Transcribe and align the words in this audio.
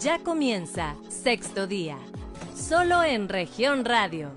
Ya 0.00 0.18
comienza 0.18 0.96
sexto 1.10 1.66
día, 1.66 1.98
solo 2.56 3.04
en 3.04 3.28
región 3.28 3.84
radio. 3.84 4.30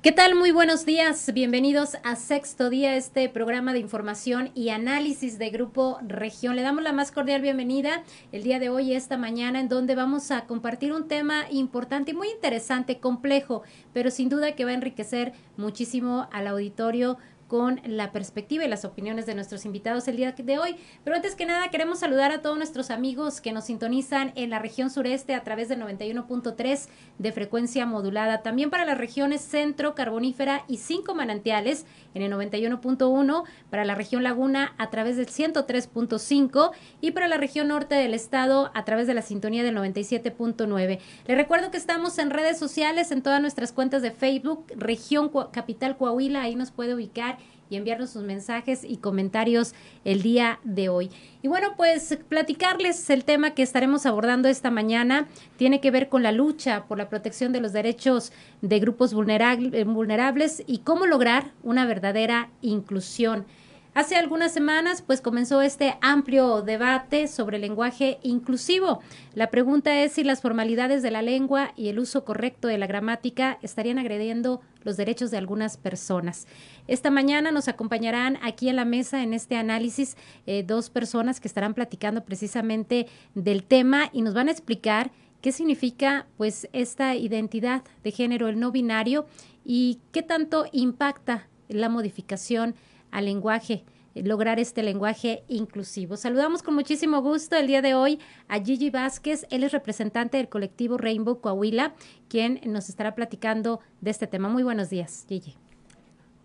¿Qué 0.00 0.12
tal? 0.12 0.34
Muy 0.34 0.50
buenos 0.50 0.86
días. 0.86 1.30
Bienvenidos 1.34 1.98
a 2.02 2.16
Sexto 2.16 2.70
Día, 2.70 2.96
este 2.96 3.28
programa 3.28 3.74
de 3.74 3.80
información 3.80 4.50
y 4.54 4.70
análisis 4.70 5.38
de 5.38 5.50
Grupo 5.50 5.98
Región. 6.04 6.56
Le 6.56 6.62
damos 6.62 6.82
la 6.82 6.92
más 6.94 7.12
cordial 7.12 7.42
bienvenida 7.42 8.02
el 8.32 8.42
día 8.42 8.58
de 8.58 8.70
hoy, 8.70 8.94
esta 8.94 9.18
mañana, 9.18 9.60
en 9.60 9.68
donde 9.68 9.94
vamos 9.94 10.30
a 10.30 10.46
compartir 10.46 10.94
un 10.94 11.06
tema 11.06 11.44
importante 11.50 12.12
y 12.12 12.14
muy 12.14 12.30
interesante, 12.30 12.98
complejo, 12.98 13.62
pero 13.92 14.10
sin 14.10 14.30
duda 14.30 14.56
que 14.56 14.64
va 14.64 14.70
a 14.70 14.74
enriquecer 14.74 15.34
muchísimo 15.58 16.28
al 16.32 16.46
auditorio 16.46 17.18
con 17.52 17.82
la 17.84 18.12
perspectiva 18.12 18.64
y 18.64 18.68
las 18.68 18.86
opiniones 18.86 19.26
de 19.26 19.34
nuestros 19.34 19.66
invitados 19.66 20.08
el 20.08 20.16
día 20.16 20.32
de 20.32 20.58
hoy. 20.58 20.76
Pero 21.04 21.16
antes 21.16 21.34
que 21.34 21.44
nada, 21.44 21.68
queremos 21.68 21.98
saludar 21.98 22.32
a 22.32 22.40
todos 22.40 22.56
nuestros 22.56 22.90
amigos 22.90 23.42
que 23.42 23.52
nos 23.52 23.66
sintonizan 23.66 24.32
en 24.36 24.48
la 24.48 24.58
región 24.58 24.88
sureste 24.88 25.34
a 25.34 25.44
través 25.44 25.68
del 25.68 25.82
91.3 25.82 26.88
de 27.18 27.32
frecuencia 27.32 27.84
modulada. 27.84 28.40
También 28.40 28.70
para 28.70 28.86
las 28.86 28.96
regiones 28.96 29.42
centro, 29.42 29.94
carbonífera 29.94 30.64
y 30.66 30.78
cinco 30.78 31.14
manantiales 31.14 31.84
en 32.14 32.22
el 32.22 32.32
91.1, 32.32 33.44
para 33.70 33.84
la 33.84 33.94
región 33.94 34.22
laguna 34.22 34.74
a 34.78 34.90
través 34.90 35.16
del 35.16 35.26
103.5 35.26 36.70
y 37.00 37.10
para 37.12 37.28
la 37.28 37.36
región 37.36 37.68
norte 37.68 37.94
del 37.94 38.14
estado 38.14 38.70
a 38.74 38.84
través 38.84 39.06
de 39.06 39.14
la 39.14 39.22
sintonía 39.22 39.62
del 39.62 39.76
97.9. 39.76 40.98
Les 41.26 41.36
recuerdo 41.36 41.70
que 41.70 41.76
estamos 41.76 42.18
en 42.18 42.30
redes 42.30 42.58
sociales, 42.58 43.12
en 43.12 43.22
todas 43.22 43.40
nuestras 43.40 43.72
cuentas 43.72 44.02
de 44.02 44.10
Facebook, 44.10 44.66
región 44.76 45.30
Capital 45.52 45.96
Coahuila, 45.96 46.42
ahí 46.42 46.54
nos 46.54 46.70
puede 46.70 46.94
ubicar 46.94 47.38
y 47.70 47.76
enviarnos 47.76 48.10
sus 48.10 48.22
mensajes 48.22 48.84
y 48.84 48.98
comentarios 48.98 49.74
el 50.04 50.22
día 50.22 50.60
de 50.64 50.88
hoy. 50.88 51.10
Y 51.42 51.48
bueno, 51.48 51.74
pues 51.76 52.18
platicarles 52.28 53.08
el 53.10 53.24
tema 53.24 53.54
que 53.54 53.62
estaremos 53.62 54.06
abordando 54.06 54.48
esta 54.48 54.70
mañana 54.70 55.28
tiene 55.56 55.80
que 55.80 55.90
ver 55.90 56.08
con 56.08 56.22
la 56.22 56.32
lucha 56.32 56.84
por 56.84 56.98
la 56.98 57.08
protección 57.08 57.52
de 57.52 57.60
los 57.60 57.72
derechos 57.72 58.32
de 58.60 58.78
grupos 58.78 59.14
vulnerables 59.14 60.62
y 60.66 60.78
cómo 60.78 61.06
lograr 61.06 61.52
una 61.62 61.86
verdadera 61.86 62.50
inclusión. 62.60 63.46
Hace 63.94 64.16
algunas 64.16 64.54
semanas, 64.54 65.02
pues 65.02 65.20
comenzó 65.20 65.60
este 65.60 65.98
amplio 66.00 66.62
debate 66.62 67.28
sobre 67.28 67.56
el 67.56 67.60
lenguaje 67.60 68.18
inclusivo. 68.22 69.00
La 69.34 69.50
pregunta 69.50 70.00
es 70.00 70.12
si 70.12 70.24
las 70.24 70.40
formalidades 70.40 71.02
de 71.02 71.10
la 71.10 71.20
lengua 71.20 71.74
y 71.76 71.88
el 71.88 71.98
uso 71.98 72.24
correcto 72.24 72.68
de 72.68 72.78
la 72.78 72.86
gramática 72.86 73.58
estarían 73.60 73.98
agrediendo 73.98 74.62
los 74.82 74.96
derechos 74.96 75.30
de 75.30 75.36
algunas 75.36 75.76
personas. 75.76 76.46
Esta 76.88 77.10
mañana 77.10 77.50
nos 77.50 77.68
acompañarán 77.68 78.38
aquí 78.40 78.70
en 78.70 78.76
la 78.76 78.86
mesa 78.86 79.22
en 79.22 79.34
este 79.34 79.56
análisis 79.56 80.16
eh, 80.46 80.62
dos 80.62 80.88
personas 80.88 81.38
que 81.38 81.48
estarán 81.48 81.74
platicando 81.74 82.24
precisamente 82.24 83.08
del 83.34 83.62
tema 83.62 84.08
y 84.14 84.22
nos 84.22 84.32
van 84.32 84.48
a 84.48 84.52
explicar 84.52 85.10
qué 85.42 85.52
significa 85.52 86.24
pues 86.38 86.66
esta 86.72 87.14
identidad 87.14 87.82
de 88.02 88.10
género, 88.10 88.48
el 88.48 88.58
no 88.58 88.72
binario 88.72 89.26
y 89.66 89.98
qué 90.12 90.22
tanto 90.22 90.64
impacta 90.72 91.46
la 91.68 91.90
modificación 91.90 92.74
al 93.12 93.26
lenguaje 93.26 93.84
lograr 94.14 94.58
este 94.58 94.82
lenguaje 94.82 95.42
inclusivo. 95.48 96.16
Saludamos 96.16 96.62
con 96.62 96.74
muchísimo 96.74 97.22
gusto 97.22 97.56
el 97.56 97.66
día 97.66 97.82
de 97.82 97.94
hoy 97.94 98.18
a 98.48 98.60
Gigi 98.60 98.90
Vázquez, 98.90 99.46
él 99.50 99.64
es 99.64 99.72
representante 99.72 100.36
del 100.36 100.48
colectivo 100.48 100.98
Rainbow 100.98 101.40
Coahuila, 101.40 101.94
quien 102.28 102.60
nos 102.66 102.88
estará 102.88 103.14
platicando 103.14 103.80
de 104.00 104.10
este 104.10 104.26
tema. 104.26 104.48
Muy 104.48 104.62
buenos 104.62 104.90
días, 104.90 105.24
Gigi. 105.28 105.54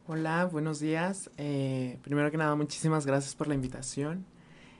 Hola, 0.08 0.46
buenos 0.46 0.80
días. 0.80 1.30
Eh, 1.38 1.98
primero 2.02 2.32
que 2.32 2.38
nada, 2.38 2.56
muchísimas 2.56 3.06
gracias 3.06 3.36
por 3.36 3.48
la 3.48 3.56
invitación. 3.56 4.26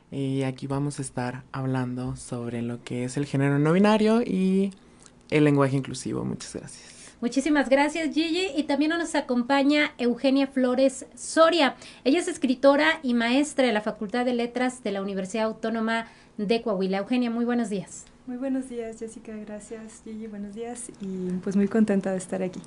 Y 0.10 0.44
aquí 0.44 0.68
vamos 0.68 1.00
a 1.00 1.02
estar 1.02 1.44
hablando 1.52 2.16
sobre 2.16 2.62
lo 2.62 2.82
que 2.82 3.04
es 3.04 3.18
el 3.18 3.26
género 3.26 3.60
no 3.60 3.74
binario 3.74 4.22
y 4.22 4.72
el 5.30 5.44
lenguaje 5.44 5.76
inclusivo. 5.76 6.24
Muchas 6.24 6.56
gracias. 6.56 6.97
Muchísimas 7.20 7.68
gracias 7.68 8.14
Gigi 8.14 8.52
y 8.56 8.64
también 8.64 8.92
nos 8.92 9.16
acompaña 9.16 9.92
Eugenia 9.98 10.46
Flores 10.46 11.08
Soria. 11.16 11.76
Ella 12.04 12.20
es 12.20 12.28
escritora 12.28 13.00
y 13.02 13.16
maestra 13.16 13.66
de 13.66 13.74
la 13.74 13.82
Facultad 13.82 14.24
de 14.24 14.36
Letras 14.36 14.84
de 14.84 14.92
la 14.92 15.02
Universidad 15.02 15.46
Autónoma 15.46 16.06
de 16.38 16.62
Coahuila. 16.62 17.00
Eugenia, 17.00 17.32
muy 17.32 17.44
buenos 17.44 17.72
días. 17.72 18.06
Muy 18.28 18.38
buenos 18.38 18.70
días 18.70 19.00
Jessica, 19.00 19.34
gracias 19.36 20.02
Gigi, 20.04 20.28
buenos 20.28 20.54
días 20.54 20.92
y 21.02 21.32
pues 21.44 21.56
muy 21.56 21.68
contenta 21.68 22.12
de 22.12 22.18
estar 22.18 22.44
aquí. 22.44 22.62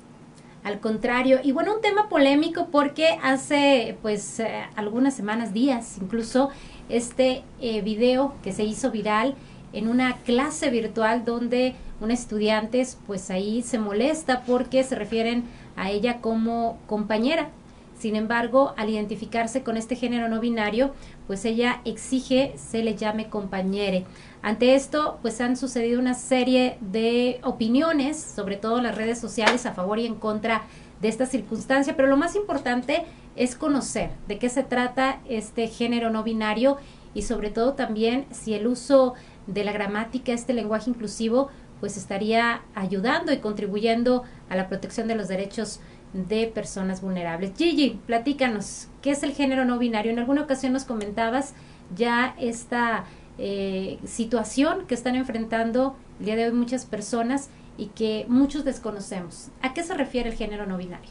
Al 0.65 0.81
contrario, 0.81 1.39
y 1.41 1.53
bueno, 1.53 1.75
un 1.75 1.81
tema 1.81 2.09
polémico 2.09 2.67
porque 2.71 3.17
hace 3.23 3.97
pues 4.01 4.41
eh, 4.41 4.63
algunas 4.75 5.13
semanas, 5.13 5.53
días 5.53 5.97
incluso, 5.99 6.49
este 6.89 7.43
eh, 7.61 7.81
video 7.81 8.35
que 8.43 8.51
se 8.51 8.65
hizo 8.65 8.91
viral 8.91 9.35
en 9.73 9.87
una 9.87 10.17
clase 10.17 10.69
virtual 10.69 11.25
donde 11.25 11.75
un 11.99 12.11
estudiante 12.11 12.85
pues 13.07 13.29
ahí 13.29 13.61
se 13.61 13.79
molesta 13.79 14.41
porque 14.41 14.83
se 14.83 14.95
refieren 14.95 15.43
a 15.75 15.91
ella 15.91 16.19
como 16.21 16.77
compañera. 16.87 17.49
Sin 17.97 18.15
embargo, 18.15 18.73
al 18.77 18.89
identificarse 18.89 19.61
con 19.61 19.77
este 19.77 19.95
género 19.95 20.27
no 20.27 20.39
binario, 20.39 20.91
pues 21.27 21.45
ella 21.45 21.81
exige 21.85 22.53
se 22.57 22.83
le 22.83 22.95
llame 22.95 23.29
compañere. 23.29 24.05
Ante 24.41 24.73
esto, 24.73 25.19
pues 25.21 25.39
han 25.39 25.55
sucedido 25.55 25.99
una 25.99 26.15
serie 26.15 26.77
de 26.81 27.39
opiniones, 27.43 28.19
sobre 28.19 28.55
todo 28.55 28.79
en 28.79 28.85
las 28.85 28.95
redes 28.95 29.19
sociales, 29.19 29.67
a 29.67 29.73
favor 29.73 29.99
y 29.99 30.07
en 30.07 30.15
contra 30.15 30.63
de 30.99 31.09
esta 31.09 31.27
circunstancia, 31.27 31.95
pero 31.95 32.07
lo 32.07 32.17
más 32.17 32.35
importante 32.35 33.05
es 33.35 33.55
conocer 33.55 34.09
de 34.27 34.39
qué 34.39 34.49
se 34.49 34.63
trata 34.63 35.19
este 35.29 35.67
género 35.67 36.09
no 36.09 36.23
binario 36.23 36.77
y 37.13 37.23
sobre 37.23 37.49
todo 37.49 37.73
también 37.73 38.25
si 38.31 38.53
el 38.53 38.67
uso 38.67 39.13
de 39.47 39.63
la 39.63 39.71
gramática, 39.71 40.33
este 40.33 40.53
lenguaje 40.53 40.89
inclusivo, 40.89 41.49
pues 41.79 41.97
estaría 41.97 42.61
ayudando 42.75 43.33
y 43.33 43.37
contribuyendo 43.37 44.23
a 44.49 44.55
la 44.55 44.67
protección 44.67 45.07
de 45.07 45.15
los 45.15 45.27
derechos 45.27 45.79
de 46.13 46.47
personas 46.47 47.01
vulnerables. 47.01 47.53
Gigi, 47.57 47.99
platícanos, 48.05 48.87
¿qué 49.01 49.11
es 49.11 49.23
el 49.23 49.33
género 49.33 49.65
no 49.65 49.79
binario? 49.79 50.11
En 50.11 50.19
alguna 50.19 50.43
ocasión 50.43 50.73
nos 50.73 50.83
comentabas 50.83 51.53
ya 51.95 52.35
esta 52.39 53.05
eh, 53.37 53.97
situación 54.05 54.85
que 54.87 54.93
están 54.93 55.15
enfrentando 55.15 55.95
el 56.19 56.25
día 56.25 56.35
de 56.35 56.45
hoy 56.45 56.51
muchas 56.51 56.85
personas 56.85 57.49
y 57.77 57.87
que 57.87 58.25
muchos 58.27 58.63
desconocemos. 58.65 59.49
¿A 59.61 59.73
qué 59.73 59.83
se 59.83 59.93
refiere 59.93 60.29
el 60.29 60.35
género 60.35 60.65
no 60.65 60.77
binario? 60.77 61.09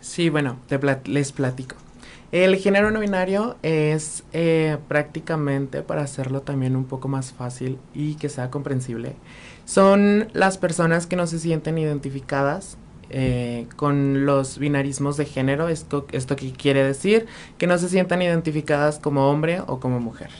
Sí, 0.00 0.30
bueno, 0.30 0.58
les 1.04 1.32
platico. 1.32 1.76
El 2.30 2.56
género 2.56 2.90
no 2.90 3.00
binario 3.00 3.56
es 3.62 4.22
eh, 4.34 4.76
prácticamente, 4.86 5.82
para 5.82 6.02
hacerlo 6.02 6.42
también 6.42 6.76
un 6.76 6.84
poco 6.84 7.08
más 7.08 7.32
fácil 7.32 7.78
y 7.94 8.16
que 8.16 8.28
sea 8.28 8.50
comprensible, 8.50 9.16
son 9.64 10.28
las 10.34 10.58
personas 10.58 11.06
que 11.06 11.16
no 11.16 11.26
se 11.26 11.38
sienten 11.38 11.78
identificadas 11.78 12.76
eh, 13.08 13.66
con 13.76 14.26
los 14.26 14.58
binarismos 14.58 15.16
de 15.16 15.24
género. 15.24 15.70
Esto, 15.70 16.06
esto 16.12 16.36
que 16.36 16.52
quiere 16.52 16.84
decir 16.84 17.26
que 17.56 17.66
no 17.66 17.78
se 17.78 17.88
sientan 17.88 18.20
identificadas 18.20 18.98
como 18.98 19.30
hombre 19.30 19.62
o 19.66 19.80
como 19.80 19.98
mujer. 19.98 20.30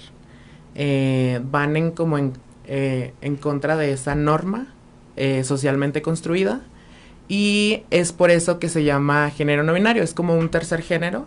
Eh, 0.74 1.40
van 1.50 1.74
en 1.76 1.90
como 1.90 2.18
en, 2.18 2.34
en, 2.66 3.36
contra 3.36 3.76
de 3.76 3.92
esa 3.92 4.14
norma 4.14 4.74
socialmente 5.42 6.00
construida 6.00 6.60
y 7.26 7.82
es 7.90 8.12
por 8.12 8.30
eso 8.30 8.60
que 8.60 8.68
se 8.68 8.84
llama 8.84 9.30
género 9.30 9.64
no 9.64 9.72
binario. 9.72 10.02
Es 10.02 10.14
como 10.14 10.36
un 10.36 10.50
tercer 10.50 10.82
género 10.82 11.26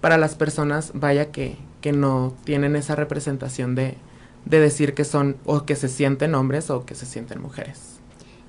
para 0.00 0.18
las 0.18 0.34
personas, 0.34 0.92
vaya 0.94 1.30
que, 1.30 1.56
que 1.80 1.92
no 1.92 2.34
tienen 2.44 2.76
esa 2.76 2.96
representación 2.96 3.74
de, 3.74 3.96
de 4.44 4.60
decir 4.60 4.94
que 4.94 5.04
son 5.04 5.36
o 5.44 5.64
que 5.64 5.76
se 5.76 5.88
sienten 5.88 6.34
hombres 6.34 6.70
o 6.70 6.84
que 6.84 6.94
se 6.94 7.06
sienten 7.06 7.40
mujeres. 7.40 8.00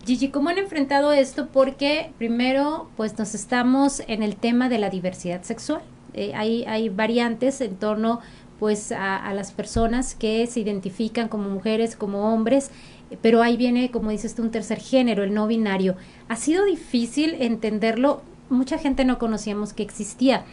Gigi, 0.05 0.29
¿cómo 0.29 0.49
han 0.49 0.57
enfrentado 0.57 1.11
esto? 1.11 1.49
Porque 1.53 2.11
primero, 2.17 2.89
pues 2.97 3.17
nos 3.19 3.35
estamos 3.35 4.01
en 4.07 4.23
el 4.23 4.35
tema 4.35 4.67
de 4.67 4.79
la 4.79 4.89
diversidad 4.89 5.43
sexual. 5.43 5.81
Eh, 6.13 6.33
hay, 6.33 6.63
hay 6.65 6.89
variantes 6.89 7.61
en 7.61 7.75
torno 7.75 8.19
pues 8.59 8.91
a, 8.91 9.17
a, 9.17 9.33
las 9.33 9.51
personas 9.51 10.13
que 10.15 10.45
se 10.47 10.59
identifican 10.59 11.27
como 11.29 11.49
mujeres, 11.49 11.95
como 11.95 12.33
hombres, 12.33 12.69
pero 13.21 13.41
ahí 13.41 13.57
viene, 13.57 13.91
como 13.91 14.11
dices 14.11 14.35
tú, 14.35 14.43
un 14.43 14.51
tercer 14.51 14.79
género, 14.79 15.23
el 15.23 15.33
no 15.33 15.47
binario. 15.47 15.95
Ha 16.29 16.35
sido 16.35 16.65
difícil 16.65 17.35
entenderlo, 17.39 18.21
mucha 18.49 18.77
gente 18.77 19.03
no 19.05 19.17
conocíamos 19.17 19.73
que 19.73 19.83
existía 19.83 20.45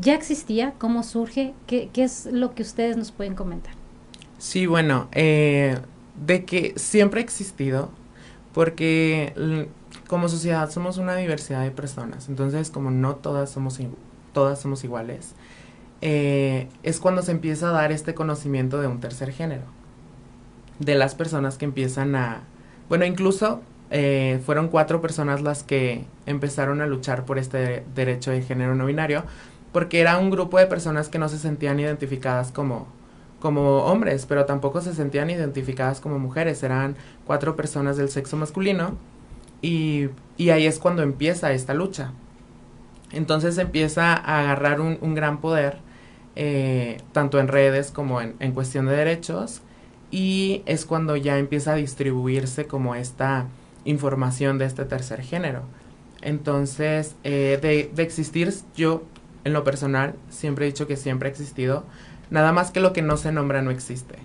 ya 0.00 0.14
existía, 0.14 0.74
cómo 0.78 1.02
surge, 1.02 1.54
qué, 1.66 1.90
qué 1.92 2.04
es 2.04 2.26
lo 2.26 2.54
que 2.54 2.62
ustedes 2.62 2.96
nos 2.96 3.12
pueden 3.12 3.34
comentar. 3.34 3.74
Sí, 4.38 4.66
bueno, 4.66 5.08
eh, 5.12 5.78
de 6.26 6.44
que 6.44 6.74
siempre 6.76 7.20
ha 7.20 7.24
existido, 7.24 7.90
porque 8.52 9.68
como 10.06 10.28
sociedad 10.28 10.70
somos 10.70 10.98
una 10.98 11.16
diversidad 11.16 11.62
de 11.62 11.70
personas, 11.70 12.28
entonces 12.28 12.70
como 12.70 12.90
no 12.90 13.16
todas 13.16 13.50
somos, 13.50 13.80
todas 14.32 14.60
somos 14.60 14.84
iguales, 14.84 15.34
eh, 16.00 16.68
es 16.84 17.00
cuando 17.00 17.22
se 17.22 17.32
empieza 17.32 17.70
a 17.70 17.72
dar 17.72 17.90
este 17.90 18.14
conocimiento 18.14 18.80
de 18.80 18.86
un 18.86 19.00
tercer 19.00 19.32
género, 19.32 19.64
de 20.78 20.94
las 20.94 21.16
personas 21.16 21.58
que 21.58 21.64
empiezan 21.64 22.14
a, 22.14 22.42
bueno, 22.88 23.04
incluso 23.04 23.60
eh, 23.90 24.40
fueron 24.46 24.68
cuatro 24.68 25.00
personas 25.00 25.40
las 25.42 25.64
que 25.64 26.04
empezaron 26.26 26.80
a 26.80 26.86
luchar 26.86 27.24
por 27.24 27.38
este 27.38 27.84
derecho 27.94 28.30
de 28.30 28.42
género 28.42 28.76
no 28.76 28.86
binario, 28.86 29.24
porque 29.72 30.00
era 30.00 30.18
un 30.18 30.30
grupo 30.30 30.58
de 30.58 30.66
personas 30.66 31.08
que 31.08 31.18
no 31.18 31.28
se 31.28 31.38
sentían 31.38 31.80
identificadas 31.80 32.52
como, 32.52 32.86
como 33.40 33.84
hombres, 33.84 34.26
pero 34.26 34.44
tampoco 34.44 34.80
se 34.80 34.94
sentían 34.94 35.30
identificadas 35.30 36.00
como 36.00 36.18
mujeres, 36.18 36.62
eran 36.62 36.96
cuatro 37.26 37.56
personas 37.56 37.96
del 37.96 38.08
sexo 38.08 38.36
masculino 38.36 38.96
y, 39.62 40.08
y 40.36 40.50
ahí 40.50 40.66
es 40.66 40.78
cuando 40.78 41.02
empieza 41.02 41.52
esta 41.52 41.74
lucha. 41.74 42.12
Entonces 43.12 43.56
empieza 43.58 44.12
a 44.14 44.40
agarrar 44.40 44.80
un, 44.80 44.98
un 45.00 45.14
gran 45.14 45.40
poder, 45.40 45.78
eh, 46.36 46.98
tanto 47.12 47.40
en 47.40 47.48
redes 47.48 47.90
como 47.90 48.20
en, 48.20 48.34
en, 48.38 48.52
cuestión 48.52 48.86
de 48.86 48.92
derechos, 48.92 49.62
y 50.10 50.62
es 50.66 50.84
cuando 50.84 51.16
ya 51.16 51.38
empieza 51.38 51.72
a 51.72 51.76
distribuirse 51.76 52.66
como 52.66 52.94
esta 52.94 53.46
información 53.84 54.58
de 54.58 54.66
este 54.66 54.84
tercer 54.84 55.22
género. 55.22 55.62
Entonces, 56.20 57.14
eh, 57.24 57.58
de, 57.62 57.90
de 57.94 58.02
existir, 58.02 58.52
yo 58.76 59.02
en 59.48 59.52
lo 59.52 59.64
personal 59.64 60.14
siempre 60.28 60.64
he 60.64 60.68
dicho 60.70 60.86
que 60.86 60.96
siempre 60.96 61.28
ha 61.28 61.32
existido, 61.32 61.84
nada 62.30 62.52
más 62.52 62.70
que 62.70 62.80
lo 62.80 62.92
que 62.92 63.02
no 63.02 63.16
se 63.16 63.32
nombra 63.32 63.62
no 63.62 63.70
existe. 63.70 64.16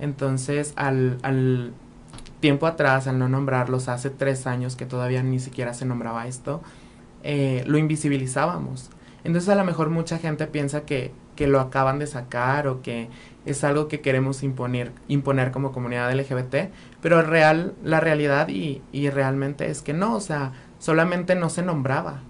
Entonces, 0.00 0.72
al, 0.76 1.18
al 1.22 1.72
tiempo 2.40 2.66
atrás, 2.66 3.06
al 3.06 3.18
no 3.18 3.28
nombrarlos, 3.28 3.88
hace 3.88 4.10
tres 4.10 4.46
años 4.46 4.76
que 4.76 4.86
todavía 4.86 5.22
ni 5.22 5.38
siquiera 5.38 5.74
se 5.74 5.84
nombraba 5.84 6.26
esto, 6.26 6.62
eh, 7.22 7.62
lo 7.66 7.78
invisibilizábamos. 7.78 8.90
Entonces 9.22 9.50
a 9.50 9.54
lo 9.54 9.64
mejor 9.64 9.90
mucha 9.90 10.18
gente 10.18 10.46
piensa 10.46 10.82
que, 10.82 11.12
que, 11.36 11.46
lo 11.46 11.60
acaban 11.60 11.98
de 11.98 12.06
sacar 12.06 12.66
o 12.66 12.80
que 12.80 13.10
es 13.44 13.62
algo 13.64 13.88
que 13.88 14.00
queremos 14.00 14.42
imponer, 14.42 14.92
imponer 15.08 15.50
como 15.50 15.72
comunidad 15.72 16.10
LGBT, 16.12 16.70
pero 17.02 17.20
real, 17.20 17.74
la 17.84 18.00
realidad 18.00 18.48
y, 18.48 18.82
y 18.92 19.10
realmente 19.10 19.70
es 19.70 19.82
que 19.82 19.92
no, 19.92 20.14
o 20.14 20.20
sea, 20.20 20.52
solamente 20.78 21.34
no 21.34 21.50
se 21.50 21.62
nombraba. 21.62 22.22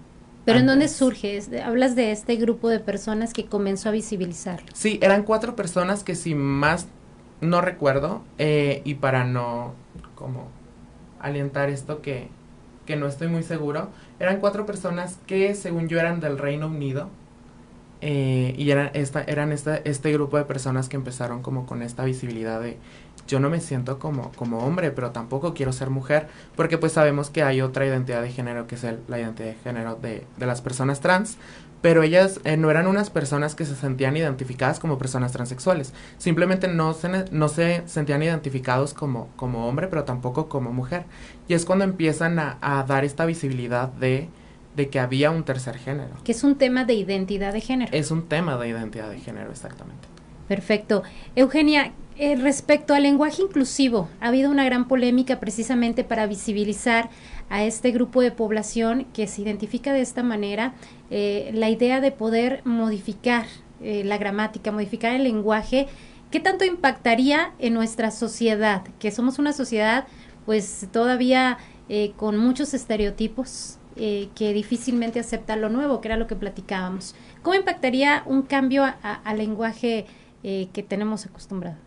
¿Pero 0.45 0.57
antes. 0.57 0.61
en 0.61 0.67
dónde 0.67 0.87
surge? 0.87 1.39
Hablas 1.63 1.95
de 1.95 2.11
este 2.11 2.35
grupo 2.35 2.69
de 2.69 2.79
personas 2.79 3.33
que 3.33 3.45
comenzó 3.45 3.89
a 3.89 3.91
visibilizar. 3.91 4.61
Sí, 4.73 4.99
eran 5.01 5.23
cuatro 5.23 5.55
personas 5.55 6.03
que 6.03 6.15
si 6.15 6.35
más 6.35 6.87
no 7.41 7.61
recuerdo, 7.61 8.23
eh, 8.37 8.81
y 8.85 8.95
para 8.95 9.25
no 9.25 9.73
como 10.15 10.47
alientar 11.19 11.69
esto 11.69 12.01
que, 12.01 12.29
que 12.85 12.95
no 12.95 13.07
estoy 13.07 13.27
muy 13.27 13.43
seguro, 13.43 13.89
eran 14.19 14.39
cuatro 14.39 14.65
personas 14.65 15.17
que 15.25 15.55
según 15.55 15.87
yo 15.87 15.99
eran 15.99 16.19
del 16.19 16.37
Reino 16.37 16.67
Unido 16.67 17.09
eh, 18.01 18.55
y 18.57 18.71
eran, 18.71 18.89
esta, 18.93 19.23
eran 19.23 19.51
esta, 19.51 19.77
este 19.77 20.11
grupo 20.11 20.37
de 20.37 20.45
personas 20.45 20.89
que 20.89 20.95
empezaron 20.97 21.43
como 21.43 21.67
con 21.67 21.83
esta 21.83 22.03
visibilidad 22.03 22.59
de 22.59 22.77
yo 23.27 23.39
no 23.39 23.49
me 23.49 23.59
siento 23.59 23.99
como, 23.99 24.31
como 24.33 24.59
hombre, 24.59 24.91
pero 24.91 25.11
tampoco 25.11 25.53
quiero 25.53 25.73
ser 25.73 25.89
mujer, 25.89 26.27
porque 26.55 26.77
pues 26.77 26.93
sabemos 26.93 27.29
que 27.29 27.43
hay 27.43 27.61
otra 27.61 27.85
identidad 27.85 28.21
de 28.21 28.31
género 28.31 28.67
que 28.67 28.75
es 28.75 28.83
el, 28.83 28.99
la 29.07 29.19
identidad 29.19 29.49
de 29.49 29.55
género 29.55 29.95
de, 29.95 30.25
de 30.37 30.45
las 30.45 30.61
personas 30.61 30.99
trans, 30.99 31.37
pero 31.81 32.03
ellas 32.03 32.39
eh, 32.43 32.57
no 32.57 32.69
eran 32.69 32.87
unas 32.87 33.09
personas 33.09 33.55
que 33.55 33.65
se 33.65 33.75
sentían 33.75 34.15
identificadas 34.15 34.79
como 34.79 34.97
personas 34.97 35.31
transexuales, 35.31 35.93
simplemente 36.17 36.67
no 36.67 36.93
se, 36.93 37.25
no 37.31 37.47
se 37.47 37.83
sentían 37.87 38.21
identificados 38.23 38.93
como, 38.93 39.29
como 39.35 39.67
hombre, 39.67 39.87
pero 39.87 40.03
tampoco 40.03 40.47
como 40.47 40.71
mujer. 40.71 41.05
Y 41.47 41.55
es 41.55 41.65
cuando 41.65 41.83
empiezan 41.83 42.39
a, 42.39 42.57
a 42.61 42.83
dar 42.83 43.03
esta 43.03 43.25
visibilidad 43.25 43.89
de, 43.89 44.29
de 44.75 44.89
que 44.89 44.99
había 44.99 45.31
un 45.31 45.43
tercer 45.43 45.77
género. 45.77 46.11
Que 46.23 46.31
es 46.31 46.43
un 46.43 46.55
tema 46.55 46.85
de 46.85 46.93
identidad 46.93 47.51
de 47.51 47.61
género. 47.61 47.91
Es 47.93 48.11
un 48.11 48.27
tema 48.27 48.57
de 48.57 48.69
identidad 48.69 49.09
de 49.09 49.19
género, 49.19 49.51
exactamente. 49.51 50.07
Perfecto. 50.51 51.03
Eugenia, 51.37 51.93
eh, 52.17 52.35
respecto 52.35 52.93
al 52.93 53.03
lenguaje 53.03 53.41
inclusivo, 53.41 54.09
ha 54.19 54.27
habido 54.27 54.51
una 54.51 54.65
gran 54.65 54.85
polémica 54.89 55.39
precisamente 55.39 56.03
para 56.03 56.27
visibilizar 56.27 57.09
a 57.49 57.63
este 57.63 57.91
grupo 57.91 58.19
de 58.19 58.31
población 58.31 59.05
que 59.13 59.27
se 59.27 59.43
identifica 59.43 59.93
de 59.93 60.01
esta 60.01 60.23
manera, 60.23 60.73
eh, 61.09 61.51
la 61.53 61.69
idea 61.69 62.01
de 62.01 62.11
poder 62.11 62.59
modificar 62.65 63.45
eh, 63.81 64.03
la 64.03 64.17
gramática, 64.17 64.73
modificar 64.73 65.15
el 65.15 65.23
lenguaje, 65.23 65.87
¿qué 66.31 66.41
tanto 66.41 66.65
impactaría 66.65 67.53
en 67.57 67.73
nuestra 67.73 68.11
sociedad? 68.11 68.83
Que 68.99 69.09
somos 69.09 69.39
una 69.39 69.53
sociedad 69.53 70.05
pues 70.45 70.85
todavía 70.91 71.59
con 72.17 72.37
muchos 72.37 72.73
estereotipos 72.73 73.77
que 73.95 74.53
difícilmente 74.53 75.19
acepta 75.19 75.55
lo 75.55 75.69
nuevo, 75.69 76.01
que 76.01 76.07
era 76.07 76.17
lo 76.17 76.25
que 76.25 76.35
platicábamos. 76.35 77.15
¿Cómo 77.41 77.55
impactaría 77.55 78.23
un 78.25 78.41
cambio 78.43 78.85
al 79.01 79.37
lenguaje 79.37 80.07
eh, 80.43 80.67
que 80.73 80.83
tenemos 80.83 81.25
acostumbrado? 81.25 81.77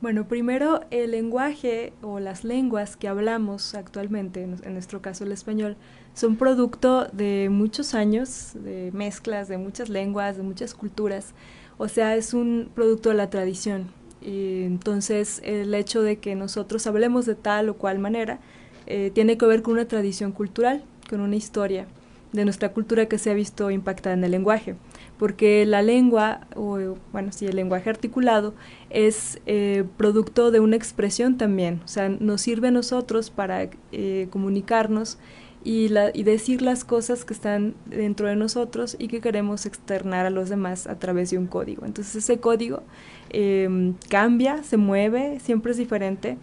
Bueno, 0.00 0.28
primero 0.28 0.80
el 0.90 1.12
lenguaje 1.12 1.94
o 2.02 2.20
las 2.20 2.44
lenguas 2.44 2.96
que 2.96 3.08
hablamos 3.08 3.74
actualmente, 3.74 4.42
en 4.42 4.72
nuestro 4.74 5.00
caso 5.00 5.24
el 5.24 5.32
español, 5.32 5.76
son 6.12 6.36
producto 6.36 7.06
de 7.12 7.48
muchos 7.50 7.94
años, 7.94 8.52
de 8.54 8.90
mezclas 8.92 9.48
de 9.48 9.56
muchas 9.56 9.88
lenguas, 9.88 10.36
de 10.36 10.42
muchas 10.42 10.74
culturas. 10.74 11.32
O 11.78 11.88
sea, 11.88 12.16
es 12.16 12.34
un 12.34 12.70
producto 12.74 13.08
de 13.08 13.14
la 13.14 13.30
tradición. 13.30 13.88
Y 14.20 14.64
entonces, 14.64 15.40
el 15.42 15.74
hecho 15.74 16.02
de 16.02 16.18
que 16.18 16.34
nosotros 16.34 16.86
hablemos 16.86 17.26
de 17.26 17.34
tal 17.34 17.68
o 17.68 17.74
cual 17.74 17.98
manera 17.98 18.40
eh, 18.86 19.10
tiene 19.14 19.38
que 19.38 19.46
ver 19.46 19.62
con 19.62 19.74
una 19.74 19.86
tradición 19.86 20.32
cultural, 20.32 20.84
con 21.08 21.20
una 21.20 21.36
historia 21.36 21.86
de 22.32 22.44
nuestra 22.44 22.72
cultura 22.72 23.06
que 23.06 23.18
se 23.18 23.30
ha 23.30 23.34
visto 23.34 23.70
impactada 23.70 24.14
en 24.14 24.24
el 24.24 24.32
lenguaje 24.32 24.76
porque 25.18 25.64
la 25.66 25.82
lengua, 25.82 26.46
o 26.56 26.96
bueno, 27.12 27.32
sí, 27.32 27.46
el 27.46 27.56
lenguaje 27.56 27.90
articulado 27.90 28.54
es 28.90 29.40
eh, 29.46 29.84
producto 29.96 30.50
de 30.50 30.60
una 30.60 30.76
expresión 30.76 31.36
también, 31.36 31.80
o 31.84 31.88
sea, 31.88 32.08
nos 32.08 32.40
sirve 32.40 32.68
a 32.68 32.70
nosotros 32.70 33.30
para 33.30 33.70
eh, 33.92 34.28
comunicarnos 34.30 35.18
y, 35.62 35.88
la, 35.88 36.10
y 36.12 36.24
decir 36.24 36.62
las 36.62 36.84
cosas 36.84 37.24
que 37.24 37.32
están 37.32 37.74
dentro 37.86 38.28
de 38.28 38.36
nosotros 38.36 38.96
y 38.98 39.08
que 39.08 39.20
queremos 39.20 39.66
externar 39.66 40.26
a 40.26 40.30
los 40.30 40.50
demás 40.50 40.86
a 40.86 40.98
través 40.98 41.30
de 41.30 41.38
un 41.38 41.46
código. 41.46 41.86
Entonces 41.86 42.16
ese 42.16 42.38
código 42.38 42.82
eh, 43.30 43.94
cambia, 44.10 44.62
se 44.62 44.76
mueve, 44.76 45.40
siempre 45.40 45.72
es 45.72 45.78
diferente 45.78 46.36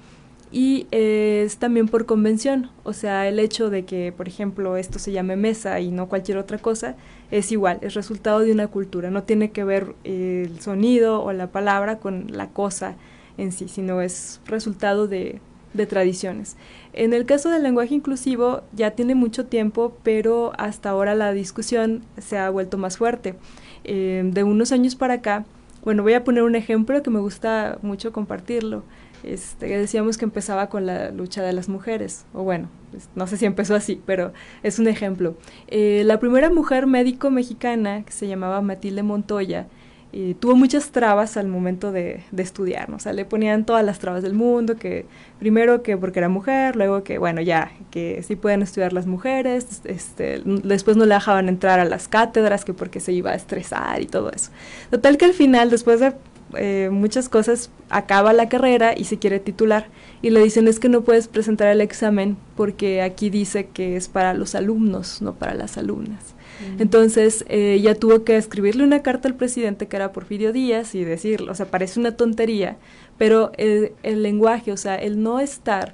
y 0.51 0.87
eh, 0.91 1.43
es 1.45 1.57
también 1.57 1.87
por 1.87 2.05
convención, 2.05 2.69
o 2.83 2.93
sea, 2.93 3.27
el 3.27 3.39
hecho 3.39 3.69
de 3.69 3.85
que, 3.85 4.13
por 4.15 4.27
ejemplo, 4.27 4.75
esto 4.75 4.99
se 4.99 5.11
llame 5.11 5.35
mesa 5.35 5.79
y 5.79 5.91
no 5.91 6.09
cualquier 6.09 6.37
otra 6.37 6.57
cosa, 6.57 6.95
es 7.31 7.51
igual, 7.51 7.79
es 7.81 7.93
resultado 7.93 8.39
de 8.39 8.51
una 8.51 8.67
cultura, 8.67 9.09
no 9.11 9.23
tiene 9.23 9.51
que 9.51 9.63
ver 9.63 9.95
eh, 10.03 10.47
el 10.47 10.59
sonido 10.59 11.23
o 11.23 11.31
la 11.31 11.47
palabra 11.47 11.99
con 11.99 12.27
la 12.29 12.49
cosa 12.49 12.95
en 13.37 13.51
sí, 13.53 13.69
sino 13.69 14.01
es 14.01 14.41
resultado 14.45 15.07
de, 15.07 15.39
de 15.73 15.85
tradiciones. 15.85 16.57
En 16.93 17.13
el 17.13 17.25
caso 17.25 17.49
del 17.49 17.63
lenguaje 17.63 17.95
inclusivo 17.95 18.63
ya 18.73 18.91
tiene 18.91 19.15
mucho 19.15 19.45
tiempo, 19.45 19.97
pero 20.03 20.51
hasta 20.57 20.89
ahora 20.89 21.15
la 21.15 21.31
discusión 21.31 22.03
se 22.17 22.37
ha 22.37 22.49
vuelto 22.49 22.77
más 22.77 22.97
fuerte. 22.97 23.35
Eh, 23.83 24.21
de 24.25 24.43
unos 24.43 24.71
años 24.71 24.95
para 24.95 25.15
acá, 25.15 25.45
bueno, 25.83 26.03
voy 26.03 26.13
a 26.13 26.23
poner 26.23 26.43
un 26.43 26.55
ejemplo 26.55 27.01
que 27.01 27.09
me 27.09 27.19
gusta 27.19 27.79
mucho 27.81 28.11
compartirlo. 28.11 28.83
Este, 29.23 29.77
decíamos 29.77 30.17
que 30.17 30.25
empezaba 30.25 30.67
con 30.67 30.85
la 30.85 31.11
lucha 31.11 31.43
de 31.43 31.53
las 31.53 31.69
mujeres, 31.69 32.25
o 32.33 32.43
bueno, 32.43 32.69
pues, 32.91 33.09
no 33.15 33.27
sé 33.27 33.37
si 33.37 33.45
empezó 33.45 33.75
así, 33.75 34.01
pero 34.05 34.33
es 34.63 34.79
un 34.79 34.87
ejemplo. 34.87 35.35
Eh, 35.67 36.03
la 36.05 36.19
primera 36.19 36.49
mujer 36.49 36.87
médico 36.87 37.29
mexicana, 37.29 38.03
que 38.03 38.11
se 38.11 38.27
llamaba 38.27 38.61
Matilde 38.61 39.03
Montoya, 39.03 39.67
eh, 40.13 40.35
tuvo 40.37 40.55
muchas 40.55 40.91
trabas 40.91 41.37
al 41.37 41.47
momento 41.47 41.93
de, 41.93 42.21
de, 42.31 42.43
estudiar, 42.43 42.91
o 42.91 42.99
sea, 42.99 43.13
le 43.13 43.23
ponían 43.23 43.65
todas 43.65 43.85
las 43.85 43.99
trabas 43.99 44.23
del 44.23 44.33
mundo, 44.33 44.75
que 44.75 45.05
primero 45.39 45.83
que 45.83 45.95
porque 45.95 46.19
era 46.19 46.27
mujer, 46.27 46.75
luego 46.75 47.01
que, 47.01 47.17
bueno, 47.17 47.39
ya, 47.39 47.71
que 47.91 48.21
sí 48.21 48.35
pueden 48.35 48.61
estudiar 48.61 48.91
las 48.91 49.07
mujeres, 49.07 49.81
este, 49.85 50.41
después 50.43 50.97
no 50.97 51.05
le 51.05 51.13
dejaban 51.13 51.47
entrar 51.47 51.79
a 51.79 51.85
las 51.85 52.09
cátedras, 52.09 52.65
que 52.65 52.73
porque 52.73 52.99
se 52.99 53.13
iba 53.13 53.31
a 53.31 53.35
estresar 53.35 54.01
y 54.01 54.05
todo 54.05 54.31
eso. 54.33 54.51
Total 54.89 55.17
que 55.17 55.23
al 55.23 55.33
final, 55.33 55.69
después 55.69 56.01
de 56.01 56.13
eh, 56.57 56.89
muchas 56.91 57.29
cosas, 57.29 57.69
acaba 57.89 58.33
la 58.33 58.49
carrera 58.49 58.93
y 58.97 59.05
se 59.05 59.17
quiere 59.19 59.39
titular. 59.39 59.87
Y 60.21 60.29
le 60.29 60.41
dicen 60.41 60.67
es 60.67 60.79
que 60.79 60.89
no 60.89 61.01
puedes 61.01 61.27
presentar 61.27 61.67
el 61.67 61.81
examen 61.81 62.37
porque 62.55 63.01
aquí 63.01 63.29
dice 63.29 63.67
que 63.73 63.95
es 63.95 64.07
para 64.07 64.33
los 64.33 64.55
alumnos, 64.55 65.21
no 65.21 65.35
para 65.35 65.53
las 65.53 65.77
alumnas. 65.77 66.35
Mm. 66.77 66.81
Entonces 66.81 67.45
eh, 67.49 67.79
ya 67.81 67.95
tuvo 67.95 68.23
que 68.23 68.37
escribirle 68.37 68.83
una 68.83 69.01
carta 69.01 69.27
al 69.27 69.35
presidente 69.35 69.87
que 69.87 69.95
era 69.95 70.11
Porfirio 70.11 70.53
Díaz 70.53 70.95
y 70.95 71.03
decirlo, 71.03 71.51
o 71.51 71.55
sea, 71.55 71.67
parece 71.67 71.99
una 71.99 72.15
tontería, 72.15 72.77
pero 73.17 73.51
el, 73.57 73.93
el 74.03 74.23
lenguaje, 74.23 74.71
o 74.71 74.77
sea, 74.77 74.95
el 74.95 75.21
no 75.21 75.39
estar 75.39 75.93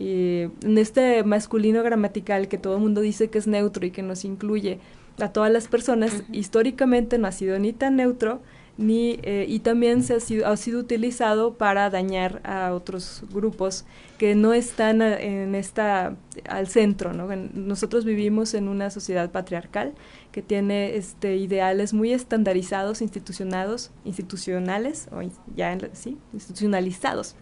eh, 0.00 0.50
en 0.62 0.78
este 0.78 1.24
masculino 1.24 1.82
gramatical 1.82 2.46
que 2.46 2.56
todo 2.56 2.76
el 2.76 2.82
mundo 2.82 3.00
dice 3.00 3.30
que 3.30 3.38
es 3.38 3.48
neutro 3.48 3.84
y 3.84 3.90
que 3.90 4.02
nos 4.02 4.24
incluye 4.24 4.78
a 5.18 5.32
todas 5.32 5.50
las 5.50 5.66
personas, 5.66 6.12
uh 6.14 6.18
-huh. 6.18 6.36
históricamente 6.36 7.18
no 7.18 7.26
ha 7.26 7.32
sido 7.32 7.58
ni 7.58 7.72
tan 7.72 7.96
neutro, 7.96 8.40
ni, 8.78 9.18
eh, 9.24 9.44
y 9.48 9.58
también 9.58 10.04
se 10.04 10.14
ha 10.14 10.20
sido, 10.20 10.46
ha 10.46 10.56
sido 10.56 10.78
utilizado 10.78 11.54
para 11.54 11.90
dañar 11.90 12.40
a 12.44 12.72
otros 12.72 13.24
grupos 13.32 13.84
que 14.18 14.36
no 14.36 14.54
están 14.54 15.02
a, 15.02 15.18
en 15.18 15.56
esta 15.56 16.16
al 16.48 16.68
centro 16.68 17.12
¿no? 17.12 17.28
nosotros 17.54 18.04
vivimos 18.04 18.54
en 18.54 18.68
una 18.68 18.90
sociedad 18.90 19.32
patriarcal 19.32 19.94
que 20.30 20.42
tiene 20.42 20.94
este 20.94 21.36
ideales 21.36 21.92
muy 21.92 22.12
estandarizados 22.12 23.02
institucionados 23.02 23.90
institucionales 24.04 25.08
o 25.10 25.22
ya 25.56 25.72
en, 25.72 25.90
sí 25.94 26.16
institucionalizados 26.32 27.34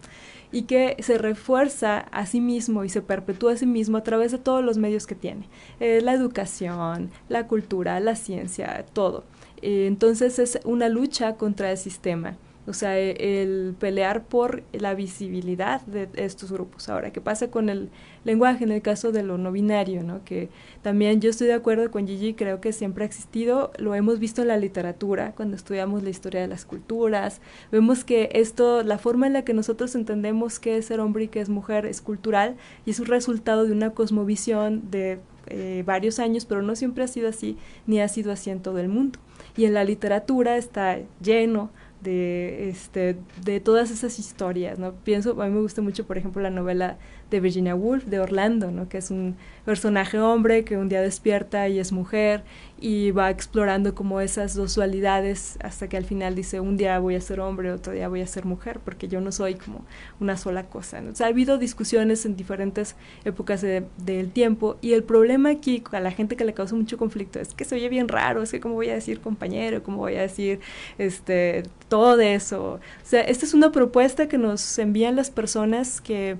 y 0.51 0.63
que 0.63 0.95
se 1.01 1.19
refuerza 1.19 1.99
a 1.99 2.25
sí 2.25 2.41
mismo 2.41 2.83
y 2.83 2.89
se 2.89 3.03
perpetúa 3.03 3.53
a 3.53 3.57
sí 3.57 3.67
mismo 3.67 3.97
a 3.97 4.03
través 4.03 4.31
de 4.31 4.39
todos 4.39 4.63
los 4.63 4.79
medios 4.79 5.05
que 5.05 5.13
tiene 5.13 5.47
eh, 5.79 6.01
la 6.01 6.13
educación 6.13 7.11
la 7.29 7.45
cultura 7.45 7.99
la 7.99 8.15
ciencia 8.15 8.83
todo 8.93 9.23
eh, 9.61 9.87
entonces 9.87 10.39
es 10.39 10.59
una 10.65 10.89
lucha 10.89 11.35
contra 11.35 11.71
el 11.71 11.77
sistema 11.77 12.37
O 12.67 12.73
sea, 12.73 12.99
e, 12.99 13.41
el 13.41 13.75
pelear 13.79 14.25
por 14.25 14.63
la 14.73 14.93
visibilidad 14.93 15.81
de 15.85 16.09
estos 16.15 16.51
grupos. 16.51 16.89
Ahora, 16.89 17.11
¿qué 17.11 17.21
pasa 17.21 17.49
con 17.49 17.69
el 17.69 17.89
lenguaje 18.25 18.65
en 18.65 18.71
el 18.71 18.81
caso 18.81 19.11
de 19.11 19.23
lo 19.23 19.37
no 19.37 19.51
binario? 19.51 20.03
¿no? 20.03 20.23
Que 20.25 20.49
también 20.81 21.21
yo 21.21 21.29
estoy 21.29 21.47
de 21.47 21.53
acuerdo 21.53 21.89
con 21.91 22.07
Gigi, 22.07 22.33
creo 22.33 22.59
que 22.59 22.73
siempre 22.73 23.03
ha 23.03 23.07
existido, 23.07 23.71
lo 23.77 23.95
hemos 23.95 24.19
visto 24.19 24.41
en 24.41 24.49
la 24.49 24.57
literatura, 24.57 25.33
cuando 25.35 25.55
estudiamos 25.55 26.03
la 26.03 26.09
historia 26.09 26.41
de 26.41 26.47
las 26.47 26.65
culturas, 26.65 27.41
vemos 27.71 28.03
que 28.03 28.29
esto, 28.33 28.83
la 28.83 28.97
forma 28.97 29.27
en 29.27 29.33
la 29.33 29.43
que 29.43 29.53
nosotros 29.53 29.95
entendemos 29.95 30.59
qué 30.59 30.77
es 30.77 30.85
ser 30.87 30.99
hombre 30.99 31.25
y 31.25 31.27
qué 31.29 31.39
es 31.39 31.49
mujer 31.49 31.85
es 31.85 32.01
cultural 32.01 32.57
y 32.85 32.91
es 32.91 32.99
un 32.99 33.07
resultado 33.07 33.65
de 33.65 33.71
una 33.71 33.91
cosmovisión 33.91 34.91
de 34.91 35.19
eh, 35.49 35.83
varios 35.85 36.19
años, 36.19 36.45
pero 36.45 36.61
no 36.61 36.75
siempre 36.75 37.03
ha 37.03 37.07
sido 37.07 37.29
así, 37.29 37.57
ni 37.85 38.01
ha 38.01 38.07
sido 38.09 38.31
así 38.31 38.49
en 38.49 38.61
todo 38.61 38.79
el 38.79 38.89
mundo. 38.89 39.19
Y 39.57 39.65
en 39.65 39.73
la 39.73 39.83
literatura 39.83 40.55
está 40.55 40.99
lleno 41.21 41.71
de, 42.01 42.69
este, 42.69 43.17
de 43.43 43.59
todas 43.59 43.91
esas 43.91 44.19
historias, 44.19 44.77
¿no? 44.79 44.93
Pienso, 44.93 45.41
a 45.41 45.45
mí 45.45 45.51
me 45.51 45.61
gusta 45.61 45.81
mucho, 45.81 46.05
por 46.05 46.17
ejemplo, 46.17 46.41
la 46.41 46.51
novela 46.51 46.97
de 47.31 47.39
Virginia 47.39 47.75
Woolf, 47.75 48.05
de 48.05 48.19
Orlando, 48.19 48.71
¿no? 48.71 48.87
Que 48.87 48.99
es 48.99 49.11
un 49.11 49.35
personaje 49.65 50.19
hombre 50.19 50.63
que 50.63 50.77
un 50.77 50.89
día 50.89 51.01
despierta 51.01 51.67
y 51.67 51.79
es 51.79 51.91
mujer 51.91 52.43
y 52.79 53.11
va 53.11 53.29
explorando 53.29 53.95
como 53.95 54.21
esas 54.21 54.53
dos 54.53 54.75
dualidades 54.75 55.57
hasta 55.61 55.87
que 55.87 55.97
al 55.97 56.05
final 56.05 56.35
dice 56.35 56.59
un 56.59 56.77
día 56.77 56.99
voy 56.99 57.15
a 57.15 57.21
ser 57.21 57.39
hombre, 57.39 57.71
otro 57.71 57.93
día 57.93 58.07
voy 58.07 58.21
a 58.21 58.27
ser 58.27 58.45
mujer, 58.45 58.79
porque 58.83 59.07
yo 59.07 59.19
no 59.21 59.31
soy 59.31 59.55
como 59.55 59.85
una 60.19 60.37
sola 60.37 60.67
cosa. 60.67 61.01
O 61.11 61.15
sea, 61.15 61.27
ha 61.27 61.29
habido 61.29 61.57
discusiones 61.57 62.25
en 62.25 62.35
diferentes 62.35 62.95
épocas 63.25 63.61
del 63.61 64.31
tiempo 64.31 64.77
y 64.81 64.93
el 64.93 65.03
problema 65.03 65.49
aquí 65.49 65.83
a 65.91 65.99
la 65.99 66.11
gente 66.11 66.35
que 66.35 66.45
le 66.45 66.53
causa 66.53 66.75
mucho 66.75 66.97
conflicto 66.97 67.39
es 67.39 67.53
que 67.53 67.65
se 67.65 67.75
oye 67.75 67.89
bien 67.89 68.07
raro, 68.07 68.43
es 68.43 68.51
que 68.51 68.59
cómo 68.59 68.75
voy 68.75 68.89
a 68.89 68.93
decir 68.93 69.19
compañero, 69.21 69.83
cómo 69.83 69.97
voy 69.97 70.15
a 70.15 70.21
decir 70.21 70.59
este 70.97 71.63
todo 71.89 72.17
de 72.17 72.35
eso. 72.35 72.73
O 72.73 72.79
sea, 73.03 73.21
esta 73.21 73.45
es 73.45 73.53
una 73.53 73.71
propuesta 73.71 74.27
que 74.27 74.37
nos 74.37 74.77
envían 74.77 75.15
las 75.15 75.31
personas 75.31 76.01
que 76.01 76.37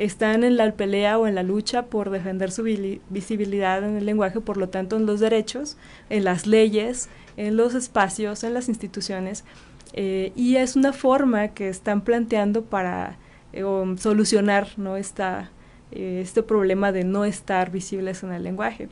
están 0.00 0.44
en 0.44 0.56
la 0.56 0.72
pelea 0.72 1.18
o 1.18 1.26
en 1.26 1.34
la 1.34 1.42
lucha 1.42 1.84
por 1.84 2.08
defender 2.08 2.50
su 2.50 2.62
visibilidad 3.10 3.84
en 3.84 3.98
el 3.98 4.06
lenguaje, 4.06 4.40
por 4.40 4.56
lo 4.56 4.70
tanto 4.70 4.96
en 4.96 5.04
los 5.04 5.20
derechos, 5.20 5.76
en 6.08 6.24
las 6.24 6.46
leyes, 6.46 7.10
en 7.36 7.58
los 7.58 7.74
espacios, 7.74 8.42
en 8.42 8.54
las 8.54 8.70
instituciones. 8.70 9.44
Eh, 9.92 10.32
y 10.34 10.56
es 10.56 10.74
una 10.74 10.94
forma 10.94 11.48
que 11.48 11.68
están 11.68 12.00
planteando 12.00 12.64
para 12.64 13.18
eh, 13.52 13.62
solucionar 13.98 14.68
¿no? 14.78 14.96
Esta, 14.96 15.50
eh, 15.92 16.20
este 16.22 16.42
problema 16.42 16.92
de 16.92 17.04
no 17.04 17.26
estar 17.26 17.70
visibles 17.70 18.22
en 18.22 18.32
el 18.32 18.42
lenguaje. 18.42 18.88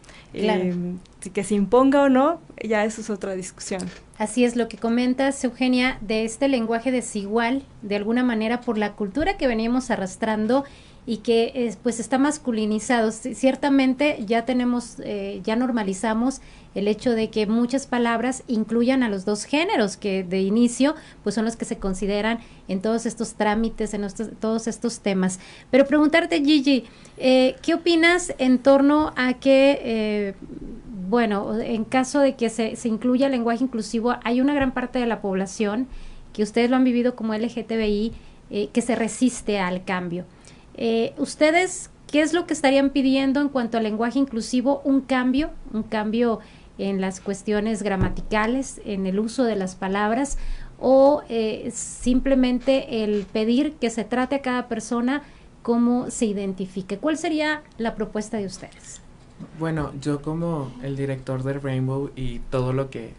que 1.32 1.44
se 1.44 1.54
imponga 1.54 2.02
o 2.02 2.08
no, 2.10 2.40
ya 2.62 2.84
eso 2.84 3.00
es 3.00 3.08
otra 3.08 3.34
discusión. 3.34 3.80
Así 4.18 4.44
es 4.44 4.56
lo 4.56 4.68
que 4.68 4.76
comentas, 4.76 5.42
Eugenia, 5.42 5.96
de 6.02 6.24
este 6.24 6.48
lenguaje 6.48 6.90
desigual, 6.90 7.62
de 7.80 7.96
alguna 7.96 8.24
manera 8.24 8.60
por 8.60 8.76
la 8.76 8.92
cultura 8.92 9.38
que 9.38 9.46
venimos 9.46 9.90
arrastrando 9.90 10.64
y 11.08 11.16
que 11.18 11.74
pues 11.82 12.00
está 12.00 12.18
masculinizado. 12.18 13.10
Ciertamente 13.12 14.22
ya 14.26 14.44
tenemos, 14.44 14.96
eh, 15.02 15.40
ya 15.42 15.56
normalizamos 15.56 16.42
el 16.74 16.86
hecho 16.86 17.12
de 17.12 17.30
que 17.30 17.46
muchas 17.46 17.86
palabras 17.86 18.42
incluyan 18.46 19.02
a 19.02 19.08
los 19.08 19.24
dos 19.24 19.44
géneros, 19.44 19.96
que 19.96 20.22
de 20.22 20.42
inicio 20.42 20.94
pues 21.22 21.34
son 21.34 21.46
los 21.46 21.56
que 21.56 21.64
se 21.64 21.78
consideran 21.78 22.40
en 22.68 22.82
todos 22.82 23.06
estos 23.06 23.36
trámites, 23.36 23.94
en 23.94 24.06
todos 24.38 24.66
estos 24.66 25.00
temas. 25.00 25.40
Pero 25.70 25.86
preguntarte, 25.86 26.44
Gigi, 26.44 26.84
eh, 27.16 27.56
¿qué 27.62 27.72
opinas 27.72 28.34
en 28.36 28.58
torno 28.58 29.14
a 29.16 29.32
que, 29.32 29.80
eh, 29.82 30.34
bueno, 31.08 31.58
en 31.58 31.84
caso 31.84 32.20
de 32.20 32.36
que 32.36 32.50
se, 32.50 32.76
se 32.76 32.88
incluya 32.88 33.30
lenguaje 33.30 33.64
inclusivo, 33.64 34.16
hay 34.24 34.42
una 34.42 34.52
gran 34.52 34.72
parte 34.72 34.98
de 34.98 35.06
la 35.06 35.22
población 35.22 35.88
que 36.34 36.42
ustedes 36.42 36.68
lo 36.68 36.76
han 36.76 36.84
vivido 36.84 37.16
como 37.16 37.32
LGTBI, 37.32 38.12
que 38.72 38.82
se 38.82 38.94
resiste 38.94 39.58
al 39.58 39.84
cambio? 39.84 40.26
Eh, 40.78 41.12
¿Ustedes 41.18 41.90
qué 42.10 42.22
es 42.22 42.32
lo 42.32 42.46
que 42.46 42.54
estarían 42.54 42.90
pidiendo 42.90 43.40
en 43.40 43.48
cuanto 43.48 43.76
al 43.76 43.82
lenguaje 43.82 44.20
inclusivo? 44.20 44.80
Un 44.84 45.00
cambio, 45.00 45.50
un 45.72 45.82
cambio 45.82 46.38
en 46.78 47.00
las 47.00 47.20
cuestiones 47.20 47.82
gramaticales, 47.82 48.80
en 48.84 49.06
el 49.06 49.18
uso 49.18 49.42
de 49.42 49.56
las 49.56 49.74
palabras, 49.74 50.38
o 50.78 51.22
eh, 51.28 51.68
simplemente 51.74 53.02
el 53.02 53.26
pedir 53.26 53.72
que 53.74 53.90
se 53.90 54.04
trate 54.04 54.36
a 54.36 54.42
cada 54.42 54.68
persona 54.68 55.24
como 55.62 56.12
se 56.12 56.26
identifique. 56.26 56.98
¿Cuál 56.98 57.18
sería 57.18 57.62
la 57.76 57.96
propuesta 57.96 58.36
de 58.36 58.46
ustedes? 58.46 59.00
Bueno, 59.58 59.92
yo 60.00 60.22
como 60.22 60.72
el 60.84 60.96
director 60.96 61.42
del 61.42 61.60
Rainbow 61.60 62.10
y 62.14 62.38
todo 62.38 62.72
lo 62.72 62.88
que 62.90 63.14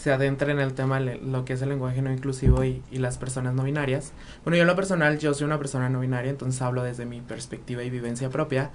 se 0.00 0.10
adentra 0.10 0.50
en 0.50 0.60
el 0.60 0.72
tema 0.72 0.98
lo 0.98 1.44
que 1.44 1.52
es 1.52 1.60
el 1.60 1.68
lenguaje 1.68 2.00
no 2.00 2.10
inclusivo 2.10 2.64
y, 2.64 2.82
las 2.90 3.18
personas 3.18 3.52
no 3.52 3.64
binarias. 3.64 4.12
Bueno, 4.44 4.56
yo 4.56 4.62
en 4.62 4.66
lo 4.66 4.74
personal, 4.74 5.18
yo 5.18 5.34
soy 5.34 5.44
una 5.44 5.58
persona 5.58 5.90
no 5.90 6.00
binaria, 6.00 6.30
entonces 6.30 6.62
hablo 6.62 6.82
desde 6.82 7.04
mi 7.04 7.20
perspectiva 7.20 7.82
y 7.82 7.90
vivencia 7.90 8.30
propia. 8.30 8.70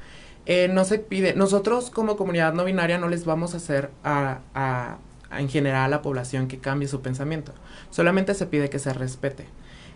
Eh, 0.46 0.68
no 0.72 0.86
se 0.86 1.00
pide, 1.00 1.34
nosotros 1.34 1.90
como 1.90 2.16
comunidad 2.16 2.54
no 2.54 2.64
binaria 2.64 3.00
no 3.00 3.10
les 3.10 3.26
vamos 3.26 3.56
a 3.56 3.58
hacer 3.58 3.90
a, 4.04 4.42
a, 4.54 5.00
en 5.32 5.50
general 5.50 5.86
a 5.86 5.88
la 5.88 6.04
población 6.04 6.48
que 6.48 6.60
cambie 6.60 6.88
su 6.88 7.02
pensamiento, 7.02 7.54
solamente 7.90 8.36
se 8.36 8.46
pide 8.46 8.70
que 8.70 8.78
se 8.78 8.94
respete. 8.94 9.48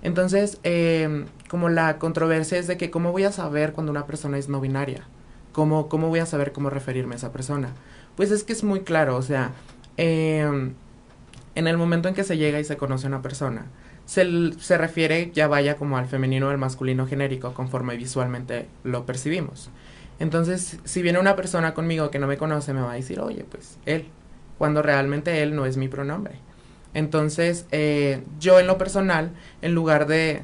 Entonces, 0.02 0.58
eh, 0.64 1.28
como 1.48 1.70
la 1.70 2.00
controversia 2.00 2.58
es 2.58 2.66
de 2.66 2.78
que 2.78 2.90
cómo 2.90 3.12
voy 3.12 3.26
a 3.26 3.32
saber 3.32 3.74
cuando 3.74 3.92
una 3.92 4.08
persona 4.08 4.40
es 4.40 4.50
no 4.50 4.62
binaria, 4.62 5.04
cómo, 5.52 5.90
cómo 5.90 6.08
voy 6.08 6.22
a 6.22 6.26
saber 6.26 6.54
cómo 6.54 6.72
referirme 6.72 7.14
a 7.14 7.18
esa 7.18 7.32
persona. 7.32 7.70
Pues 8.16 8.32
es 8.32 8.44
que 8.44 8.54
es 8.54 8.64
muy 8.64 8.80
claro, 8.80 9.16
o 9.16 9.22
sea, 9.22 9.52
eh, 9.98 10.72
en 11.56 11.68
el 11.68 11.78
momento 11.78 12.08
en 12.08 12.16
que 12.16 12.24
se 12.24 12.38
llega 12.38 12.60
y 12.60 12.64
se 12.64 12.78
conoce 12.78 13.08
a 13.08 13.10
una 13.10 13.22
persona, 13.22 13.66
se, 14.06 14.54
se 14.60 14.78
refiere 14.78 15.32
ya 15.34 15.48
vaya 15.48 15.76
como 15.76 15.98
al 15.98 16.08
femenino 16.08 16.48
o 16.48 16.50
al 16.50 16.58
masculino 16.58 17.08
genérico 17.08 17.54
conforme 17.54 17.96
visualmente 17.98 18.68
lo 18.84 19.06
percibimos. 19.06 19.70
Entonces, 20.20 20.80
si 20.84 21.02
viene 21.02 21.20
una 21.20 21.36
persona 21.36 21.74
conmigo 21.74 22.12
que 22.12 22.20
no 22.20 22.28
me 22.28 22.38
conoce, 22.38 22.74
me 22.74 22.82
va 22.82 22.92
a 22.92 22.96
decir, 22.96 23.20
oye, 23.22 23.46
pues 23.50 23.78
él, 23.86 24.06
cuando 24.58 24.82
realmente 24.82 25.42
él 25.42 25.56
no 25.56 25.66
es 25.66 25.78
mi 25.78 25.88
pronombre. 25.88 26.36
Entonces, 26.94 27.66
eh, 27.72 28.24
yo 28.40 28.60
en 28.60 28.68
lo 28.68 28.78
personal, 28.78 29.32
en 29.62 29.74
lugar 29.74 30.08
de, 30.08 30.44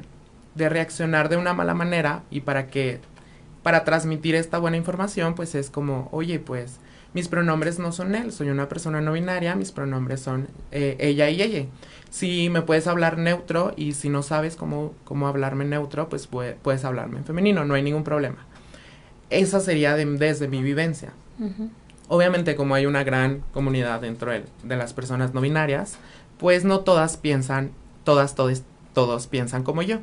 de 0.54 0.68
reaccionar 0.68 1.28
de 1.28 1.36
una 1.36 1.52
mala 1.52 1.74
manera 1.74 2.22
y 2.30 2.40
para 2.40 2.68
que, 2.68 3.00
para 3.62 3.84
transmitir 3.84 4.34
esta 4.34 4.58
buena 4.58 4.76
información, 4.76 5.34
pues 5.34 5.54
es 5.54 5.70
como, 5.70 6.08
oye, 6.12 6.38
pues 6.38 6.78
mis 7.16 7.28
pronombres 7.28 7.78
no 7.78 7.92
son 7.92 8.14
él, 8.14 8.30
soy 8.30 8.50
una 8.50 8.68
persona 8.68 9.00
no 9.00 9.14
binaria, 9.14 9.54
mis 9.54 9.72
pronombres 9.72 10.20
son 10.20 10.48
eh, 10.70 10.98
ella 11.00 11.30
y 11.30 11.40
ella. 11.40 11.64
Si 12.10 12.50
me 12.50 12.60
puedes 12.60 12.86
hablar 12.86 13.16
neutro 13.16 13.72
y 13.74 13.94
si 13.94 14.10
no 14.10 14.22
sabes 14.22 14.54
cómo, 14.54 14.92
cómo 15.04 15.26
hablarme 15.26 15.64
neutro, 15.64 16.10
pues 16.10 16.26
puedes 16.26 16.84
hablarme 16.84 17.16
en 17.16 17.24
femenino, 17.24 17.64
no 17.64 17.72
hay 17.72 17.82
ningún 17.82 18.04
problema. 18.04 18.44
Esa 19.30 19.60
sería 19.60 19.96
desde 19.96 20.46
mi 20.46 20.62
vivencia. 20.62 21.14
Obviamente 22.08 22.54
como 22.54 22.74
hay 22.74 22.84
una 22.84 23.02
gran 23.02 23.42
comunidad 23.50 24.02
dentro 24.02 24.30
de, 24.30 24.44
de 24.62 24.76
las 24.76 24.92
personas 24.92 25.32
no 25.32 25.40
binarias, 25.40 25.96
pues 26.36 26.66
no 26.66 26.80
todas 26.80 27.16
piensan, 27.16 27.70
todas, 28.04 28.34
todos, 28.34 28.62
todos 28.92 29.26
piensan 29.26 29.62
como 29.62 29.80
yo. 29.80 30.00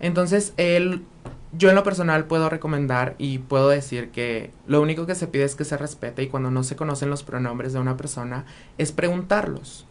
Entonces, 0.00 0.52
él 0.56 1.04
yo 1.52 1.68
en 1.68 1.74
lo 1.74 1.82
personal 1.82 2.26
puedo 2.26 2.48
recomendar 2.48 3.16
y 3.18 3.38
puedo 3.38 3.68
decir 3.68 4.10
que 4.10 4.50
lo 4.66 4.80
único 4.80 5.06
que 5.06 5.14
se 5.14 5.26
pide 5.26 5.44
es 5.44 5.56
que 5.56 5.64
se 5.64 5.76
respete 5.76 6.22
y 6.22 6.28
cuando 6.28 6.50
no 6.50 6.62
se 6.62 6.76
conocen 6.76 7.10
los 7.10 7.24
pronombres 7.24 7.72
de 7.72 7.80
una 7.80 7.96
persona 7.96 8.44
es 8.78 8.92
preguntarlos. 8.92 9.86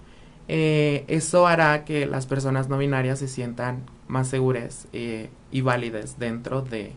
Eh, 0.48 1.04
eso 1.08 1.48
hará 1.48 1.86
que 1.86 2.06
las 2.06 2.26
personas 2.26 2.70
no 2.70 2.78
binarias 2.78 3.20
se 3.20 3.28
sientan 3.28 3.84
más 4.08 4.30
seguras 4.30 4.88
eh, 4.94 5.30
y 5.52 5.62
válidas 5.62 6.18
dentro 6.18 6.62
de, 6.62 6.94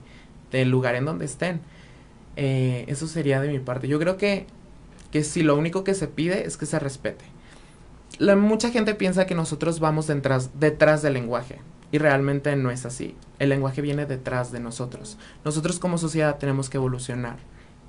del 0.51 0.71
lugar 0.71 0.95
en 0.95 1.05
donde 1.07 1.25
estén. 1.25 1.61
Eh, 2.37 2.85
eso 2.87 3.07
sería 3.09 3.41
de 3.41 3.49
mi 3.49 3.59
parte. 3.59 3.89
Yo 3.89 3.99
creo 3.99 4.17
que, 4.17 4.47
que 5.11 5.25
si 5.25 5.43
lo 5.43 5.57
único 5.57 5.85
que 5.85 5.95
se 5.95 6.09
pide 6.09 6.47
es 6.47 6.57
que 6.57 6.67
se 6.67 6.79
respete. 6.79 7.25
La, 8.19 8.37
mucha 8.37 8.71
gente 8.71 8.95
piensa 8.95 9.27
que 9.27 9.35
nosotros 9.35 9.81
vamos 9.81 10.07
detrás, 10.07 10.59
detrás 10.59 11.03
del 11.03 11.15
lenguaje. 11.15 11.59
Y 11.93 11.99
realmente 11.99 12.57
no 12.57 12.73
es 12.73 12.85
así. 12.87 13.15
El 13.39 13.51
lenguaje 13.51 13.83
viene 13.83 14.07
detrás 14.07 14.51
de 14.51 14.59
nosotros. 14.59 15.19
Nosotros 15.45 15.79
como 15.79 15.99
sociedad 15.99 16.39
tenemos 16.39 16.69
que 16.71 16.79
evolucionar 16.79 17.37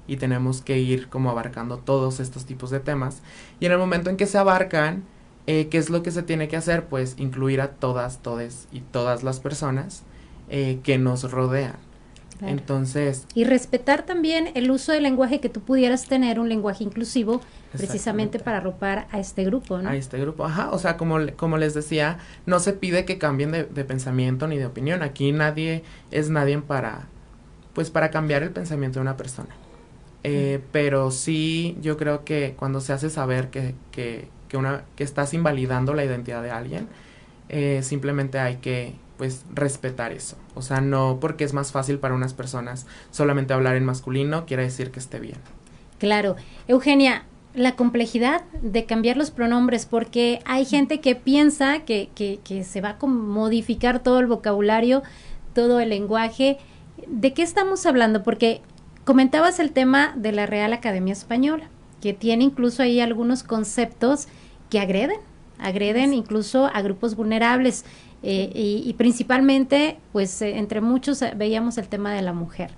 y 0.06 0.18
tenemos 0.18 0.62
que 0.62 0.78
ir 0.80 1.10
como 1.10 1.32
abarcando 1.32 1.78
todos 1.78 2.20
estos 2.20 2.46
tipos 2.46 2.70
de 2.70 2.80
temas. 2.80 3.24
Y 3.60 3.66
en 3.66 3.72
el 3.72 3.78
momento 3.78 4.10
en 4.10 4.18
que 4.18 4.28
se 4.28 4.38
abarcan, 4.38 5.04
eh, 5.48 5.68
¿qué 5.70 5.78
es 5.78 5.90
lo 5.90 6.04
que 6.04 6.12
se 6.12 6.24
tiene 6.24 6.48
que 6.48 6.58
hacer? 6.58 6.86
Pues 6.86 7.16
incluir 7.18 7.62
a 7.62 7.72
todas, 7.72 8.20
todes 8.20 8.68
y 8.72 8.82
todas 8.82 9.24
las 9.24 9.40
personas 9.40 10.04
eh, 10.50 10.80
que 10.84 10.98
nos 10.98 11.32
rodean. 11.32 11.78
Entonces. 12.42 13.26
Y 13.34 13.44
respetar 13.44 14.06
también 14.06 14.50
el 14.56 14.70
uso 14.72 14.92
del 14.92 15.04
lenguaje 15.04 15.40
que 15.40 15.50
tú 15.50 15.62
pudieras 15.62 16.08
tener, 16.08 16.40
un 16.40 16.50
lenguaje 16.50 16.84
inclusivo, 16.84 17.42
precisamente 17.72 18.40
para 18.40 18.58
arropar 18.58 19.08
a 19.12 19.20
este 19.20 19.44
grupo, 19.46 19.80
¿no? 19.80 19.90
A 19.90 19.96
este 19.96 20.20
grupo, 20.20 20.46
ajá. 20.46 20.72
O 20.72 20.80
sea, 20.80 20.98
como, 20.98 21.18
como 21.36 21.58
les 21.58 21.74
decía, 21.74 22.20
no 22.46 22.60
se 22.60 22.74
pide 22.74 23.06
que 23.06 23.18
cambien 23.18 23.52
de, 23.52 23.64
pensamiento 23.86 24.48
ni 24.48 24.58
de 24.58 24.66
opinión. 24.66 25.04
Aquí 25.04 25.32
nadie 25.32 25.84
es 26.12 26.30
nadie 26.30 26.60
para, 26.60 27.08
pues, 27.74 27.90
para 27.90 28.12
cambiar 28.12 28.44
el 28.44 28.52
pensamiento 28.52 29.00
de 29.00 29.02
una 29.02 29.18
persona. 29.18 29.50
Eh, 30.24 30.62
pero 30.72 31.12
sí, 31.12 31.78
yo 31.82 31.98
creo 31.98 32.24
que 32.24 32.56
cuando 32.58 32.80
se 32.80 32.94
hace 32.94 33.10
saber 33.10 33.50
que, 33.50 33.76
que, 33.92 34.30
que, 34.48 34.58
una, 34.58 34.86
que 34.96 35.04
estás 35.04 35.34
invalidando 35.34 35.94
la 35.94 36.06
identidad 36.06 36.42
de 36.42 36.52
alguien, 36.52 36.88
eh, 37.50 37.82
simplemente 37.84 38.40
hay 38.40 38.58
que 38.58 38.96
pues 39.24 39.46
respetar 39.54 40.12
eso. 40.12 40.36
O 40.54 40.62
sea, 40.62 40.82
no 40.82 41.20
porque 41.22 41.46
es 41.46 41.54
más 41.54 41.72
fácil 41.72 41.98
para 41.98 42.14
unas 42.14 42.34
personas 42.34 42.88
solamente 43.10 43.54
hablar 43.54 43.78
en 43.78 43.86
masculino 43.86 44.46
quiere 44.46 44.64
decir 44.64 44.92
que 44.92 45.00
esté 45.00 45.22
bien. 45.22 45.38
Claro. 45.98 46.36
Eugenia, 46.68 47.24
la 47.56 47.78
complejidad 47.78 48.44
de 48.62 48.84
cambiar 48.84 49.16
los 49.16 49.32
pronombres, 49.32 49.86
porque 49.86 50.42
hay 50.44 50.66
gente 50.66 51.00
que 51.00 51.16
piensa 51.16 51.86
que, 51.86 52.10
que, 52.14 52.42
que 52.44 52.66
se 52.66 52.82
va 52.82 52.98
a 53.00 53.06
modificar 53.06 54.04
todo 54.04 54.20
el 54.20 54.28
vocabulario, 54.28 55.04
todo 55.54 55.80
el 55.80 55.88
lenguaje. 55.88 56.58
¿De 57.08 57.34
qué 57.34 57.44
estamos 57.44 57.86
hablando? 57.86 58.24
Porque 58.24 58.60
comentabas 59.06 59.60
el 59.60 59.72
tema 59.72 60.12
de 60.18 60.34
la 60.34 60.48
Real 60.48 60.74
Academia 60.74 61.14
Española, 61.14 61.70
que 62.02 62.12
tiene 62.12 62.44
incluso 62.44 62.84
ahí 62.84 63.00
algunos 63.00 63.44
conceptos 63.44 64.28
que 64.70 64.82
agreden, 64.82 65.22
agreden 65.60 66.14
incluso 66.14 66.66
a 66.66 66.82
grupos 66.82 67.16
vulnerables. 67.16 67.86
Eh, 68.26 68.52
y, 68.56 68.94
principalmente, 68.94 69.98
pues 70.14 70.42
eh, 70.42 70.58
entre 70.58 70.80
muchos 70.80 71.22
eh, 71.22 71.34
veíamos 71.36 71.78
el 71.78 71.90
tema 71.90 72.14
de 72.14 72.22
la 72.22 72.32
mujer. 72.32 72.72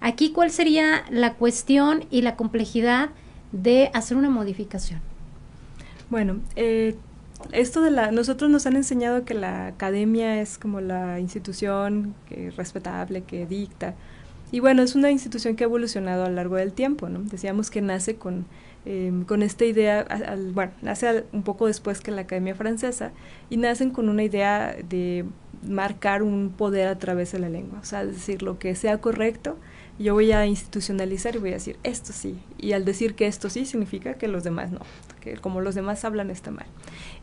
Aquí, 0.00 0.32
¿cuál 0.32 0.50
sería 0.50 1.04
la 1.10 1.34
cuestión 1.34 2.04
y 2.10 2.22
la 2.22 2.34
complejidad 2.34 3.10
de 3.52 3.90
hacer 3.92 4.16
una 4.16 4.30
modificación? 4.30 5.00
Bueno, 6.08 6.40
esto 7.52 7.82
de 7.82 7.90
la, 7.90 8.10
nosotros 8.10 8.50
nos 8.50 8.64
han 8.64 8.76
enseñado 8.76 9.24
que 9.26 9.34
la 9.34 9.66
academia 9.66 10.40
es 10.40 10.56
como 10.56 10.80
la 10.80 11.20
institución 11.20 12.14
que, 12.26 12.50
respetable 12.50 13.22
que 13.22 13.46
dicta. 13.46 13.94
Y 14.50 14.60
bueno, 14.60 14.82
es 14.82 14.94
una 14.94 15.10
institución 15.10 15.56
que 15.56 15.64
ha 15.64 15.66
evolucionado 15.66 16.24
a 16.24 16.28
lo 16.30 16.36
largo 16.36 16.56
del 16.56 16.72
tiempo, 16.72 17.10
¿no? 17.10 17.20
Decíamos 17.20 17.70
que 17.70 17.82
nace 17.82 18.16
con 18.16 18.46
Em, 18.88 19.24
con 19.24 19.42
esta 19.42 19.64
idea, 19.64 20.06
bueno, 20.52 20.70
nace 20.80 21.24
un 21.32 21.42
poco 21.42 21.66
después 21.66 22.00
que 22.00 22.12
la 22.12 22.20
Academia 22.20 22.54
Francesa 22.54 23.10
y 23.50 23.56
nacen 23.56 23.90
con 23.90 24.08
una 24.08 24.22
idea 24.22 24.76
de 24.88 25.24
marcar 25.66 26.22
un 26.22 26.50
poder 26.56 26.86
a 26.86 26.96
través 26.96 27.32
de 27.32 27.40
la 27.40 27.48
lengua, 27.48 27.80
o 27.80 27.84
sea, 27.84 28.06
decir 28.06 28.42
lo 28.42 28.60
que 28.60 28.76
sea 28.76 29.00
correcto, 29.00 29.56
yo 29.98 30.14
voy 30.14 30.30
a 30.30 30.46
institucionalizar 30.46 31.34
y 31.34 31.38
voy 31.38 31.50
a 31.50 31.54
decir 31.54 31.76
esto 31.82 32.12
sí, 32.12 32.38
y 32.58 32.74
al 32.74 32.84
decir 32.84 33.16
que 33.16 33.26
esto 33.26 33.50
sí 33.50 33.66
significa 33.66 34.14
que 34.14 34.28
los 34.28 34.44
demás 34.44 34.70
no, 34.70 34.78
que 35.20 35.34
como 35.36 35.60
los 35.60 35.74
demás 35.74 36.04
hablan 36.04 36.30
está 36.30 36.52
mal. 36.52 36.66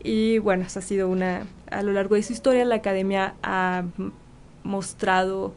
Y 0.03 0.39
bueno, 0.39 0.65
eso 0.65 0.79
ha 0.79 0.82
sido 0.82 1.08
una, 1.08 1.48
a 1.72 1.82
lo 1.82 1.93
largo 1.93 2.15
de 2.15 2.24
su 2.24 2.34
historia 2.34 2.65
la 2.65 2.75
Academia 2.75 3.36
ha 3.41 3.86
mostrado 4.63 5.53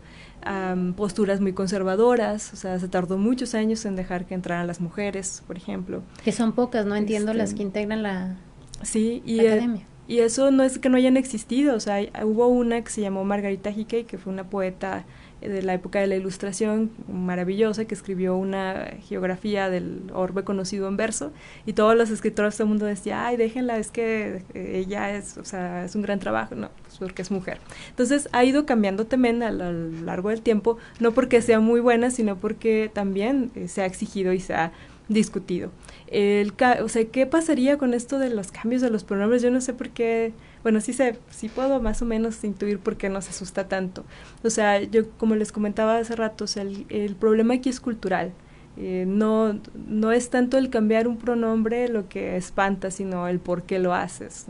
posturas 0.96 1.40
muy 1.40 1.52
conservadoras, 1.52 2.52
o 2.52 2.56
sea, 2.56 2.78
se 2.78 2.88
tardó 2.88 3.18
muchos 3.18 3.54
años 3.54 3.84
en 3.84 3.96
dejar 3.96 4.26
que 4.26 4.34
entraran 4.34 4.66
las 4.66 4.80
mujeres, 4.80 5.42
por 5.46 5.56
ejemplo. 5.56 6.02
Que 6.24 6.32
son 6.32 6.52
pocas, 6.52 6.86
no 6.86 6.96
entiendo 6.96 7.34
las 7.34 7.50
este, 7.50 7.58
que 7.58 7.62
integran 7.64 8.02
la, 8.02 8.36
sí, 8.82 9.22
y 9.24 9.40
eh, 9.40 9.52
academia. 9.52 9.82
y 10.06 10.18
eso 10.18 10.50
no 10.50 10.62
es 10.62 10.78
que 10.78 10.88
no 10.88 10.96
hayan 10.96 11.16
existido, 11.16 11.74
o 11.74 11.80
sea, 11.80 11.98
hubo 12.24 12.46
una 12.48 12.82
que 12.82 12.90
se 12.90 13.00
llamó 13.00 13.24
Margarita 13.24 13.70
Hickey, 13.70 14.04
que 14.04 14.18
fue 14.18 14.32
una 14.32 14.44
poeta 14.44 15.04
de 15.40 15.62
la 15.62 15.75
época 15.75 16.00
de 16.00 16.07
la 16.07 16.16
Ilustración, 16.16 16.90
maravillosa, 17.12 17.85
que 17.85 17.95
escribió 17.95 18.37
una 18.37 18.95
geografía 19.07 19.69
del 19.71 20.11
orbe 20.12 20.45
conocido 20.45 20.88
en 20.88 20.97
verso, 20.97 21.33
y 21.66 21.75
todos 21.75 21.97
los 21.97 22.11
escritores 22.11 22.57
del 22.59 22.69
mundo 22.69 22.87
decían, 22.87 23.21
ay, 23.23 23.37
déjenla, 23.37 23.78
es 23.78 23.90
que 23.90 24.43
eh, 24.55 24.73
ella 24.78 25.14
es, 25.14 25.37
o 25.38 25.45
sea, 25.45 25.85
es 25.85 25.95
un 25.95 26.02
gran 26.02 26.19
trabajo, 26.19 26.55
no, 26.55 26.71
pues 26.83 26.99
porque 26.99 27.23
es 27.23 27.31
mujer. 27.31 27.59
Entonces 27.90 28.28
ha 28.33 28.45
ido 28.45 28.66
cambiando 28.66 29.07
también 29.07 29.43
a 29.43 29.50
lo 29.50 29.73
largo 29.73 30.31
del 30.31 30.43
tiempo, 30.43 30.78
no 31.00 31.12
porque 31.12 31.43
sea 31.43 31.61
muy 31.61 31.81
buena, 31.81 32.11
sino 32.11 32.37
porque 32.37 32.90
también 32.93 33.50
eh, 33.55 33.69
se 33.69 33.83
ha 33.83 33.87
exigido 33.87 34.33
y 34.33 34.40
se 34.40 34.55
ha 34.55 34.73
discutido. 35.08 35.70
El, 36.08 36.52
o 36.82 36.88
sea, 36.88 37.04
¿qué 37.06 37.26
pasaría 37.26 37.78
con 37.78 37.94
esto 37.94 38.18
de 38.18 38.30
los 38.30 38.52
cambios 38.52 38.82
de 38.82 38.90
los 38.90 39.04
pronombres? 39.04 39.42
Yo 39.42 39.50
no 39.50 39.60
sé 39.60 39.72
por 39.72 39.90
qué 39.90 40.32
bueno, 40.66 40.80
sí 40.80 40.92
sé, 40.92 41.16
sí 41.30 41.48
puedo 41.48 41.80
más 41.80 42.02
o 42.02 42.06
menos 42.06 42.42
intuir 42.42 42.80
por 42.80 42.96
qué 42.96 43.08
nos 43.08 43.28
asusta 43.28 43.68
tanto. 43.68 44.04
O 44.42 44.50
sea, 44.50 44.82
yo 44.82 45.08
como 45.10 45.36
les 45.36 45.52
comentaba 45.52 45.96
hace 45.96 46.16
rato, 46.16 46.44
el, 46.56 46.86
el 46.88 47.14
problema 47.14 47.54
aquí 47.54 47.68
es 47.68 47.78
cultural. 47.78 48.32
Eh, 48.76 49.04
no, 49.06 49.60
no 49.86 50.10
es 50.10 50.28
tanto 50.28 50.59
el 50.59 50.68
cambiar 50.68 51.07
un 51.07 51.18
pronombre 51.18 51.88
lo 51.88 52.09
que 52.09 52.37
espanta, 52.37 52.90
sino 52.90 53.28
el 53.28 53.38
por 53.38 53.62
qué 53.62 53.78
lo 53.78 53.94
haces. 53.94 54.46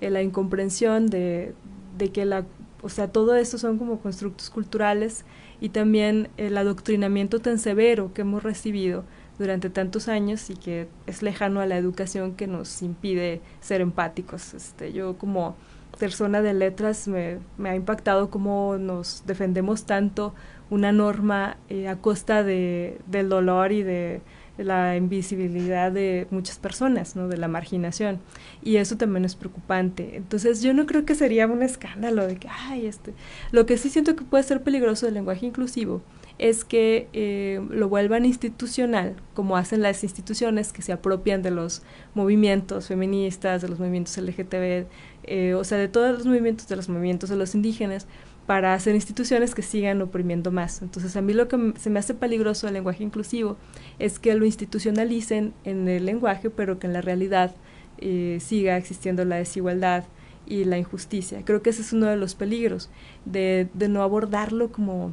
Eh, 0.00 0.08
la 0.10 0.22
incomprensión 0.22 1.08
de, 1.08 1.52
de 1.98 2.12
que 2.12 2.26
la, 2.26 2.46
o 2.82 2.88
sea, 2.88 3.08
todo 3.08 3.34
esto 3.34 3.58
son 3.58 3.76
como 3.76 3.98
constructos 3.98 4.50
culturales 4.50 5.24
y 5.60 5.70
también 5.70 6.28
el 6.36 6.56
adoctrinamiento 6.58 7.40
tan 7.40 7.58
severo 7.58 8.14
que 8.14 8.20
hemos 8.20 8.44
recibido 8.44 9.02
durante 9.38 9.70
tantos 9.70 10.08
años 10.08 10.50
y 10.50 10.54
que 10.54 10.88
es 11.06 11.22
lejano 11.22 11.60
a 11.60 11.66
la 11.66 11.76
educación 11.76 12.34
que 12.34 12.46
nos 12.46 12.82
impide 12.82 13.40
ser 13.60 13.80
empáticos. 13.80 14.54
Este, 14.54 14.92
yo 14.92 15.18
como 15.18 15.56
persona 15.98 16.42
de 16.42 16.54
letras 16.54 17.08
me, 17.08 17.38
ha 17.64 17.74
impactado 17.74 18.30
cómo 18.30 18.76
nos 18.78 19.24
defendemos 19.26 19.84
tanto 19.84 20.34
una 20.68 20.92
norma 20.92 21.56
eh, 21.68 21.88
a 21.88 21.96
costa 21.96 22.42
de, 22.42 22.98
del 23.06 23.28
dolor 23.28 23.72
y 23.72 23.82
de 23.82 24.20
la 24.58 24.96
invisibilidad 24.96 25.92
de 25.92 26.26
muchas 26.30 26.58
personas, 26.58 27.14
¿no? 27.14 27.28
de 27.28 27.36
la 27.36 27.48
marginación. 27.48 28.20
Y 28.62 28.76
eso 28.76 28.96
también 28.96 29.24
es 29.24 29.34
preocupante. 29.36 30.16
Entonces 30.16 30.62
yo 30.62 30.72
no 30.72 30.86
creo 30.86 31.04
que 31.04 31.14
sería 31.14 31.46
un 31.46 31.62
escándalo 31.62 32.26
de 32.26 32.36
que, 32.36 32.48
ay, 32.48 32.86
este... 32.86 33.12
Lo 33.52 33.66
que 33.66 33.76
sí 33.76 33.90
siento 33.90 34.16
que 34.16 34.24
puede 34.24 34.44
ser 34.44 34.62
peligroso 34.62 35.06
del 35.06 35.14
lenguaje 35.14 35.46
inclusivo 35.46 36.02
es 36.38 36.64
que 36.64 37.08
eh, 37.12 37.60
lo 37.70 37.88
vuelvan 37.88 38.24
institucional, 38.24 39.16
como 39.34 39.56
hacen 39.56 39.82
las 39.82 40.04
instituciones 40.04 40.72
que 40.72 40.82
se 40.82 40.92
apropian 40.92 41.42
de 41.42 41.50
los 41.50 41.82
movimientos 42.14 42.88
feministas, 42.88 43.62
de 43.62 43.68
los 43.68 43.78
movimientos 43.78 44.16
LGTB, 44.18 44.86
eh, 45.24 45.54
o 45.54 45.64
sea, 45.64 45.78
de 45.78 45.88
todos 45.88 46.12
los 46.14 46.26
movimientos, 46.26 46.68
de 46.68 46.76
los 46.76 46.88
movimientos 46.88 47.30
de 47.30 47.36
los 47.36 47.54
indígenas, 47.54 48.06
para 48.46 48.74
hacer 48.74 48.94
instituciones 48.94 49.54
que 49.54 49.62
sigan 49.62 50.00
oprimiendo 50.02 50.52
más. 50.52 50.80
Entonces, 50.82 51.16
a 51.16 51.22
mí 51.22 51.32
lo 51.32 51.48
que 51.48 51.72
se 51.78 51.90
me 51.90 51.98
hace 51.98 52.14
peligroso 52.14 52.66
del 52.66 52.74
lenguaje 52.74 53.02
inclusivo 53.02 53.56
es 53.98 54.18
que 54.18 54.34
lo 54.34 54.44
institucionalicen 54.44 55.52
en 55.64 55.88
el 55.88 56.06
lenguaje, 56.06 56.48
pero 56.50 56.78
que 56.78 56.86
en 56.86 56.92
la 56.92 57.00
realidad 57.00 57.56
eh, 57.98 58.38
siga 58.40 58.76
existiendo 58.76 59.24
la 59.24 59.36
desigualdad 59.36 60.04
y 60.46 60.64
la 60.64 60.78
injusticia. 60.78 61.44
Creo 61.44 61.60
que 61.62 61.70
ese 61.70 61.82
es 61.82 61.92
uno 61.92 62.06
de 62.06 62.16
los 62.16 62.36
peligros, 62.36 62.88
de, 63.24 63.68
de 63.74 63.88
no 63.88 64.02
abordarlo 64.02 64.70
como 64.70 65.12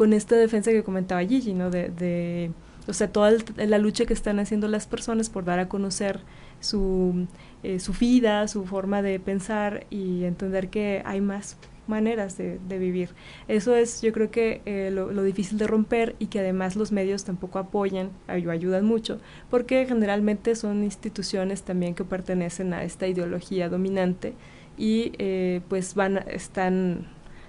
con 0.00 0.14
esta 0.14 0.34
defensa 0.34 0.70
que 0.70 0.82
comentaba 0.82 1.20
Gigi, 1.22 1.52
¿no? 1.52 1.68
De, 1.68 2.52
o 2.88 2.94
sea, 2.94 3.12
toda 3.12 3.32
la 3.58 3.76
lucha 3.76 4.06
que 4.06 4.14
están 4.14 4.38
haciendo 4.38 4.66
las 4.66 4.86
personas 4.86 5.28
por 5.28 5.44
dar 5.44 5.58
a 5.58 5.68
conocer 5.68 6.20
su, 6.58 7.26
eh, 7.62 7.80
su 7.80 7.92
vida, 7.92 8.48
su 8.48 8.64
forma 8.64 9.02
de 9.02 9.20
pensar 9.20 9.84
y 9.90 10.24
entender 10.24 10.70
que 10.70 11.02
hay 11.04 11.20
más 11.20 11.58
maneras 11.86 12.38
de, 12.38 12.58
vivir. 12.78 13.10
Eso 13.46 13.76
es, 13.76 14.00
yo 14.00 14.10
creo 14.12 14.30
que 14.30 14.62
eh, 14.64 14.88
lo, 14.90 15.12
lo, 15.12 15.22
difícil 15.22 15.58
de 15.58 15.66
romper 15.66 16.16
y 16.18 16.28
que 16.28 16.40
además 16.40 16.76
los 16.76 16.92
medios 16.92 17.24
tampoco 17.24 17.58
apoyan 17.58 18.08
o 18.26 18.50
ayudan 18.50 18.86
mucho, 18.86 19.20
porque 19.50 19.84
generalmente 19.84 20.54
son 20.54 20.82
instituciones 20.82 21.62
también 21.62 21.94
que 21.94 22.04
pertenecen 22.04 22.72
a 22.72 22.84
esta 22.84 23.06
ideología 23.06 23.68
dominante 23.68 24.32
y 24.78 25.12
eh, 25.18 25.60
pues 25.68 25.94
van, 25.94 26.24
están, 26.26 27.06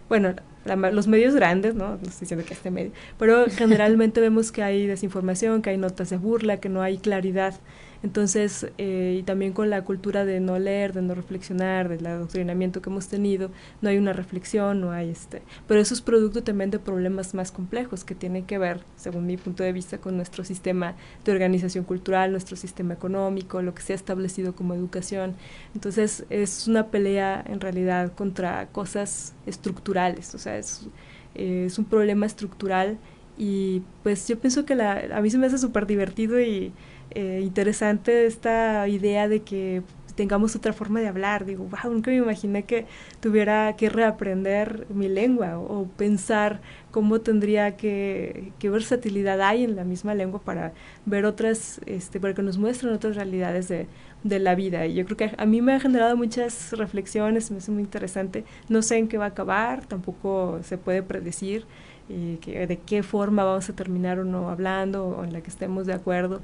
bueno, 0.09 0.35
los 0.65 1.07
medios 1.07 1.35
grandes, 1.35 1.75
¿no? 1.75 1.89
No 1.89 1.95
estoy 2.03 2.21
diciendo 2.21 2.45
que 2.45 2.53
este 2.53 2.71
medio, 2.71 2.91
pero 3.17 3.45
generalmente 3.49 4.21
vemos 4.21 4.51
que 4.51 4.63
hay 4.63 4.85
desinformación, 4.87 5.61
que 5.61 5.71
hay 5.71 5.77
notas 5.77 6.09
de 6.09 6.17
burla, 6.17 6.57
que 6.57 6.69
no 6.69 6.81
hay 6.81 6.97
claridad 6.97 7.55
entonces, 8.03 8.67
eh, 8.79 9.17
y 9.19 9.23
también 9.23 9.53
con 9.53 9.69
la 9.69 9.83
cultura 9.83 10.25
de 10.25 10.39
no 10.39 10.57
leer, 10.57 10.93
de 10.93 11.03
no 11.03 11.13
reflexionar, 11.13 11.87
del 11.87 12.05
adoctrinamiento 12.07 12.81
que 12.81 12.89
hemos 12.89 13.07
tenido, 13.07 13.51
no 13.81 13.89
hay 13.89 13.97
una 13.97 14.13
reflexión, 14.13 14.81
no 14.81 14.91
hay 14.91 15.09
este. 15.09 15.43
Pero 15.67 15.79
eso 15.79 15.93
es 15.93 16.01
producto 16.01 16.43
también 16.43 16.71
de 16.71 16.79
problemas 16.79 17.35
más 17.35 17.51
complejos 17.51 18.03
que 18.03 18.15
tienen 18.15 18.45
que 18.45 18.57
ver, 18.57 18.79
según 18.95 19.27
mi 19.27 19.37
punto 19.37 19.63
de 19.63 19.71
vista, 19.71 19.99
con 19.99 20.15
nuestro 20.15 20.43
sistema 20.43 20.95
de 21.23 21.31
organización 21.31 21.83
cultural, 21.83 22.31
nuestro 22.31 22.57
sistema 22.57 22.95
económico, 22.95 23.61
lo 23.61 23.75
que 23.75 23.83
se 23.83 23.93
ha 23.93 23.95
establecido 23.95 24.55
como 24.55 24.73
educación. 24.73 25.35
Entonces, 25.75 26.25
es 26.31 26.67
una 26.67 26.87
pelea 26.87 27.43
en 27.47 27.59
realidad 27.59 28.13
contra 28.13 28.67
cosas 28.67 29.35
estructurales, 29.45 30.33
o 30.33 30.39
sea, 30.39 30.57
es, 30.57 30.87
es 31.35 31.77
un 31.77 31.85
problema 31.85 32.25
estructural 32.25 32.97
y 33.37 33.81
pues 34.03 34.27
yo 34.27 34.37
pienso 34.39 34.65
que 34.65 34.75
la, 34.75 35.01
a 35.13 35.21
mí 35.21 35.29
se 35.29 35.37
me 35.37 35.47
hace 35.47 35.57
súper 35.57 35.87
divertido 35.87 36.39
y 36.39 36.73
eh, 37.15 37.41
interesante 37.43 38.25
esta 38.25 38.87
idea 38.87 39.27
de 39.27 39.41
que 39.41 39.83
tengamos 40.15 40.55
otra 40.55 40.73
forma 40.73 40.99
de 40.99 41.07
hablar. 41.07 41.45
Digo, 41.45 41.65
wow, 41.65 41.91
nunca 41.91 42.11
me 42.11 42.17
imaginé 42.17 42.63
que 42.63 42.85
tuviera 43.19 43.75
que 43.75 43.89
reaprender 43.89 44.85
mi 44.89 45.07
lengua 45.07 45.57
o, 45.59 45.87
pensar 45.97 46.61
cómo 46.91 47.21
tendría 47.21 47.77
que, 47.77 48.51
qué 48.59 48.69
versatilidad 48.69 49.41
hay 49.41 49.63
en 49.63 49.75
la 49.75 49.83
misma 49.83 50.13
lengua 50.13 50.41
para 50.41 50.73
ver 51.05 51.25
otras, 51.25 51.81
este, 51.85 52.19
para 52.19 52.33
que 52.33 52.43
nos 52.43 52.57
muestren 52.57 52.93
otras 52.93 53.15
realidades 53.15 53.67
de, 53.67 53.87
de 54.23 54.39
la 54.39 54.55
vida. 54.55 54.85
Y 54.85 54.95
yo 54.95 55.05
creo 55.05 55.17
que 55.17 55.31
a 55.37 55.45
mí 55.45 55.61
me 55.61 55.73
ha 55.73 55.79
generado 55.79 56.15
muchas 56.17 56.73
reflexiones, 56.73 57.51
me 57.51 57.57
hace 57.57 57.71
muy 57.71 57.83
interesante. 57.83 58.45
No 58.69 58.81
sé 58.81 58.97
en 58.97 59.07
qué 59.07 59.17
va 59.17 59.25
a 59.25 59.29
acabar, 59.29 59.85
tampoco 59.85 60.59
se 60.63 60.77
puede 60.77 61.03
predecir 61.03 61.65
eh, 62.09 62.39
que, 62.41 62.67
de 62.67 62.77
qué 62.77 63.03
forma 63.03 63.43
vamos 63.43 63.69
a 63.69 63.73
terminar 63.73 64.19
o 64.19 64.25
no 64.25 64.49
hablando 64.49 65.07
o 65.07 65.23
en 65.23 65.33
la 65.33 65.41
que 65.41 65.49
estemos 65.49 65.85
de 65.85 65.93
acuerdo 65.93 66.41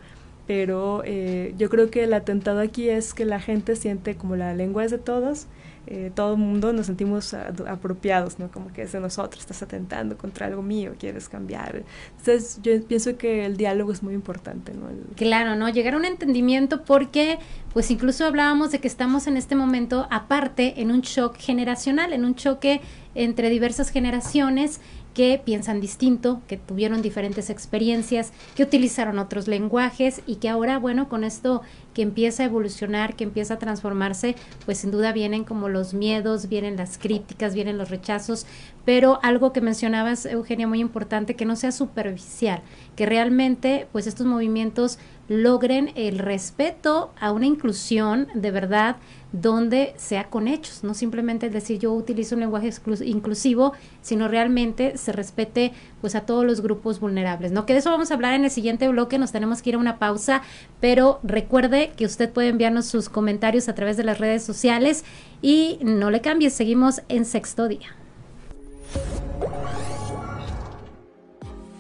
pero 0.48 1.04
eh, 1.06 1.54
yo 1.58 1.70
creo 1.70 1.92
que 1.92 2.06
el 2.06 2.14
atentado 2.14 2.62
aquí 2.62 2.90
es 2.90 3.14
que 3.14 3.26
la 3.26 3.40
gente 3.40 3.76
siente 3.76 4.16
como 4.16 4.38
la 4.38 4.54
lengua 4.54 4.86
es 4.86 4.92
de 4.92 4.98
todos, 4.98 5.48
eh, 5.90 6.12
todo 6.14 6.36
mundo 6.36 6.74
nos 6.74 6.88
sentimos 6.88 7.34
apropiados, 7.34 8.40
¿no? 8.40 8.50
Como 8.52 8.74
que 8.74 8.82
es 8.82 8.92
de 8.92 9.00
nosotros, 9.00 9.42
estás 9.42 9.62
atentando 9.62 10.18
contra 10.18 10.48
algo 10.48 10.62
mío, 10.62 10.96
quieres 11.00 11.30
cambiar. 11.30 11.84
Entonces 12.18 12.60
yo 12.62 12.82
pienso 12.86 13.18
que 13.18 13.46
el 13.46 13.56
diálogo 13.56 13.92
es 13.92 14.04
muy 14.04 14.14
importante, 14.14 14.74
¿no? 14.74 14.88
Claro, 15.16 15.56
¿no? 15.56 15.70
Llegar 15.70 15.94
a 15.94 15.98
un 15.98 16.06
entendimiento 16.06 16.84
porque 16.84 17.40
pues 17.74 17.92
incluso 17.92 18.26
hablábamos 18.26 18.72
de 18.72 18.80
que 18.80 18.88
estamos 18.88 19.28
en 19.28 19.38
este 19.38 19.56
momento 19.56 20.08
aparte 20.10 20.82
en 20.82 20.92
un 20.92 21.02
shock 21.02 21.38
generacional, 21.38 22.12
en 22.12 22.26
un 22.26 22.36
choque 22.36 22.82
entre 23.16 23.50
diversas 23.50 23.90
generaciones 23.90 24.82
que 25.18 25.42
piensan 25.44 25.82
distinto, 25.82 26.44
que 26.48 26.58
tuvieron 26.58 27.02
diferentes 27.02 27.50
experiencias, 27.50 28.32
que 28.56 28.62
utilizaron 28.62 29.18
otros 29.18 29.48
lenguajes 29.48 30.22
y 30.28 30.36
que 30.36 30.48
ahora, 30.48 30.78
bueno, 30.78 31.10
con 31.10 31.24
esto 31.24 31.64
que 31.98 32.04
empieza 32.04 32.44
a 32.44 32.46
evolucionar, 32.46 33.16
que 33.16 33.24
empieza 33.24 33.56
a 33.56 33.58
transformarse, 33.58 34.36
pues 34.66 34.78
sin 34.78 34.92
duda 34.92 35.14
vienen 35.14 35.44
como 35.44 35.68
los 35.68 35.96
miedos, 35.96 36.48
vienen 36.48 36.78
las 36.78 37.00
críticas, 37.00 37.56
vienen 37.56 37.80
los 37.80 37.90
rechazos, 37.90 38.46
pero 38.86 39.20
algo 39.24 39.52
que 39.52 39.62
mencionabas, 39.62 40.28
Eugenia, 40.28 40.68
muy 40.68 40.80
importante, 40.80 41.36
que 41.36 41.46
no 41.46 41.56
sea 41.56 41.72
superficial, 41.72 42.62
que 42.96 43.08
realmente 43.08 43.88
pues 43.92 44.06
estos 44.06 44.28
movimientos 44.28 45.00
logren 45.28 45.90
el 45.96 46.20
respeto 46.20 47.12
a 47.20 47.32
una 47.32 47.48
inclusión 47.48 48.28
de 48.36 48.52
verdad 48.52 48.98
donde 49.32 49.94
sea 49.98 50.30
con 50.30 50.48
hechos, 50.48 50.84
no 50.84 50.94
simplemente 50.94 51.50
decir 51.50 51.80
yo 51.80 51.94
utilizo 51.94 52.36
un 52.36 52.42
lenguaje 52.42 52.72
inclusivo, 53.06 53.74
sino 54.02 54.28
realmente 54.28 54.98
se 54.98 55.12
respete 55.12 55.74
pues 56.08 56.16
a 56.16 56.26
todos 56.26 56.46
los 56.46 56.62
grupos 56.62 57.02
vulnerables, 57.02 57.52
¿no? 57.52 57.66
Que 57.66 57.74
de 57.74 57.80
eso 57.80 57.92
vamos 57.92 58.12
a 58.12 58.14
hablar 58.14 58.34
en 58.34 58.46
el 58.46 58.50
siguiente 58.50 58.88
bloque, 58.88 59.18
nos 59.18 59.34
tenemos 59.34 59.62
que 59.62 59.72
ir 59.72 59.76
a 59.76 59.78
una 59.78 60.00
pausa, 60.00 60.42
pero 60.80 61.20
recuerde 61.22 61.92
que 61.98 62.06
usted 62.06 62.32
puede 62.32 62.48
enviarnos 62.48 62.86
sus 62.86 63.10
comentarios 63.10 63.68
a 63.68 63.76
través 63.76 63.98
de 63.98 64.06
las 64.06 64.18
redes 64.18 64.42
sociales 64.42 65.04
y 65.42 65.80
no 65.82 66.10
le 66.10 66.22
cambie, 66.22 66.50
seguimos 66.50 67.02
en 67.10 67.26
sexto 67.26 67.68
día. 67.68 67.94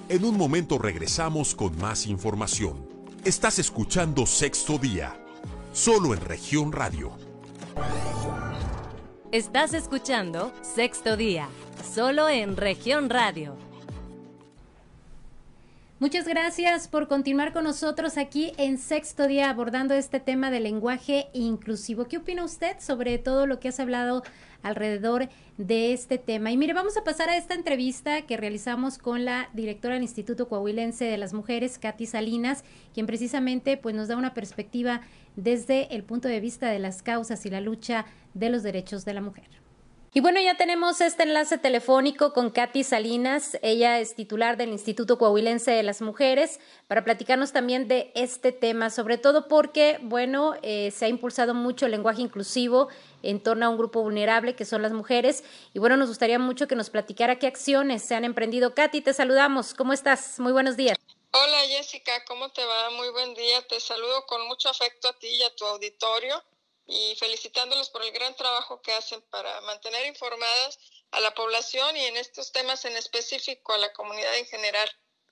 En 0.10 0.26
un 0.26 0.38
momento 0.38 0.78
regresamos 0.78 1.56
con 1.56 1.78
más 1.78 2.06
información. 2.06 2.86
Estás 3.24 3.60
escuchando 3.60 4.26
Sexto 4.26 4.78
Día, 4.78 5.16
solo 5.72 6.13
en 6.13 6.20
región 6.20 6.74
radio 6.74 7.13
Estás 9.34 9.74
escuchando 9.74 10.54
Sexto 10.62 11.18
Día, 11.18 11.50
solo 11.94 12.30
en 12.30 12.56
región 12.56 13.10
radio. 13.10 13.67
Muchas 16.00 16.28
gracias 16.28 16.88
por 16.88 17.08
continuar 17.08 17.54
con 17.54 17.64
nosotros 17.64 18.20
aquí 18.20 18.52
en 18.58 18.78
Sexto 18.78 19.28
Día 19.28 19.50
abordando 19.50 19.96
este 19.96 20.20
tema 20.20 20.52
del 20.52 20.64
lenguaje 20.64 21.28
inclusivo. 21.34 22.06
¿Qué 22.06 22.18
opina 22.18 22.44
usted 22.44 22.78
sobre 22.80 23.18
todo 23.18 23.48
lo 23.48 23.60
que 23.60 23.70
has 23.70 23.80
hablado 23.80 24.22
alrededor 24.62 25.30
de 25.58 25.94
este 25.94 26.18
tema. 26.18 26.52
Y 26.52 26.58
mire, 26.58 26.74
vamos 26.74 26.98
a 26.98 27.04
pasar 27.04 27.30
a 27.30 27.38
esta 27.38 27.56
entrevista 27.56 28.24
que 28.24 28.38
realizamos 28.38 28.98
con 28.98 29.26
la 29.26 29.50
directora 29.54 29.96
del 29.96 30.04
Instituto 30.04 30.48
Coahuilense 30.48 31.06
de 31.06 31.18
las 31.18 31.34
Mujeres, 31.34 31.80
Katy 31.80 32.06
Salinas, 32.06 32.64
quien 32.94 33.06
precisamente 33.06 33.78
pues 33.78 33.96
nos 33.96 34.08
da 34.08 34.18
una 34.18 34.34
perspectiva 34.34 35.02
desde 35.36 35.96
el 35.96 36.04
punto 36.04 36.28
de 36.28 36.40
vista 36.40 36.70
de 36.70 36.80
las 36.80 37.02
causas 37.02 37.46
y 37.46 37.50
la 37.50 37.62
lucha 37.62 38.06
de 38.34 38.50
los 38.50 38.64
derechos 38.64 39.04
de 39.06 39.14
la 39.14 39.22
mujer. 39.22 39.67
Y 40.18 40.20
bueno, 40.20 40.42
ya 40.42 40.58
tenemos 40.58 41.00
este 41.00 41.22
enlace 41.22 41.60
telefónico 41.60 42.34
con 42.34 42.50
Katy 42.50 42.84
Salinas. 42.84 43.56
Ella 43.62 44.00
es 44.00 44.16
titular 44.16 44.58
del 44.58 44.70
Instituto 44.70 45.20
Coahuilense 45.20 45.70
de 45.70 45.84
las 45.84 46.02
Mujeres 46.02 46.60
para 46.88 47.04
platicarnos 47.04 47.54
también 47.54 47.88
de 47.88 48.12
este 48.16 48.52
tema, 48.52 48.90
sobre 48.90 49.20
todo 49.20 49.48
porque, 49.48 50.00
bueno, 50.02 50.56
eh, 50.64 50.90
se 50.90 51.06
ha 51.06 51.08
impulsado 51.08 51.54
mucho 51.54 51.86
el 51.86 51.92
lenguaje 51.92 52.24
inclusivo 52.24 52.88
en 53.22 53.44
torno 53.44 53.68
a 53.68 53.70
un 53.70 53.78
grupo 53.78 54.02
vulnerable 54.02 54.56
que 54.56 54.66
son 54.66 54.82
las 54.82 54.92
mujeres. 54.92 55.44
Y 55.76 55.78
bueno, 55.78 55.98
nos 55.98 56.10
gustaría 56.10 56.40
mucho 56.40 56.68
que 56.68 56.76
nos 56.76 56.90
platicara 56.90 57.38
qué 57.38 57.46
acciones 57.46 58.02
se 58.02 58.16
han 58.16 58.26
emprendido. 58.26 58.74
Katy, 58.74 59.02
te 59.02 59.14
saludamos. 59.14 59.76
¿Cómo 59.76 59.94
estás? 59.94 60.40
Muy 60.40 60.52
buenos 60.52 60.78
días. 60.78 60.98
Hola 61.32 61.60
Jessica, 61.68 62.26
¿cómo 62.26 62.50
te 62.50 62.66
va? 62.66 62.90
Muy 62.90 63.10
buen 63.12 63.36
día. 63.36 63.62
Te 63.68 63.80
saludo 63.80 64.26
con 64.26 64.48
mucho 64.48 64.68
afecto 64.68 65.10
a 65.10 65.14
ti 65.20 65.28
y 65.28 65.44
a 65.44 65.56
tu 65.56 65.64
auditorio 65.64 66.44
y 66.88 67.15
felicitándolos 67.17 67.89
por 67.89 68.02
el 68.04 68.12
gran 68.12 68.36
trabajo 68.36 68.82
que 68.82 68.93
hacen 68.93 69.21
para 69.30 69.62
mantener 69.62 70.08
informadas 70.08 70.80
a 71.12 71.19
la 71.19 71.32
población 71.32 71.95
y 71.97 72.06
en 72.06 72.17
estos 72.17 72.52
temas 72.52 72.86
en 72.86 72.95
específico 72.95 73.73
a 73.73 73.78
la 73.78 73.91
comunidad 73.93 74.36
en 74.38 74.45
general 74.45 74.89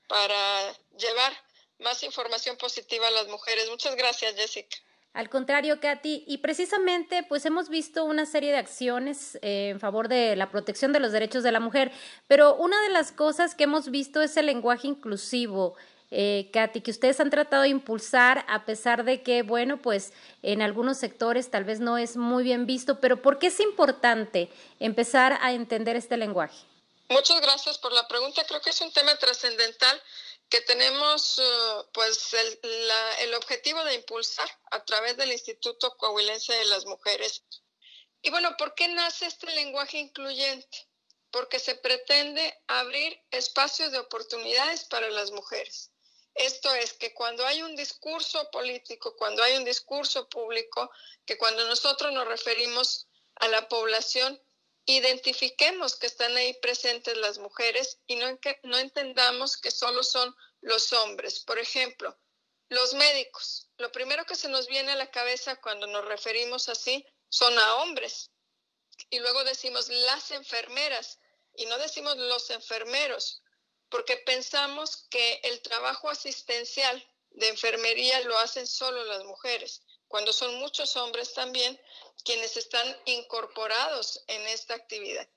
para 0.07 0.73
llevar 0.97 1.33
más 1.79 2.03
información 2.03 2.57
positiva 2.57 3.07
a 3.07 3.11
las 3.11 3.27
mujeres. 3.27 3.69
Muchas 3.69 3.95
gracias, 3.95 4.35
Jessica. 4.35 4.77
Al 5.13 5.29
contrario, 5.29 5.79
Katy, 5.79 6.25
y 6.27 6.39
precisamente 6.39 7.23
pues 7.23 7.45
hemos 7.45 7.69
visto 7.69 8.03
una 8.03 8.25
serie 8.25 8.51
de 8.51 8.57
acciones 8.57 9.35
eh, 9.41 9.69
en 9.69 9.79
favor 9.79 10.09
de 10.09 10.35
la 10.35 10.51
protección 10.51 10.91
de 10.91 10.99
los 10.99 11.13
derechos 11.13 11.41
de 11.41 11.53
la 11.53 11.61
mujer, 11.61 11.93
pero 12.27 12.55
una 12.55 12.81
de 12.81 12.89
las 12.89 13.13
cosas 13.13 13.55
que 13.55 13.63
hemos 13.63 13.89
visto 13.89 14.21
es 14.21 14.35
el 14.35 14.47
lenguaje 14.47 14.87
inclusivo. 14.87 15.77
Eh, 16.17 16.49
Katy, 16.54 16.80
que 16.80 16.91
ustedes 16.91 17.19
han 17.19 17.30
tratado 17.30 17.63
de 17.63 17.67
impulsar 17.67 18.45
a 18.47 18.63
pesar 18.63 19.04
de 19.04 19.21
que, 19.21 19.41
bueno, 19.43 19.82
pues 19.82 20.13
en 20.43 20.62
algunos 20.62 20.97
sectores 20.97 21.51
tal 21.51 21.65
vez 21.65 21.82
no 21.82 21.97
es 21.97 22.15
muy 22.15 22.41
bien 22.41 22.65
visto, 22.65 23.01
pero 23.01 23.21
¿por 23.21 23.38
qué 23.38 23.47
es 23.47 23.60
importante 23.60 24.49
empezar 24.80 25.38
a 25.41 25.51
entender 25.51 25.97
este 25.97 26.15
lenguaje? 26.15 26.56
Muchas 27.10 27.41
gracias 27.41 27.78
por 27.80 27.91
la 27.91 28.08
pregunta. 28.08 28.45
Creo 28.47 28.62
que 28.62 28.69
es 28.69 28.80
un 28.80 28.93
tema 28.93 29.13
trascendental 29.17 30.01
que 30.47 30.62
tenemos 30.62 31.38
eh, 31.38 31.43
pues 31.91 32.34
el, 32.34 32.60
el, 33.19 33.34
objetivo 33.34 33.84
de 33.84 33.95
impulsar 33.95 34.47
a 34.71 34.86
través 34.86 35.17
del 35.17 35.34
Instituto 35.34 35.97
Coahuilense 35.97 36.54
de 36.54 36.65
las 36.67 36.86
Mujeres. 36.86 37.43
Y 38.21 38.30
bueno, 38.30 38.56
¿por 38.58 38.73
qué 38.73 38.88
nace 38.88 39.25
este 39.25 39.54
lenguaje 39.54 39.97
incluyente? 39.97 40.88
Porque 41.30 41.60
se 41.60 41.75
pretende 41.75 42.58
abrir 42.67 43.21
espacios 43.32 43.91
de 43.91 43.99
oportunidades 43.99 44.86
para 44.86 45.10
las 45.10 45.32
mujeres. 45.32 45.91
Esto 46.36 46.74
es 46.76 46.93
que 46.93 47.13
cuando 47.13 47.45
hay 47.45 47.63
un 47.63 47.76
discurso 47.76 48.52
político, 48.52 49.15
cuando 49.15 49.41
hay 49.41 49.56
un 49.56 49.63
discurso 49.63 50.28
público, 50.28 50.91
que 51.26 51.38
cuando 51.38 51.65
nosotros 51.65 52.12
nos 52.12 52.28
referimos 52.28 53.08
a 53.36 53.48
la 53.48 53.67
población, 53.69 54.41
identifiquemos 54.86 55.95
que 55.95 56.08
están 56.08 56.36
ahí 56.36 56.54
presentes 56.62 57.17
las 57.17 57.39
mujeres 57.39 58.00
y 58.06 58.17
no, 58.17 58.38
no 58.63 58.78
entendamos 58.78 59.58
que 59.58 59.71
solo 59.71 60.04
son 60.04 60.36
los 60.62 60.93
hombres. 60.93 61.39
Por 61.39 61.58
ejemplo, 61.58 62.17
los 62.69 62.93
médicos. 62.93 63.69
Lo 63.78 63.91
primero 63.91 64.26
que 64.26 64.36
se 64.36 64.50
nos 64.50 64.67
viene 64.67 64.91
a 64.91 64.95
la 64.95 65.12
cabeza 65.12 65.60
cuando 65.62 65.88
nos 65.88 66.06
referimos 66.06 66.69
así 66.69 67.06
son 67.30 67.58
a 67.58 67.76
hombres. 67.78 68.32
Y 69.10 69.19
luego 69.19 69.43
decimos 69.43 69.89
las 69.89 70.32
enfermeras 70.32 71.19
y 71.56 71.65
no 71.65 71.78
decimos 71.78 72.17
los 72.17 72.50
enfermeros, 72.50 73.41
porque 73.89 74.17
pensamos 74.17 75.08
que 75.10 75.41
el 75.43 75.62
trabajo 75.62 76.10
asistencial 76.10 77.06
de 77.32 77.50
enfermería 77.50 78.21
lo 78.21 78.38
hacen 78.39 78.65
solo 78.65 79.04
las 79.06 79.24
mujeres, 79.26 79.84
cuando 80.08 80.32
son 80.34 80.56
muchos 80.56 80.95
hombres 80.95 81.34
también 81.34 81.80
quienes 82.24 82.58
están 82.58 82.98
incorporados 83.06 84.24
en 84.28 84.41
esta 84.48 84.76
actividad. 84.76 85.28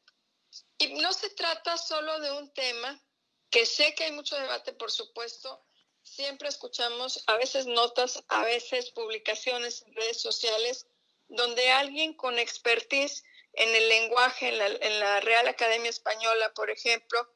Y 0.79 0.95
no 0.95 1.13
se 1.13 1.31
trata 1.31 1.77
solo 1.77 2.21
de 2.21 2.31
un 2.33 2.53
tema 2.55 3.03
que 3.51 3.67
sé 3.67 3.95
que 3.95 4.05
hay 4.05 4.13
mucho 4.13 4.37
debate, 4.37 4.73
por 4.73 4.91
supuesto. 4.91 5.65
Siempre 6.03 6.49
escuchamos 6.49 7.23
a 7.27 7.37
veces 7.37 7.67
notas, 7.67 8.23
a 8.29 8.45
veces 8.45 8.91
publicaciones 8.91 9.83
en 9.83 9.95
redes 9.95 10.21
sociales, 10.21 10.87
donde 11.29 11.71
alguien 11.71 12.15
con 12.15 12.39
expertise 12.39 13.25
en 13.53 13.75
el 13.75 13.89
lenguaje, 13.89 14.49
en 14.49 14.59
la, 14.59 14.67
en 14.67 15.01
la 15.01 15.21
Real 15.21 15.49
Academia 15.49 15.91
Española, 15.91 16.53
por 16.55 16.71
ejemplo, 16.71 17.29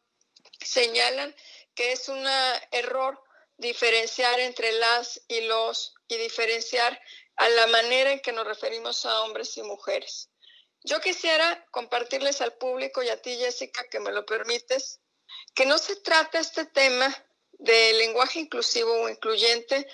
señalan 0.65 1.35
que 1.75 1.93
es 1.93 2.09
un 2.09 2.27
error 2.71 3.23
diferenciar 3.57 4.41
entre 4.41 4.73
las 4.73 5.21
y 5.29 5.43
los 5.43 5.95
y 6.09 6.17
diferenciar 6.17 7.01
a 7.37 7.49
la 7.49 7.67
manera 7.69 8.13
en 8.13 8.21
que 8.21 8.33
nos 8.33 8.47
referimos 8.47 9.07
a 9.07 9.23
hombres 9.23 9.57
y 9.57 9.63
mujeres. 9.63 10.29
Yo 10.85 11.01
quisiera 11.01 11.67
compartirles 11.71 12.41
al 12.41 12.55
público 12.55 13.03
y 13.03 13.09
a 13.09 13.21
ti, 13.21 13.37
Jessica, 13.37 13.89
que 13.89 14.01
me 14.01 14.13
lo 14.13 14.27
permites, 14.27 15.01
que 15.55 15.65
no 15.65 15.79
se 15.79 15.97
trata 15.97 16.41
este 16.41 16.67
tema 16.67 17.15
de 17.53 17.93
lenguaje 17.95 18.41
inclusivo 18.41 18.93
o 18.93 19.09
incluyente 19.09 19.87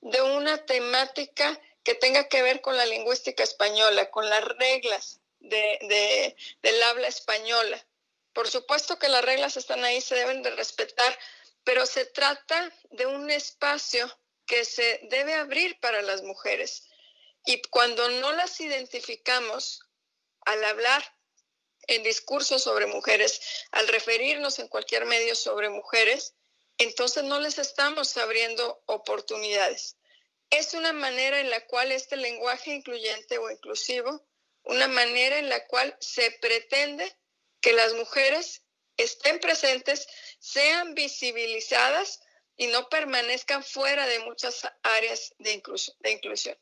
de 0.00 0.20
una 0.20 0.64
temática 0.66 1.58
que 1.82 1.94
tenga 1.94 2.28
que 2.28 2.42
ver 2.42 2.60
con 2.60 2.76
la 2.76 2.86
lingüística 2.86 3.42
española, 3.42 4.10
con 4.10 4.28
las 4.28 4.44
reglas 4.44 5.20
de, 5.40 6.36
del 6.62 6.82
habla 6.82 7.08
española. 7.08 7.82
Por 8.34 8.50
supuesto 8.50 8.98
que 8.98 9.08
las 9.08 9.24
reglas 9.24 9.56
están 9.56 9.84
ahí, 9.84 10.00
se 10.00 10.16
deben 10.16 10.42
de 10.42 10.50
respetar, 10.50 11.18
pero 11.62 11.86
se 11.86 12.04
trata 12.04 12.70
de 12.90 13.06
un 13.06 13.30
espacio 13.30 14.12
que 14.44 14.64
se 14.64 15.00
debe 15.04 15.34
abrir 15.34 15.78
para 15.80 16.02
las 16.02 16.22
mujeres. 16.22 16.88
Y 17.46 17.62
cuando 17.62 18.08
no 18.08 18.32
las 18.32 18.60
identificamos 18.60 19.80
al 20.42 20.62
hablar 20.64 21.02
en 21.86 22.02
discursos 22.02 22.62
sobre 22.62 22.86
mujeres, 22.86 23.40
al 23.70 23.86
referirnos 23.88 24.58
en 24.58 24.68
cualquier 24.68 25.04
medio 25.04 25.34
sobre 25.34 25.68
mujeres, 25.70 26.34
entonces 26.78 27.24
no 27.24 27.40
les 27.40 27.58
estamos 27.58 28.16
abriendo 28.16 28.82
oportunidades. 28.86 29.96
Es 30.50 30.74
una 30.74 30.92
manera 30.92 31.40
en 31.40 31.50
la 31.50 31.66
cual 31.66 31.92
este 31.92 32.16
lenguaje 32.16 32.72
incluyente 32.72 33.38
o 33.38 33.50
inclusivo 33.50 34.26
una 34.64 34.88
manera 34.88 35.38
en 35.38 35.48
la 35.48 35.66
cual 35.66 35.96
se 36.00 36.30
pretende 36.32 37.16
que 37.64 37.72
las 37.72 37.94
mujeres 37.94 38.62
estén 38.98 39.40
presentes, 39.40 40.06
sean 40.38 40.94
visibilizadas 40.94 42.20
y 42.58 42.66
no 42.66 42.90
permanezcan 42.90 43.64
fuera 43.64 44.06
de 44.06 44.18
muchas 44.18 44.68
áreas 44.82 45.34
de 45.38 45.54
inclusión. 45.54 45.96
De 46.00 46.12
inclusión. 46.12 46.58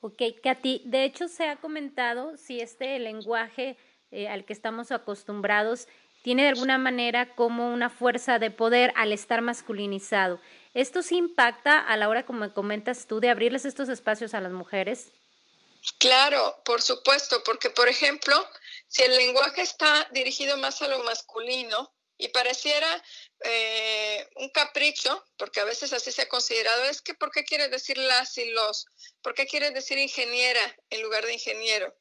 Ok, 0.00 0.20
Katy, 0.42 0.82
de 0.84 1.04
hecho 1.04 1.28
se 1.28 1.44
ha 1.44 1.60
comentado 1.60 2.36
si 2.36 2.58
este 2.58 2.98
lenguaje 2.98 3.76
eh, 4.10 4.26
al 4.26 4.44
que 4.44 4.52
estamos 4.52 4.90
acostumbrados 4.90 5.86
tiene 6.22 6.42
de 6.42 6.48
alguna 6.48 6.78
manera 6.78 7.36
como 7.36 7.72
una 7.72 7.88
fuerza 7.88 8.40
de 8.40 8.50
poder 8.50 8.92
al 8.96 9.12
estar 9.12 9.42
masculinizado. 9.42 10.40
¿Esto 10.74 11.02
sí 11.02 11.16
impacta 11.16 11.78
a 11.78 11.96
la 11.96 12.08
hora, 12.08 12.26
como 12.26 12.52
comentas 12.52 13.06
tú, 13.06 13.20
de 13.20 13.30
abrirles 13.30 13.64
estos 13.64 13.88
espacios 13.88 14.34
a 14.34 14.40
las 14.40 14.50
mujeres? 14.50 15.12
Claro, 15.98 16.60
por 16.64 16.82
supuesto, 16.82 17.42
porque 17.44 17.70
por 17.70 17.88
ejemplo, 17.88 18.34
si 18.88 19.02
el 19.02 19.16
lenguaje 19.16 19.62
está 19.62 20.08
dirigido 20.12 20.56
más 20.56 20.82
a 20.82 20.88
lo 20.88 21.02
masculino 21.04 21.94
y 22.16 22.28
pareciera 22.28 23.04
eh, 23.44 24.28
un 24.36 24.48
capricho, 24.50 25.24
porque 25.36 25.60
a 25.60 25.64
veces 25.64 25.92
así 25.92 26.10
se 26.10 26.22
ha 26.22 26.28
considerado, 26.28 26.84
es 26.84 27.00
que 27.00 27.14
¿por 27.14 27.30
qué 27.30 27.44
quiere 27.44 27.68
decir 27.68 27.96
las 27.96 28.36
y 28.38 28.46
los? 28.50 28.86
¿Por 29.22 29.34
qué 29.34 29.46
quiere 29.46 29.70
decir 29.70 29.98
ingeniera 29.98 30.76
en 30.90 31.02
lugar 31.02 31.24
de 31.24 31.34
ingeniero? 31.34 31.94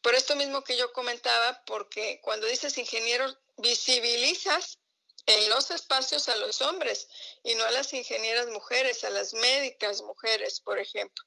Por 0.00 0.14
esto 0.14 0.36
mismo 0.36 0.62
que 0.62 0.76
yo 0.76 0.92
comentaba, 0.92 1.62
porque 1.66 2.20
cuando 2.22 2.46
dices 2.46 2.78
ingeniero, 2.78 3.26
visibilizas 3.56 4.78
en 5.26 5.48
los 5.48 5.70
espacios 5.70 6.28
a 6.28 6.36
los 6.36 6.60
hombres 6.60 7.08
y 7.42 7.54
no 7.54 7.64
a 7.64 7.70
las 7.70 7.92
ingenieras 7.94 8.48
mujeres, 8.48 9.02
a 9.04 9.10
las 9.10 9.32
médicas 9.34 10.02
mujeres, 10.02 10.60
por 10.60 10.78
ejemplo. 10.78 11.24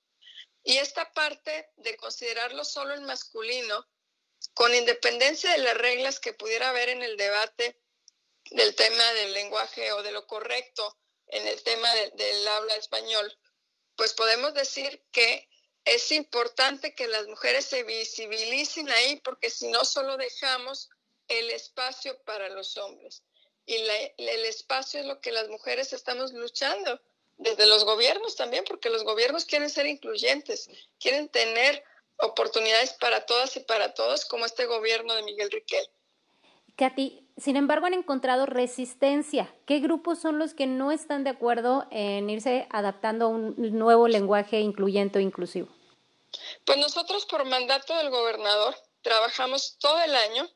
Y 0.64 0.78
esta 0.78 1.12
parte 1.14 1.70
de 1.78 1.98
considerarlo 1.98 2.64
solo 2.64 2.94
en 2.94 3.06
masculino, 3.06 3.86
con 4.54 4.74
independencia 4.74 5.52
de 5.52 5.60
las 5.60 5.78
reglas 5.78 6.20
que 6.20 6.34
pudiera 6.34 6.70
haber 6.70 6.90
en 6.90 7.04
el 7.04 7.18
debate 7.18 7.80
del 8.52 8.76
tema 8.76 9.14
del 9.14 9.34
lenguaje 9.34 9.92
o 9.94 10.04
de 10.04 10.12
lo 10.12 10.26
correcto 10.26 10.98
en 11.28 11.48
el 11.48 11.62
tema 11.64 11.94
del 12.14 12.48
habla 12.48 12.76
español, 12.76 13.38
pues 13.96 14.14
podemos 14.14 14.54
decir 14.54 15.04
que 15.12 15.48
es 15.84 16.12
importante 16.12 16.96
que 16.96 17.08
las 17.08 17.28
mujeres 17.28 17.66
se 17.66 17.84
visibilicen 17.84 18.90
ahí 18.90 19.18
porque 19.22 19.50
si 19.50 19.68
no 19.68 19.86
solo 19.86 20.18
dejamos 20.18 20.90
el 21.28 21.50
espacio 21.50 22.18
para 22.24 22.50
los 22.50 22.78
hombres. 22.78 23.24
Y 23.66 23.76
el 23.76 24.46
espacio 24.46 25.02
es 25.02 25.06
lo 25.06 25.20
que 25.20 25.32
las 25.32 25.50
mujeres 25.50 25.92
estamos 25.92 26.32
luchando 26.32 27.02
desde 27.38 27.66
los 27.66 27.86
gobiernos 27.86 28.36
también, 28.36 28.64
porque 28.64 28.90
los 28.90 29.04
gobiernos 29.04 29.46
quieren 29.46 29.70
ser 29.70 29.86
incluyentes, 29.86 30.70
quieren 31.00 31.30
tener 31.30 31.84
oportunidades 32.20 32.94
para 32.94 33.26
todas 33.26 33.56
y 33.58 33.62
para 33.62 33.94
todos, 33.94 34.26
como 34.26 34.46
este 34.46 34.66
gobierno 34.66 35.14
de 35.14 35.24
Miguel 35.24 35.52
Riquel. 35.52 35.88
Katy, 36.76 37.28
sin 37.38 37.56
embargo, 37.56 37.88
han 37.88 37.94
encontrado 37.94 38.46
resistencia. 38.46 39.54
¿Qué 39.66 39.80
grupos 39.80 40.20
son 40.20 40.38
los 40.38 40.54
que 40.54 40.68
no 40.68 40.92
están 40.92 41.24
de 41.24 41.32
acuerdo 41.32 41.88
en 41.92 42.30
irse 42.30 42.68
adaptando 42.70 43.26
a 43.26 43.30
un 43.30 43.56
nuevo 43.78 44.08
lenguaje 44.08 44.60
incluyente 44.60 45.20
o 45.20 45.22
inclusivo? 45.22 45.68
Pues 46.66 46.78
nosotros 46.78 47.26
por 47.26 47.46
mandato 47.46 47.96
del 47.98 48.10
gobernador 48.10 48.76
trabajamos 49.02 49.78
todo 49.80 50.00
el 50.02 50.16
año 50.16 50.50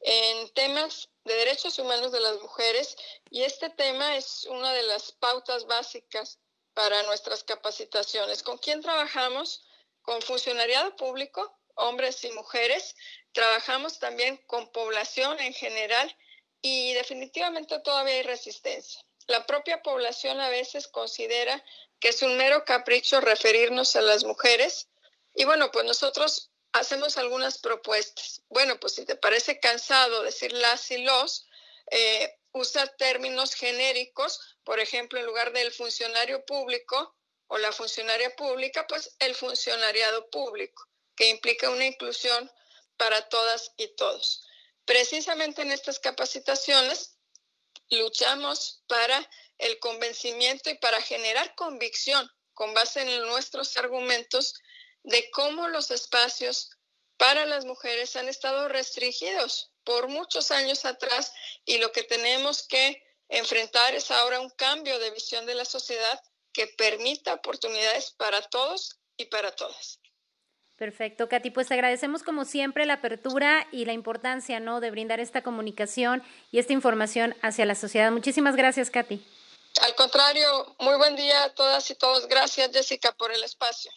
en 0.00 0.48
temas 0.54 1.08
de 1.24 1.34
derechos 1.34 1.78
humanos 1.78 2.12
de 2.12 2.20
las 2.20 2.40
mujeres 2.40 2.96
y 3.30 3.42
este 3.42 3.68
tema 3.70 4.16
es 4.16 4.46
una 4.50 4.72
de 4.72 4.84
las 4.84 5.12
pautas 5.12 5.66
básicas 5.66 6.38
para 6.72 7.02
nuestras 7.04 7.42
capacitaciones. 7.42 8.42
¿Con 8.42 8.58
quién 8.58 8.80
trabajamos? 8.80 9.65
Con 10.06 10.22
funcionariado 10.22 10.96
público, 10.96 11.58
hombres 11.74 12.24
y 12.24 12.30
mujeres. 12.30 12.94
Trabajamos 13.32 13.98
también 13.98 14.38
con 14.46 14.72
población 14.72 15.38
en 15.40 15.52
general 15.52 16.16
y 16.62 16.94
definitivamente 16.94 17.78
todavía 17.80 18.14
hay 18.14 18.22
resistencia. 18.22 19.00
La 19.26 19.44
propia 19.46 19.82
población 19.82 20.40
a 20.40 20.48
veces 20.48 20.86
considera 20.88 21.62
que 22.00 22.08
es 22.08 22.22
un 22.22 22.36
mero 22.36 22.64
capricho 22.64 23.20
referirnos 23.20 23.96
a 23.96 24.00
las 24.00 24.24
mujeres 24.24 24.88
y 25.34 25.44
bueno, 25.44 25.70
pues 25.70 25.84
nosotros 25.84 26.50
hacemos 26.72 27.18
algunas 27.18 27.58
propuestas. 27.58 28.42
Bueno, 28.48 28.78
pues 28.80 28.94
si 28.94 29.04
te 29.04 29.16
parece 29.16 29.60
cansado 29.60 30.22
decir 30.22 30.52
las 30.52 30.90
y 30.90 30.98
los, 30.98 31.46
eh, 31.90 32.38
usa 32.52 32.86
términos 32.96 33.54
genéricos, 33.54 34.56
por 34.64 34.80
ejemplo, 34.80 35.18
en 35.18 35.26
lugar 35.26 35.52
del 35.52 35.72
funcionario 35.72 36.44
público 36.46 37.14
o 37.48 37.58
la 37.58 37.72
funcionaria 37.72 38.34
pública, 38.36 38.86
pues 38.86 39.14
el 39.18 39.34
funcionariado 39.34 40.28
público, 40.30 40.86
que 41.14 41.28
implica 41.28 41.70
una 41.70 41.86
inclusión 41.86 42.50
para 42.96 43.28
todas 43.28 43.72
y 43.76 43.88
todos. 43.96 44.46
Precisamente 44.84 45.62
en 45.62 45.72
estas 45.72 45.98
capacitaciones 45.98 47.18
luchamos 47.90 48.82
para 48.86 49.28
el 49.58 49.78
convencimiento 49.78 50.70
y 50.70 50.78
para 50.78 51.00
generar 51.00 51.54
convicción 51.54 52.30
con 52.54 52.74
base 52.74 53.02
en 53.02 53.22
nuestros 53.26 53.76
argumentos 53.76 54.54
de 55.02 55.30
cómo 55.30 55.68
los 55.68 55.90
espacios 55.90 56.70
para 57.16 57.46
las 57.46 57.64
mujeres 57.64 58.16
han 58.16 58.28
estado 58.28 58.68
restringidos 58.68 59.72
por 59.84 60.08
muchos 60.08 60.50
años 60.50 60.84
atrás 60.84 61.32
y 61.64 61.78
lo 61.78 61.92
que 61.92 62.02
tenemos 62.02 62.66
que 62.66 63.02
enfrentar 63.28 63.94
es 63.94 64.10
ahora 64.10 64.40
un 64.40 64.50
cambio 64.50 64.98
de 64.98 65.10
visión 65.10 65.46
de 65.46 65.54
la 65.54 65.64
sociedad 65.64 66.20
que 66.56 66.66
permita 66.66 67.34
oportunidades 67.34 68.14
para 68.16 68.40
todos 68.40 68.98
y 69.18 69.26
para 69.26 69.54
todas. 69.54 70.00
Perfecto, 70.76 71.28
Katy. 71.28 71.50
Pues 71.50 71.68
te 71.68 71.74
agradecemos 71.74 72.22
como 72.22 72.46
siempre 72.46 72.86
la 72.86 72.94
apertura 72.94 73.66
y 73.72 73.84
la 73.84 73.92
importancia, 73.92 74.58
¿no?, 74.58 74.80
de 74.80 74.90
brindar 74.90 75.20
esta 75.20 75.42
comunicación 75.42 76.22
y 76.50 76.58
esta 76.58 76.72
información 76.72 77.34
hacia 77.42 77.66
la 77.66 77.74
sociedad. 77.74 78.10
Muchísimas 78.10 78.56
gracias, 78.56 78.88
Katy. 78.88 79.22
Al 79.82 79.94
contrario, 79.96 80.48
muy 80.80 80.96
buen 80.96 81.14
día 81.14 81.44
a 81.44 81.52
todas 81.52 81.90
y 81.90 81.94
todos. 81.94 82.26
Gracias, 82.26 82.70
Jessica, 82.72 83.12
por 83.12 83.32
el 83.32 83.44
espacio. 83.44 83.90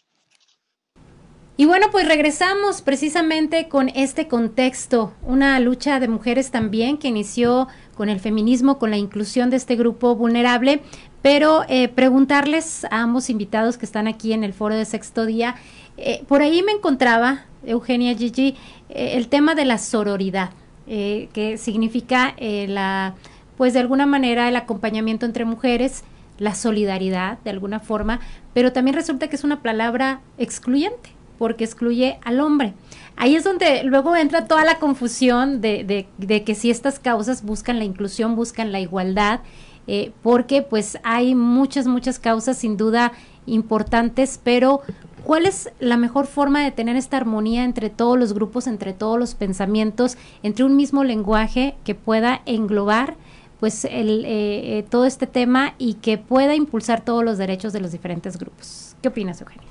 Y 1.60 1.66
bueno, 1.66 1.88
pues 1.92 2.08
regresamos 2.08 2.82
precisamente 2.82 3.68
con 3.68 3.90
este 3.90 4.30
contexto, 4.30 5.14
una 5.24 5.60
lucha 5.60 6.00
de 6.00 6.08
mujeres 6.08 6.52
también 6.52 6.98
que 6.98 7.10
inició 7.10 7.68
con 7.98 8.08
el 8.08 8.22
feminismo, 8.22 8.80
con 8.80 8.92
la 8.92 8.96
inclusión 8.96 9.50
de 9.50 9.58
este 9.58 9.76
grupo 9.76 10.16
vulnerable, 10.16 10.82
pero 11.22 11.64
eh, 11.68 11.88
preguntarles 11.90 12.86
a 12.86 13.02
ambos 13.02 13.30
invitados 13.30 13.78
que 13.78 13.86
están 13.86 14.08
aquí 14.08 14.34
en 14.34 14.44
el 14.44 14.54
foro 14.54 14.76
de 14.76 14.86
sexto 14.86 15.26
día, 15.26 15.56
eh, 15.98 16.24
por 16.28 16.42
ahí 16.42 16.64
me 16.64 16.72
encontraba, 16.72 17.46
Eugenia 17.66 18.16
Gigi, 18.16 18.56
eh, 18.90 19.14
el 19.16 19.28
tema 19.28 19.56
de 19.56 19.66
la 19.66 19.78
sororidad, 19.78 20.52
que 20.88 21.60
significa 21.60 22.34
la, 22.40 23.14
pues 23.58 23.74
de 23.74 23.80
alguna 23.80 24.08
manera 24.08 24.50
el 24.50 24.56
acompañamiento 24.56 25.28
entre 25.28 25.46
mujeres, 25.46 26.04
la 26.40 26.56
solidaridad 26.56 27.38
de 27.44 27.52
alguna 27.52 27.80
forma, 27.80 28.22
pero 28.56 28.74
también 28.74 28.96
resulta 28.96 29.28
que 29.28 29.36
es 29.36 29.44
una 29.44 29.62
palabra 29.62 30.22
excluyente 30.40 31.12
porque 31.40 31.64
excluye 31.64 32.20
al 32.24 32.42
hombre. 32.42 32.74
Ahí 33.16 33.36
es 33.36 33.44
donde 33.44 33.84
luego 33.84 34.16
entra 34.16 34.46
toda 34.46 34.64
la 34.66 34.78
confusión 34.78 35.62
de, 35.62 36.06
de, 36.18 36.44
que 36.44 36.54
si 36.54 36.70
estas 36.70 37.00
causas 37.00 37.44
buscan 37.44 37.80
la 37.80 37.86
inclusión, 37.86 38.36
buscan 38.36 38.72
la 38.72 38.80
igualdad, 38.80 39.40
eh, 39.92 40.12
porque 40.22 40.62
pues 40.62 41.00
hay 41.02 41.34
muchas, 41.34 41.88
muchas 41.88 42.20
causas 42.20 42.60
sin 42.60 42.78
duda 42.78 43.12
importantes, 43.48 44.40
pero 44.44 44.82
¿cuál 45.24 45.48
es 45.48 45.72
la 45.80 45.98
mejor 45.98 46.28
forma 46.28 46.64
de 46.64 46.70
tener 46.70 46.96
esta 46.96 47.18
armonía 47.18 47.64
entre 47.64 47.90
todos 47.90 48.16
los 48.20 48.34
grupos, 48.34 48.68
entre 48.68 48.94
todos 48.94 49.18
los 49.18 49.34
pensamientos, 49.34 50.16
entre 50.44 50.64
un 50.64 50.76
mismo 50.76 51.04
lenguaje 51.04 51.74
que 51.84 51.96
pueda 51.96 52.44
englobar 52.46 53.16
pues 53.60 53.84
el, 53.84 54.26
eh, 54.26 54.78
eh, 54.78 54.86
todo 54.88 55.06
este 55.06 55.26
tema 55.26 55.74
y 55.80 55.96
que 55.96 56.20
pueda 56.20 56.54
impulsar 56.54 57.04
todos 57.04 57.24
los 57.24 57.40
derechos 57.40 57.74
de 57.74 57.80
los 57.80 57.92
diferentes 57.92 58.38
grupos? 58.38 58.96
¿Qué 59.02 59.08
opinas, 59.08 59.42
Eugenia? 59.42 59.70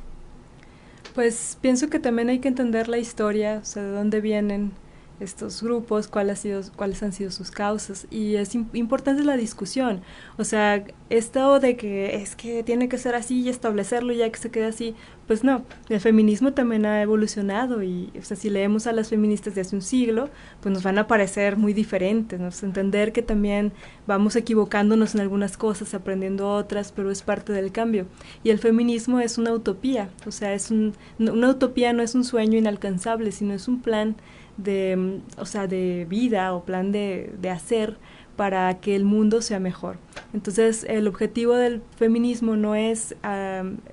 Pues 1.15 1.59
pienso 1.61 1.89
que 1.89 2.01
también 2.01 2.29
hay 2.29 2.41
que 2.41 2.49
entender 2.49 2.89
la 2.89 2.99
historia, 2.99 3.61
o 3.63 3.65
sea, 3.65 3.85
de 3.85 3.93
dónde 3.93 4.21
vienen 4.21 4.73
estos 5.21 5.63
grupos, 5.63 6.09
cuáles, 6.09 6.41
sido, 6.41 6.63
cuáles 6.77 7.03
han 7.03 7.13
sido 7.13 7.31
sus 7.31 7.51
causas. 7.51 8.07
Y 8.11 8.37
es 8.37 8.55
importante 8.55 9.25
la 9.25 9.37
discusión. 9.37 10.03
O 10.37 10.45
sea, 10.45 10.85
esto 11.11 11.61
de 11.61 11.77
que 11.77 12.17
es 12.17 12.37
que 12.37 12.63
tiene 12.63 12.89
que 12.89 12.99
ser 12.99 13.15
así 13.15 13.41
y 13.41 13.49
establecerlo 13.49 14.13
ya 14.13 14.31
que 14.31 14.39
se 14.39 14.51
quede 14.51 14.67
así, 14.67 14.95
pues 15.27 15.45
no. 15.45 15.65
El 15.89 16.01
feminismo 16.01 16.53
también 16.53 16.87
ha 16.87 17.03
evolucionado 17.03 17.83
y, 17.83 18.11
o 18.19 18.23
sea, 18.23 18.37
si 18.37 18.49
leemos 18.49 18.87
a 18.87 18.93
las 18.93 19.11
feministas 19.11 19.55
de 19.55 19.61
hace 19.61 19.77
un 19.77 19.83
siglo, 19.83 20.31
pues 20.61 20.73
nos 20.73 20.83
van 20.83 20.99
a 20.99 21.07
parecer 21.07 21.57
muy 21.57 21.73
diferentes. 21.75 22.41
¿no? 22.41 22.49
entender 22.63 23.13
que 23.13 23.23
también 23.23 23.73
vamos 24.07 24.37
equivocándonos 24.37 25.15
en 25.15 25.21
algunas 25.21 25.57
cosas, 25.57 25.95
aprendiendo 25.95 26.51
otras, 26.51 26.93
pero 26.93 27.11
es 27.11 27.23
parte 27.23 27.53
del 27.53 27.73
cambio. 27.73 28.07
Y 28.43 28.51
el 28.51 28.59
feminismo 28.59 29.21
es 29.21 29.39
una 29.39 29.53
utopía. 29.53 30.11
O 30.27 30.31
sea, 30.31 30.55
es 30.55 30.71
un, 30.71 30.95
una 31.19 31.51
utopía 31.51 31.93
no 31.93 32.03
es 32.03 32.15
un 32.15 32.25
sueño 32.25 32.59
inalcanzable, 32.59 33.33
sino 33.33 33.55
es 33.55 33.69
un 33.69 33.81
plan 33.81 34.17
de, 34.59 35.21
o 35.39 35.47
sea, 35.47 35.67
de 35.67 36.07
vida 36.09 36.53
o 36.55 36.65
plan 36.65 36.93
de, 36.93 37.33
de 37.41 37.49
hacer 37.49 37.97
para 38.39 38.79
que 38.79 38.95
el 38.95 39.05
mundo 39.05 39.43
sea 39.43 39.59
mejor. 39.59 39.97
Entonces, 40.33 40.85
el 40.89 41.09
objetivo 41.09 41.57
del 41.57 41.83
feminismo 41.97 42.55
no 42.55 42.77
es 42.77 43.17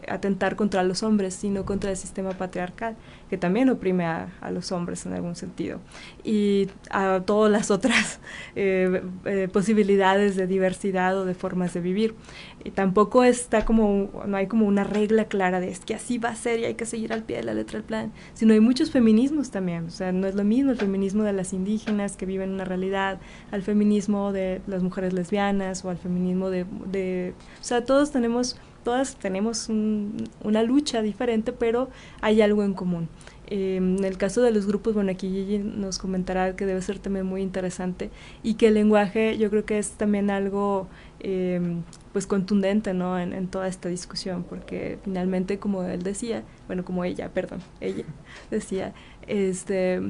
atentar 0.08 0.56
contra 0.56 0.84
los 0.84 1.01
hombres, 1.01 1.34
sino 1.34 1.65
contra 1.65 1.89
el 1.89 1.97
sistema 1.97 2.30
patriarcal, 2.30 2.95
que 3.29 3.38
también 3.38 3.69
oprime 3.69 4.05
a, 4.05 4.29
los 4.51 4.71
hombres 4.71 5.05
en 5.05 5.13
algún 5.13 5.35
sentido, 5.35 5.79
y 6.23 6.67
a 6.91 7.21
todas 7.25 7.51
las 7.51 7.71
otras 7.71 8.19
eh, 8.55 9.01
eh, 9.25 9.47
posibilidades 9.51 10.35
de 10.35 10.47
diversidad 10.47 11.17
o 11.17 11.25
de 11.25 11.33
formas 11.33 11.73
de 11.73 11.81
vivir. 11.81 12.15
Y 12.63 12.71
tampoco 12.71 13.23
está 13.23 13.63
como, 13.63 14.09
no 14.25 14.38
hay 14.38 14.47
como 14.47 14.65
una 14.65 14.83
regla 14.83 15.25
clara 15.25 15.59
de 15.59 15.69
es 15.69 15.79
que 15.81 15.93
así 15.93 16.17
va 16.17 16.29
a 16.29 16.35
ser 16.35 16.59
y 16.59 16.65
hay 16.65 16.73
que 16.75 16.85
seguir 16.85 17.13
al 17.13 17.23
pie 17.23 17.38
de 17.38 17.43
la 17.43 17.53
letra 17.53 17.77
del 17.77 17.85
plan, 17.85 18.11
sino 18.33 18.53
hay 18.53 18.59
muchos 18.59 18.91
feminismos 18.91 19.51
también. 19.51 19.85
O 19.85 19.91
sea, 19.91 20.11
no 20.11 20.25
es 20.25 20.35
lo 20.35 20.43
mismo 20.43 20.71
el 20.71 20.77
feminismo 20.77 21.23
de 21.23 21.33
las 21.33 21.53
indígenas 21.53 22.17
que 22.17 22.25
viven 22.25 22.51
una 22.51 22.65
realidad, 22.65 23.19
al 23.51 23.61
feminismo 23.61 24.31
de 24.31 24.61
las 24.67 24.81
mujeres 24.81 25.13
lesbianas 25.13 25.85
o 25.85 25.89
al 25.89 25.97
feminismo 25.97 26.49
de, 26.49 26.65
de 26.91 27.33
o 27.59 27.63
sea, 27.63 27.85
todos 27.85 28.11
tenemos, 28.11 28.59
todas 28.86 29.15
tenemos 29.15 29.67
una 29.67 30.63
lucha 30.63 31.02
diferente, 31.02 31.52
pero 31.52 31.89
hay 32.21 32.41
algo 32.41 32.63
en 32.63 32.74
común. 32.74 33.10
Eh, 33.48 33.76
en 33.78 34.04
el 34.04 34.17
caso 34.17 34.41
de 34.41 34.52
los 34.52 34.65
grupos, 34.67 34.93
bueno, 34.93 35.12
aquí 35.12 35.30
Gigi 35.30 35.58
nos 35.58 35.98
comentará 35.98 36.56
que 36.56 36.65
debe 36.65 36.82
ser 36.82 37.00
también 37.00 37.26
muy 37.26 37.41
interesante 37.41 38.10
y 38.43 38.54
que 38.54 38.67
el 38.67 38.76
lenguaje 38.76 39.38
yo 39.38 39.50
creo 39.50 39.65
que 39.65 39.78
es 39.78 39.91
también 39.91 40.30
algo 40.30 40.88
eh, 41.19 41.60
pues 42.13 42.28
contundente 42.28 42.93
¿no? 42.93 43.19
En, 43.19 43.48
toda 43.48 43.67
esta 43.67 43.89
discusión, 43.89 44.43
porque 44.48 45.00
finalmente, 45.04 45.60
como 45.60 45.84
él 45.84 46.04
decía, 46.04 46.43
bueno, 46.67 46.86
como 46.86 47.04
ella, 47.04 47.30
perdón, 47.30 47.60
ella 47.82 48.06
decía, 48.52 48.93
este, 49.28 50.02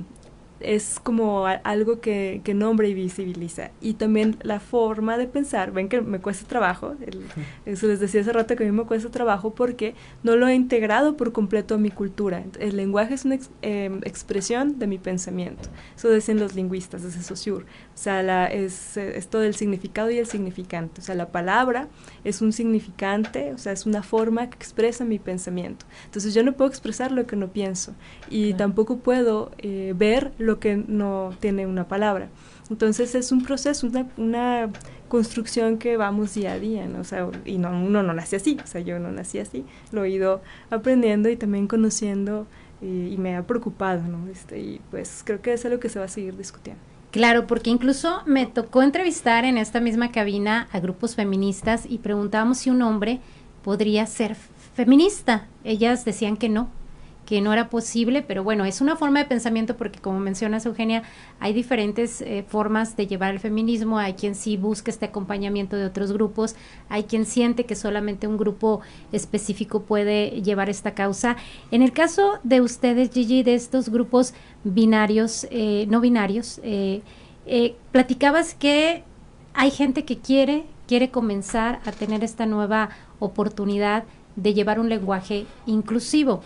es 0.59 0.99
como 1.01 1.45
algo 1.45 1.99
que, 1.99 2.41
que, 2.43 2.53
nombra 2.53 2.87
y 2.87 2.93
visibiliza. 2.93 3.71
Y 3.81 3.95
también 3.95 4.37
la 4.41 4.59
forma 4.59 5.17
de 5.17 5.27
pensar, 5.27 5.71
ven 5.71 5.89
que 5.89 6.01
me 6.01 6.19
cuesta 6.19 6.47
trabajo, 6.47 6.95
eso 7.65 7.87
les 7.87 7.99
decía 7.99 8.21
hace 8.21 8.33
rato 8.33 8.55
que 8.55 8.63
a 8.63 8.65
mí 8.65 8.71
me 8.71 8.85
cuesta 8.85 9.09
trabajo 9.09 9.53
porque 9.53 9.95
no 10.23 10.35
lo 10.35 10.47
he 10.47 10.55
integrado 10.55 11.17
por 11.17 11.31
completo 11.31 11.75
a 11.75 11.77
mi 11.77 11.91
cultura. 11.91 12.43
El 12.59 12.77
lenguaje 12.77 13.13
es 13.13 13.25
una 13.25 13.37
em, 13.61 13.99
expresión 14.03 14.79
de 14.79 14.87
mi 14.87 14.97
pensamiento. 14.97 15.69
Eso 15.95 16.09
dicen 16.09 16.39
los 16.39 16.55
lingüistas, 16.55 17.03
es 17.03 17.13
Saussure. 17.25 17.65
O 17.65 17.97
sea, 17.97 18.23
la, 18.23 18.47
es, 18.47 18.97
es 18.97 19.27
todo 19.27 19.43
el 19.43 19.55
significado 19.55 20.09
y 20.11 20.17
el 20.17 20.27
significante. 20.27 21.01
O 21.01 21.03
sea, 21.03 21.15
la 21.15 21.31
palabra 21.31 21.87
es 22.23 22.41
un 22.41 22.53
significante, 22.53 23.53
o 23.53 23.57
sea, 23.57 23.71
es 23.71 23.85
una 23.85 24.03
forma 24.03 24.49
que 24.49 24.55
expresa 24.55 25.05
mi 25.05 25.19
pensamiento. 25.19 25.85
Entonces 26.05 26.33
yo 26.33 26.43
no 26.43 26.53
puedo 26.53 26.69
expresar 26.69 27.11
lo 27.11 27.25
que 27.25 27.35
no 27.35 27.49
pienso 27.51 27.93
y 28.29 28.53
tampoco 28.53 28.97
puedo 28.97 29.51
eh, 29.57 29.93
ver 29.95 30.33
lo 30.45 30.59
que 30.59 30.77
no 30.77 31.33
tiene 31.39 31.65
una 31.65 31.87
palabra. 31.87 32.29
Entonces 32.69 33.13
es 33.15 33.31
un 33.31 33.43
proceso, 33.43 33.87
una, 33.87 34.07
una 34.17 34.69
construcción 35.07 35.77
que 35.77 35.97
vamos 35.97 36.33
día 36.33 36.53
a 36.53 36.59
día, 36.59 36.87
¿no? 36.87 36.99
O 36.99 37.03
sea, 37.03 37.29
y 37.45 37.57
no, 37.57 37.69
uno 37.69 38.01
no 38.01 38.13
nace 38.13 38.37
así, 38.37 38.57
o 38.63 38.67
sea, 38.67 38.81
yo 38.81 38.99
no 38.99 39.11
nací 39.11 39.39
así, 39.39 39.65
lo 39.91 40.03
he 40.03 40.09
ido 40.09 40.41
aprendiendo 40.69 41.29
y 41.29 41.35
también 41.35 41.67
conociendo 41.67 42.47
y, 42.81 43.15
me 43.17 43.35
ha 43.35 43.45
preocupado, 43.47 44.03
¿no? 44.03 44.27
Este, 44.29 44.59
y 44.59 44.81
pues 44.91 45.23
creo 45.25 45.41
que 45.41 45.53
es 45.53 45.65
algo 45.65 45.79
que 45.79 45.89
se 45.89 45.99
va 45.99 46.05
a 46.05 46.09
seguir 46.09 46.37
discutiendo. 46.37 46.81
Claro, 47.11 47.47
porque 47.47 47.69
incluso 47.69 48.21
me 48.25 48.45
tocó 48.45 48.83
entrevistar 48.83 49.45
en 49.45 49.57
esta 49.57 49.79
misma 49.79 50.11
cabina 50.11 50.67
a 50.71 50.79
grupos 50.79 51.15
feministas 51.15 51.85
y 51.87 51.99
preguntábamos 51.99 52.57
si 52.57 52.69
un 52.69 52.81
hombre 52.81 53.21
podría 53.63 54.05
ser 54.05 54.35
feminista. 54.75 55.47
Ellas 55.63 56.03
decían 56.03 56.35
que 56.35 56.49
no, 56.49 56.69
que 57.25 57.41
no 57.41 57.51
era 57.51 57.69
posible, 57.69 58.21
pero 58.21 58.43
bueno, 58.43 58.65
es 58.65 58.81
una 58.81 58.95
forma 58.95 59.19
de 59.19 59.25
pensamiento 59.25 59.75
porque 59.75 59.99
como 59.99 60.19
mencionas 60.19 60.65
Eugenia, 60.65 61.03
hay 61.39 61.53
diferentes 61.53 62.21
eh, 62.21 62.45
formas 62.47 62.95
de 62.95 63.07
llevar 63.07 63.33
el 63.33 63.39
feminismo, 63.39 63.97
hay 63.97 64.13
quien 64.13 64.35
sí 64.35 64.57
busca 64.57 64.91
este 64.91 65.05
acompañamiento 65.05 65.75
de 65.75 65.85
otros 65.85 66.11
grupos, 66.11 66.55
hay 66.87 67.03
quien 67.03 67.25
siente 67.25 67.65
que 67.65 67.75
solamente 67.75 68.27
un 68.27 68.37
grupo 68.37 68.81
específico 69.11 69.81
puede 69.81 70.41
llevar 70.41 70.69
esta 70.69 70.93
causa. 70.93 71.35
En 71.71 71.81
el 71.81 71.91
caso 71.91 72.39
de 72.43 72.61
ustedes, 72.61 73.11
Gigi, 73.11 73.43
de 73.43 73.55
estos 73.55 73.89
grupos 73.89 74.33
binarios, 74.63 75.47
eh, 75.49 75.87
no 75.89 76.01
binarios, 76.01 76.59
eh, 76.63 77.01
platicabas 77.91 78.53
que 78.53 79.03
hay 79.53 79.71
gente 79.71 80.05
que 80.05 80.19
quiere, 80.19 80.65
quiere 80.87 81.09
comenzar 81.09 81.79
a 81.85 81.91
tener 81.91 82.23
esta 82.23 82.45
nueva 82.45 82.89
oportunidad 83.19 84.03
de 84.35 84.53
llevar 84.53 84.79
un 84.79 84.89
lenguaje 84.89 85.45
inclusivo. 85.65 86.41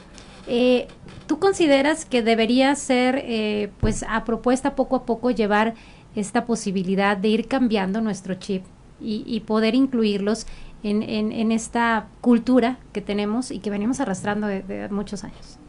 Eh, 0.51 0.87
¿Tú 1.27 1.37
consideras 1.37 2.05
que 2.05 2.23
debería 2.23 2.73
ser, 2.73 3.21
eh, 3.23 3.71
pues, 3.79 4.03
a 4.09 4.25
propuesta 4.25 4.75
poco 4.75 4.95
a 4.95 5.05
poco 5.05 5.29
llevar 5.29 5.75
esta 6.15 6.47
posibilidad 6.47 7.15
de 7.15 7.27
ir 7.27 7.47
cambiando 7.47 8.01
nuestro 8.01 8.33
chip 8.33 8.63
y, 8.99 9.39
poder 9.41 9.75
incluirlos 9.75 10.47
en, 10.83 11.03
en, 11.03 11.51
esta 11.51 12.07
cultura 12.19 12.79
que 12.91 12.99
tenemos 12.99 13.51
y 13.51 13.59
que 13.59 13.69
venimos 13.69 13.99
arrastrando 13.99 14.47
de, 14.47 14.87
muchos 14.89 15.23
años? 15.23 15.59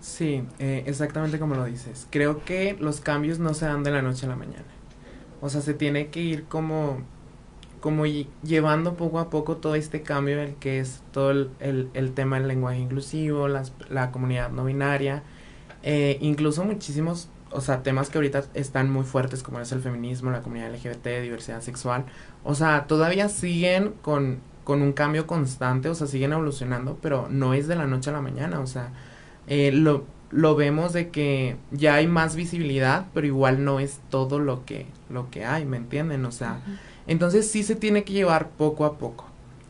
Sí, 0.00 0.44
eh, 0.60 0.84
exactamente 0.86 1.40
como 1.40 1.56
lo 1.56 1.64
dices. 1.64 2.06
Creo 2.10 2.44
que 2.44 2.76
los 2.78 3.00
cambios 3.00 3.40
no 3.40 3.54
se 3.54 3.66
dan 3.66 3.82
de 3.82 3.90
la 3.90 4.02
noche 4.02 4.26
a 4.26 4.28
la 4.28 4.36
mañana. 4.36 4.64
O 5.40 5.48
sea, 5.50 5.60
se 5.60 5.74
tiene 5.74 6.08
que 6.08 6.20
ir 6.20 6.44
como 6.44 7.02
como 7.82 8.06
llevando 8.06 8.94
poco 8.94 9.18
a 9.18 9.28
poco 9.28 9.58
todo 9.58 9.74
este 9.74 10.00
cambio, 10.00 10.40
el 10.40 10.54
que 10.54 10.80
es 10.80 11.02
todo 11.12 11.30
el, 11.60 12.12
tema 12.14 12.38
del 12.38 12.48
lenguaje 12.48 12.78
inclusivo, 12.78 13.48
la 13.48 14.10
comunidad 14.10 14.50
no 14.50 14.64
binaria, 14.64 15.22
eh, 15.82 16.18
incluso 16.20 16.64
muchísimos, 16.64 17.28
o 17.50 17.60
sea, 17.60 17.82
temas 17.82 18.08
que 18.08 18.18
ahorita 18.18 18.44
están 18.54 18.90
muy 18.90 19.04
fuertes 19.04 19.42
como 19.42 19.60
es 19.60 19.72
el 19.72 19.80
feminismo, 19.80 20.30
la 20.30 20.42
comunidad 20.42 20.72
LGBT, 20.72 21.22
diversidad 21.22 21.60
sexual, 21.60 22.04
o 22.44 22.54
sea, 22.54 22.86
todavía 22.86 23.28
siguen 23.28 23.94
con, 24.00 24.40
con 24.64 24.80
un 24.80 24.92
cambio 24.92 25.26
constante, 25.26 25.88
o 25.88 25.94
sea, 25.94 26.06
siguen 26.06 26.32
evolucionando, 26.32 26.98
pero 27.02 27.28
no 27.30 27.52
es 27.52 27.66
de 27.66 27.76
la 27.76 27.86
noche 27.86 28.10
a 28.10 28.12
la 28.12 28.22
mañana, 28.22 28.60
o 28.60 28.66
sea, 28.66 28.92
eh, 29.48 29.72
lo, 29.72 30.04
lo 30.30 30.54
vemos 30.54 30.92
de 30.92 31.10
que 31.10 31.56
ya 31.72 31.96
hay 31.96 32.06
más 32.06 32.36
visibilidad, 32.36 33.06
pero 33.12 33.26
igual 33.26 33.64
no 33.64 33.80
es 33.80 34.00
todo 34.08 34.38
lo 34.38 34.64
que, 34.64 34.86
lo 35.10 35.30
que 35.30 35.44
hay, 35.44 35.64
¿me 35.64 35.76
entienden? 35.76 36.24
O 36.24 36.32
sea, 36.32 36.60
entonces 37.06 37.50
sí 37.50 37.62
se 37.62 37.76
tiene 37.76 38.04
que 38.04 38.12
llevar 38.12 38.50
poco 38.50 38.84
a 38.84 38.98
poco. 38.98 39.26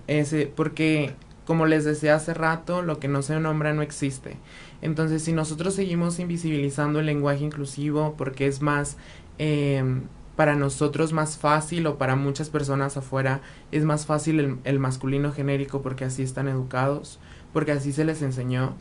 Ese, 0.07 0.47
porque, 0.47 1.15
como 1.47 1.67
les 1.67 1.85
decía 1.85 2.15
hace 2.15 2.35
rato, 2.35 2.83
lo 2.83 2.99
que 2.99 3.09
no 3.09 3.23
se 3.23 3.39
nombra 3.41 3.73
no 3.73 3.83
existe. 3.83 4.37
Entonces, 4.83 5.23
si 5.23 5.33
nosotros 5.33 5.75
seguimos 5.75 6.19
invisibilizando 6.19 7.01
el 7.01 7.07
lenguaje 7.07 7.45
inclusivo 7.45 8.15
porque 8.17 8.47
es 8.47 8.63
más, 8.63 8.97
em, 9.39 10.03
para 10.37 10.57
nosotros 10.57 11.13
más 11.13 11.39
fácil 11.39 11.87
o 11.87 11.99
para 11.99 12.17
muchas 12.17 12.51
personas 12.51 12.97
afuera 12.97 13.43
es 13.71 13.85
más 13.85 14.07
fácil 14.07 14.41
el, 14.41 14.59
el 14.65 14.79
masculino 14.79 15.31
genérico 15.33 15.83
porque 15.83 16.05
así 16.05 16.23
están 16.23 16.49
educados, 16.49 17.21
porque 17.53 17.73
así 17.73 17.93
se 17.93 18.05
les 18.05 18.23
enseñó, 18.23 18.75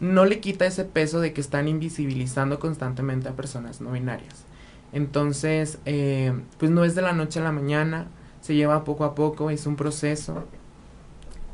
no 0.00 0.26
le 0.26 0.40
quita 0.40 0.66
ese 0.66 0.84
peso 0.84 1.20
de 1.20 1.32
que 1.32 1.40
están 1.40 1.66
invisibilizando 1.66 2.60
constantemente 2.60 3.28
a 3.28 3.36
personas 3.36 3.80
no 3.80 3.90
binarias. 3.92 4.47
Entonces, 4.92 5.78
eh, 5.84 6.32
pues 6.58 6.70
no 6.70 6.84
es 6.84 6.94
de 6.94 7.02
la 7.02 7.12
noche 7.12 7.40
a 7.40 7.42
la 7.42 7.52
mañana, 7.52 8.06
se 8.40 8.54
lleva 8.54 8.84
poco 8.84 9.04
a 9.04 9.14
poco, 9.14 9.50
es 9.50 9.66
un 9.66 9.76
proceso, 9.76 10.44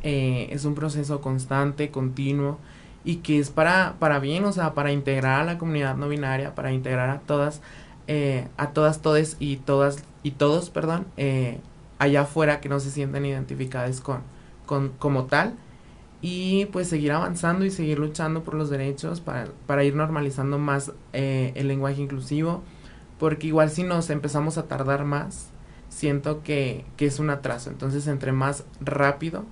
eh, 0.03 0.49
es 0.51 0.65
un 0.65 0.75
proceso 0.75 1.21
constante, 1.21 1.91
continuo, 1.91 2.59
y 3.05 3.17
que 3.17 3.39
es 3.39 3.51
para, 3.51 3.97
para 3.99 4.19
bien, 4.21 4.45
o 4.45 4.53
sea, 4.53 4.75
para 4.75 4.93
integrar 4.93 5.41
a 5.41 5.45
la 5.45 5.59
comunidad 5.59 5.97
no 5.97 6.09
binaria, 6.09 6.55
para 6.55 6.73
integrar 6.73 7.11
a 7.11 7.21
todas, 7.21 7.61
eh, 8.07 8.49
a 8.57 8.71
todas, 8.71 9.03
todes 9.03 9.37
y 9.41 9.57
todas, 9.57 10.05
y 10.23 10.33
todos, 10.33 10.71
perdón, 10.71 11.07
allá 11.99 12.23
afuera 12.23 12.61
que 12.61 12.69
no 12.69 12.81
se 12.81 12.91
sienten 12.91 13.27
identificadas 13.27 14.01
con, 14.01 14.21
con, 14.67 14.91
como 14.99 15.25
tal, 15.25 15.55
y 16.23 16.67
pues 16.67 16.89
seguir 16.89 17.13
avanzando 17.13 17.65
y 17.67 17.71
seguir 17.71 17.99
luchando 17.99 18.43
por 18.45 18.55
los 18.55 18.71
derechos 18.71 19.21
para, 19.21 19.49
para 19.67 19.85
ir 19.85 19.95
normalizando 19.95 20.59
más 20.59 20.93
el 21.13 21.69
lenguaje 21.69 22.01
inclusivo, 22.01 22.63
porque 23.19 23.47
igual 23.47 23.71
si 23.71 23.83
nos 23.83 24.11
empezamos 24.11 24.59
a 24.59 24.69
tardar 24.69 25.05
más, 25.05 25.49
siento 25.89 26.43
que, 26.43 26.85
que 26.97 27.07
es 27.07 27.19
un 27.19 27.31
atraso. 27.31 27.71
Entonces, 27.71 28.07
entre 28.07 28.33
más 28.33 28.65
rápido, 28.81 29.45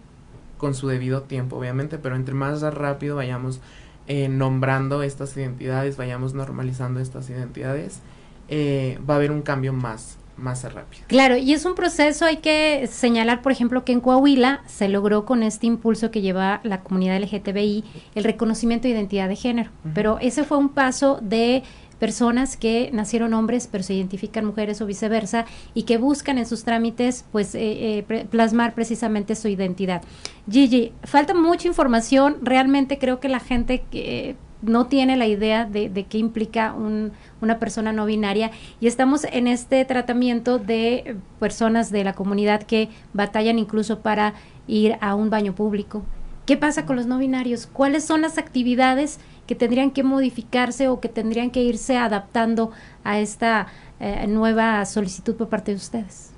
con 0.63 0.75
su 0.75 0.87
debido 0.87 1.23
tiempo, 1.23 1.57
obviamente, 1.57 1.99
pero 1.99 2.15
entre 2.15 2.35
más 2.35 2.61
rápido 2.63 3.17
vayamos 3.17 3.61
eh, 4.07 4.29
nombrando 4.29 5.03
estas 5.03 5.37
identidades, 5.37 5.97
vayamos 5.97 6.35
normalizando 6.35 7.01
estas 7.01 7.29
identidades, 7.31 8.01
eh, 8.49 8.99
va 9.09 9.15
a 9.15 9.17
haber 9.17 9.33
un 9.33 9.43
cambio 9.43 9.73
más, 9.73 10.19
más 10.37 10.63
rápido. 10.73 11.05
Claro, 11.09 11.37
y 11.37 11.53
es 11.53 11.65
un 11.65 11.75
proceso, 11.75 12.27
hay 12.27 12.37
que 12.37 12.87
señalar, 12.87 13.43
por 13.43 13.51
ejemplo, 13.51 13.85
que 13.85 13.93
en 13.93 14.01
Coahuila 14.01 14.63
se 14.67 14.89
logró 14.89 15.25
con 15.25 15.43
este 15.43 15.67
impulso 15.67 16.11
que 16.11 16.21
lleva 16.21 16.61
la 16.63 16.81
comunidad 16.81 17.21
LGTBI 17.21 17.85
el 18.15 18.23
reconocimiento 18.23 18.87
de 18.87 18.95
identidad 18.95 19.29
de 19.29 19.37
género, 19.37 19.71
pero 19.95 20.19
ese 20.21 20.45
fue 20.45 20.59
un 20.59 20.69
paso 20.69 21.19
de 21.23 21.65
personas 22.03 22.57
que 22.57 22.91
nacieron 22.93 23.33
hombres 23.33 23.69
pero 23.71 23.85
se 23.85 23.95
identifican 23.95 24.45
mujeres 24.45 24.81
o 24.81 24.87
viceversa 24.87 25.45
y 25.73 25.85
que 25.85 25.99
buscan 25.99 26.37
en 26.37 26.47
sus 26.47 26.65
trámites 26.65 27.25
pues 27.31 27.55
eh, 27.55 28.05
eh, 28.09 28.27
plasmar 28.29 28.75
precisamente 28.75 29.37
su 29.37 29.47
identidad. 29.47 30.03
Gigi, 30.51 30.93
falta 31.05 31.33
mucha 31.33 31.69
información, 31.69 32.39
realmente 32.43 32.99
creo 32.99 33.21
que 33.21 33.29
la 33.29 33.39
gente 33.39 33.85
que 33.89 34.35
no 34.63 34.87
tiene 34.87 35.17
la 35.17 35.29
idea 35.29 35.65
de, 35.65 35.91
de 35.91 36.03
qué 36.07 36.19
implica 36.19 36.75
un, 36.75 37.13
una 37.41 37.61
persona 37.61 37.93
no 37.93 38.05
binaria 38.05 38.51
y 38.81 38.89
estamos 38.89 39.23
en 39.23 39.47
este 39.47 39.85
tratamiento 39.85 40.59
de 40.59 41.17
personas 41.39 41.93
de 41.93 42.03
la 42.03 42.15
comunidad 42.15 42.65
que 42.65 42.89
batallan 43.13 43.61
incluso 43.61 44.01
para 44.01 44.35
ir 44.67 44.97
a 45.01 45.15
un 45.15 45.31
baño 45.31 45.55
público. 45.55 46.03
¿Qué 46.47 46.57
pasa 46.57 46.85
con 46.85 46.97
los 46.97 47.07
no 47.07 47.19
binarios? 47.19 47.69
¿Cuáles 47.69 48.05
son 48.05 48.23
las 48.23 48.37
actividades 48.37 49.21
que 49.47 49.55
tendrían 49.55 49.91
que 49.91 50.03
modificarse 50.03 50.89
o 50.89 51.01
que 51.01 51.09
tendrían 51.09 51.51
que 51.51 51.61
irse 51.61 51.97
adaptando 51.97 52.71
a 53.05 53.19
esta 53.19 53.67
eh, 54.01 54.27
nueva 54.27 54.85
solicitud 54.85 55.35
por 55.35 55.49
parte 55.49 55.73
de 55.73 55.77
ustedes? 55.77 56.31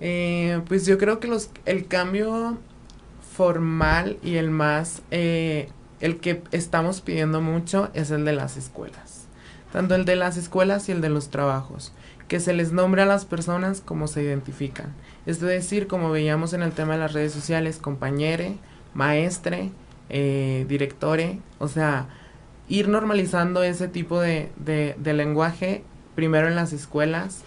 Eh, 0.00 0.60
pues 0.66 0.86
yo 0.86 0.98
creo 0.98 1.20
que 1.20 1.28
los, 1.28 1.50
el 1.66 1.86
cambio 1.86 2.58
formal 3.36 4.18
y 4.22 4.36
el 4.36 4.50
más, 4.50 5.02
eh, 5.10 5.68
el 6.00 6.18
que 6.20 6.42
estamos 6.52 7.00
pidiendo 7.00 7.40
mucho 7.40 7.90
es 7.94 8.10
el 8.10 8.24
de 8.24 8.32
las 8.32 8.56
escuelas. 8.56 9.26
Tanto 9.72 9.94
el 9.94 10.04
de 10.04 10.16
las 10.16 10.36
escuelas 10.36 10.88
y 10.88 10.92
el 10.92 11.00
de 11.00 11.10
los 11.10 11.28
trabajos. 11.30 11.92
Que 12.28 12.40
se 12.40 12.52
les 12.52 12.72
nombre 12.72 13.02
a 13.02 13.06
las 13.06 13.24
personas 13.24 13.80
como 13.80 14.06
se 14.08 14.22
identifican. 14.22 14.94
Es 15.26 15.40
decir, 15.40 15.86
como 15.86 16.10
veíamos 16.10 16.52
en 16.52 16.62
el 16.62 16.72
tema 16.72 16.94
de 16.94 17.00
las 17.00 17.12
redes 17.12 17.32
sociales, 17.32 17.78
compañere, 17.78 18.56
maestre, 18.94 19.70
eh, 20.08 20.64
directore, 20.68 21.38
o 21.58 21.68
sea, 21.68 22.08
ir 22.70 22.88
normalizando 22.88 23.62
ese 23.62 23.88
tipo 23.88 24.20
de, 24.20 24.48
de, 24.56 25.12
lenguaje, 25.12 25.82
primero 26.14 26.48
en 26.48 26.54
las 26.54 26.72
escuelas, 26.72 27.42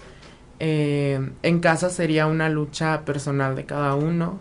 eh, 0.60 1.32
en 1.42 1.60
casa 1.62 1.90
sería 1.90 2.28
una 2.28 2.50
lucha 2.50 3.06
personal 3.06 3.56
de 3.56 3.66
cada 3.66 3.96
uno, 3.96 4.40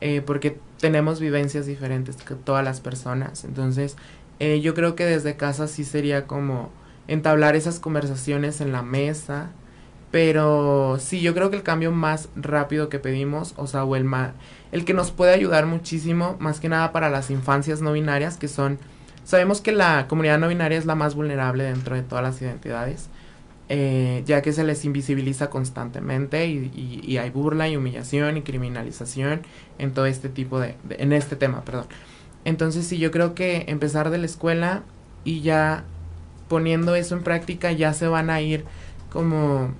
eh, 0.00 0.22
porque 0.24 0.58
tenemos 0.80 1.20
vivencias 1.20 1.66
diferentes 1.66 2.16
que 2.16 2.34
todas 2.34 2.64
las 2.64 2.80
personas. 2.80 3.44
Entonces, 3.44 3.96
eh, 4.40 4.60
yo 4.60 4.74
creo 4.74 4.96
que 4.96 5.04
desde 5.04 5.36
casa 5.36 5.68
sí 5.68 5.84
sería 5.84 6.26
como 6.26 6.70
entablar 7.06 7.54
esas 7.54 7.78
conversaciones 7.78 8.60
en 8.60 8.72
la 8.72 8.82
mesa. 8.82 9.50
Pero 10.10 10.98
sí, 11.00 11.20
yo 11.20 11.34
creo 11.34 11.50
que 11.50 11.56
el 11.56 11.64
cambio 11.64 11.90
más 11.90 12.28
rápido 12.36 12.88
que 12.88 13.00
pedimos, 13.00 13.52
o 13.56 13.66
sea, 13.66 13.84
o 13.84 13.96
el, 13.96 14.08
el 14.70 14.84
que 14.84 14.94
nos 14.94 15.10
puede 15.10 15.34
ayudar 15.34 15.66
muchísimo, 15.66 16.36
más 16.38 16.60
que 16.60 16.68
nada 16.68 16.92
para 16.92 17.10
las 17.10 17.30
infancias 17.30 17.82
no 17.82 17.92
binarias, 17.92 18.36
que 18.36 18.46
son, 18.46 18.78
sabemos 19.24 19.60
que 19.60 19.72
la 19.72 20.06
comunidad 20.08 20.38
no 20.38 20.48
binaria 20.48 20.78
es 20.78 20.86
la 20.86 20.94
más 20.94 21.14
vulnerable 21.14 21.64
dentro 21.64 21.96
de 21.96 22.02
todas 22.02 22.22
las 22.22 22.40
identidades, 22.40 23.08
eh, 23.68 24.22
ya 24.26 24.42
que 24.42 24.52
se 24.52 24.62
les 24.64 24.84
invisibiliza 24.84 25.50
constantemente 25.50 26.46
y, 26.46 27.16
hay 27.16 27.30
burla 27.30 27.68
y 27.68 27.76
humillación 27.76 28.36
y 28.36 28.42
criminalización 28.42 29.42
en 29.78 29.92
todo 29.92 30.06
este 30.06 30.28
tipo 30.28 30.60
de, 30.60 30.76
de, 30.84 30.96
en 30.98 31.12
este 31.12 31.36
tema, 31.36 31.64
perdón. 31.64 31.86
Entonces 32.44 32.86
sí, 32.86 32.98
yo 32.98 33.10
creo 33.10 33.34
que 33.34 33.64
empezar 33.68 34.10
de 34.10 34.18
la 34.18 34.26
escuela 34.26 34.82
y 35.24 35.40
ya 35.40 35.84
poniendo 36.48 36.94
eso 36.94 37.16
en 37.16 37.22
práctica 37.22 37.72
ya 37.72 37.94
se 37.94 38.06
van 38.06 38.28
a 38.28 38.40
ir 38.42 38.64
como 39.10 39.72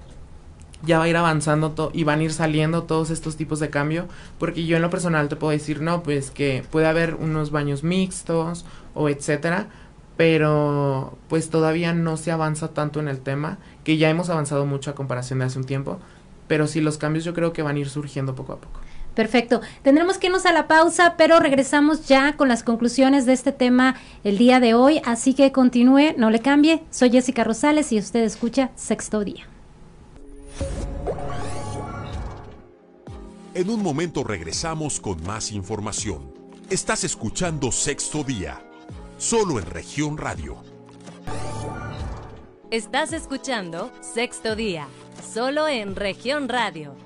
ya 0.85 0.99
va 0.99 1.05
a 1.05 1.09
ir 1.09 1.17
avanzando 1.17 1.73
todo 1.73 1.91
y 1.93 2.05
van 2.05 2.21
a 2.21 2.25
ir 2.25 2.33
saliendo 2.33 2.85
todos 2.85 3.11
estos 3.11 3.37
tipos 3.37 3.61
de 3.61 3.71
cambio, 3.71 4.07
porque 4.39 4.67
yo 4.67 4.77
en 4.77 4.83
lo 4.83 4.91
personal 4.91 5.29
te 5.29 5.37
puedo 5.37 5.51
decir, 5.51 5.81
no, 5.81 6.03
pues 6.03 6.31
que 6.31 6.65
puede 6.71 6.87
haber 6.87 7.15
unos 7.15 7.51
baños 7.51 7.83
mixtos 7.83 8.65
o 8.95 9.09
etcétera, 9.09 9.69
pero 10.17 11.19
pues 11.29 11.51
todavía 11.51 11.93
no 11.93 12.17
se 12.17 12.31
avanza 12.31 12.69
tanto 12.69 13.01
en 13.01 13.09
el 13.09 13.21
tema, 13.21 13.59
que 13.83 13.97
ya 13.97 14.11
hemos 14.11 14.31
avanzado 14.31 14.67
mucho 14.67 14.91
a 14.91 14.95
comparación 14.95 15.41
de 15.41 15.47
hace 15.47 15.59
un 15.59 15.65
tiempo, 15.65 15.99
pero 16.47 16.67
sí 16.67 16.81
los 16.81 16.99
cambios 16.99 17.25
yo 17.25 17.35
creo 17.35 17.53
que 17.53 17.63
van 17.63 17.77
a 17.77 17.81
ir 17.81 17.89
surgiendo 17.89 18.35
poco 18.35 18.53
a 18.53 18.59
poco. 18.59 18.81
Perfecto. 19.15 19.61
Tendremos 19.83 20.19
que 20.19 20.27
irnos 20.27 20.45
a 20.45 20.53
la 20.53 20.67
pausa, 20.67 21.15
pero 21.17 21.39
regresamos 21.39 22.07
ya 22.07 22.37
con 22.37 22.49
las 22.49 22.65
conclusiones 22.65 23.27
de 23.27 23.33
este 23.33 23.53
tema 23.53 23.95
el 24.25 24.39
día 24.39 24.59
de 24.59 24.75
hoy, 24.75 25.01
así 25.05 25.35
que 25.35 25.53
continúe, 25.53 26.15
no 26.17 26.31
le 26.31 26.41
cambie. 26.41 26.83
Soy 26.91 27.11
Jessica 27.11 27.45
Rosales 27.45 27.93
y 27.93 27.99
usted 27.99 28.25
escucha 28.25 28.71
Sexto 28.75 29.23
Día. 29.23 29.47
En 33.55 33.71
un 33.71 33.85
momento 33.85 34.25
regresamos 34.25 34.99
con 34.99 35.23
más 35.23 35.53
información. 35.53 36.33
Estás 36.71 37.05
escuchando 37.05 37.71
Sexto 37.71 38.25
Día, 38.25 38.61
solo 39.19 39.59
en 39.59 39.67
región 39.67 40.19
radio. 40.19 40.57
Estás 42.71 43.13
escuchando 43.13 43.93
Sexto 44.01 44.57
Día, 44.57 44.89
solo 45.33 45.69
en 45.69 45.95
región 45.95 46.49
radio. 46.49 46.97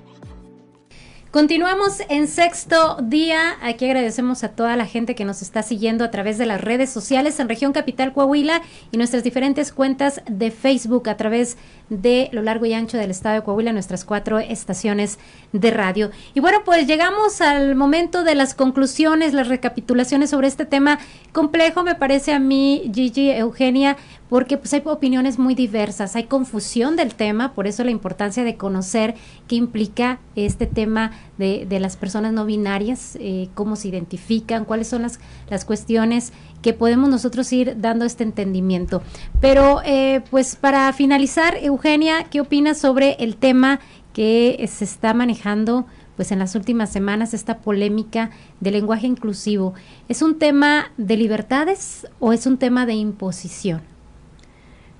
Continuamos 1.31 2.01
en 2.09 2.27
sexto 2.27 2.97
día. 3.03 3.55
Aquí 3.61 3.85
agradecemos 3.85 4.43
a 4.43 4.49
toda 4.49 4.75
la 4.75 4.87
gente 4.87 5.13
que 5.13 5.25
nos 5.25 5.43
está 5.43 5.61
siguiendo 5.61 6.03
a 6.03 6.09
través 6.09 6.39
de 6.39 6.47
las 6.47 6.59
redes 6.59 6.89
sociales 6.89 7.39
en 7.39 7.47
región 7.47 7.71
capital 7.71 8.13
Coahuila 8.13 8.63
y 8.91 8.97
nuestras 8.97 9.23
diferentes 9.23 9.71
cuentas 9.71 10.23
de 10.27 10.49
Facebook 10.49 11.07
a 11.07 11.17
través 11.17 11.55
de 11.89 12.29
lo 12.31 12.41
largo 12.41 12.65
y 12.65 12.73
ancho 12.73 12.97
del 12.97 13.11
estado 13.11 13.35
de 13.35 13.43
Coahuila, 13.43 13.73
nuestras 13.73 14.05
cuatro 14.05 14.39
estaciones 14.39 15.19
de 15.53 15.69
radio. 15.69 16.09
Y 16.33 16.39
bueno, 16.39 16.63
pues 16.65 16.87
llegamos 16.87 17.41
al 17.41 17.75
momento 17.75 18.23
de 18.23 18.33
las 18.33 18.55
conclusiones, 18.55 19.33
las 19.33 19.49
recapitulaciones 19.49 20.31
sobre 20.31 20.47
este 20.47 20.65
tema 20.65 20.97
complejo, 21.31 21.83
me 21.83 21.93
parece 21.93 22.33
a 22.33 22.39
mí, 22.39 22.89
Gigi, 22.91 23.29
Eugenia, 23.29 23.97
porque 24.29 24.57
pues 24.57 24.73
hay 24.73 24.81
opiniones 24.85 25.39
muy 25.39 25.55
diversas, 25.55 26.15
hay 26.15 26.25
confusión 26.25 26.95
del 26.95 27.15
tema, 27.15 27.53
por 27.53 27.67
eso 27.67 27.83
la 27.83 27.91
importancia 27.91 28.43
de 28.43 28.55
conocer 28.55 29.15
qué 29.47 29.55
implica 29.55 30.19
este 30.35 30.67
tema 30.67 31.11
de, 31.37 31.65
de 31.67 31.79
las 31.79 31.97
personas 31.97 32.31
no 32.31 32.45
binarias, 32.45 33.17
eh, 33.19 33.49
cómo 33.55 33.75
se 33.75 33.87
identifican, 33.87 34.65
cuáles 34.65 34.87
son 34.87 35.01
las, 35.01 35.19
las 35.49 35.65
cuestiones 35.65 36.31
que 36.61 36.73
podemos 36.73 37.09
nosotros 37.09 37.51
ir 37.51 37.75
dando 37.79 38.05
este 38.05 38.23
entendimiento. 38.23 39.01
Pero 39.41 39.81
eh, 39.83 40.21
pues 40.29 40.55
para 40.55 40.93
finalizar, 40.93 41.57
Eugenia, 41.61 42.25
¿qué 42.25 42.41
opinas 42.41 42.77
sobre 42.77 43.13
el 43.19 43.35
tema 43.35 43.79
que 44.13 44.69
se 44.71 44.85
está 44.85 45.13
manejando? 45.13 45.85
pues 46.15 46.33
en 46.33 46.39
las 46.39 46.53
últimas 46.55 46.91
semanas 46.91 47.33
esta 47.33 47.59
polémica 47.59 48.29
del 48.59 48.73
lenguaje 48.73 49.07
inclusivo. 49.07 49.73
¿Es 50.09 50.21
un 50.21 50.37
tema 50.37 50.91
de 50.97 51.15
libertades 51.15 52.07
o 52.19 52.33
es 52.33 52.45
un 52.45 52.57
tema 52.57 52.85
de 52.85 52.95
imposición? 52.95 53.79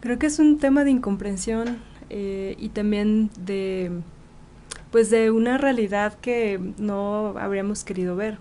Creo 0.01 0.17
que 0.17 0.27
es 0.27 0.39
un 0.39 0.59
tema 0.59 0.85
de 0.85 0.91
incomprensión 0.91 1.79
eh, 2.09 2.55
y 2.57 2.69
también 2.69 3.29
de 3.39 3.91
pues 4.91 5.09
de 5.09 5.29
una 5.29 5.57
realidad 5.57 6.13
que 6.15 6.59
no 6.77 7.35
habríamos 7.37 7.83
querido 7.83 8.15
ver. 8.15 8.39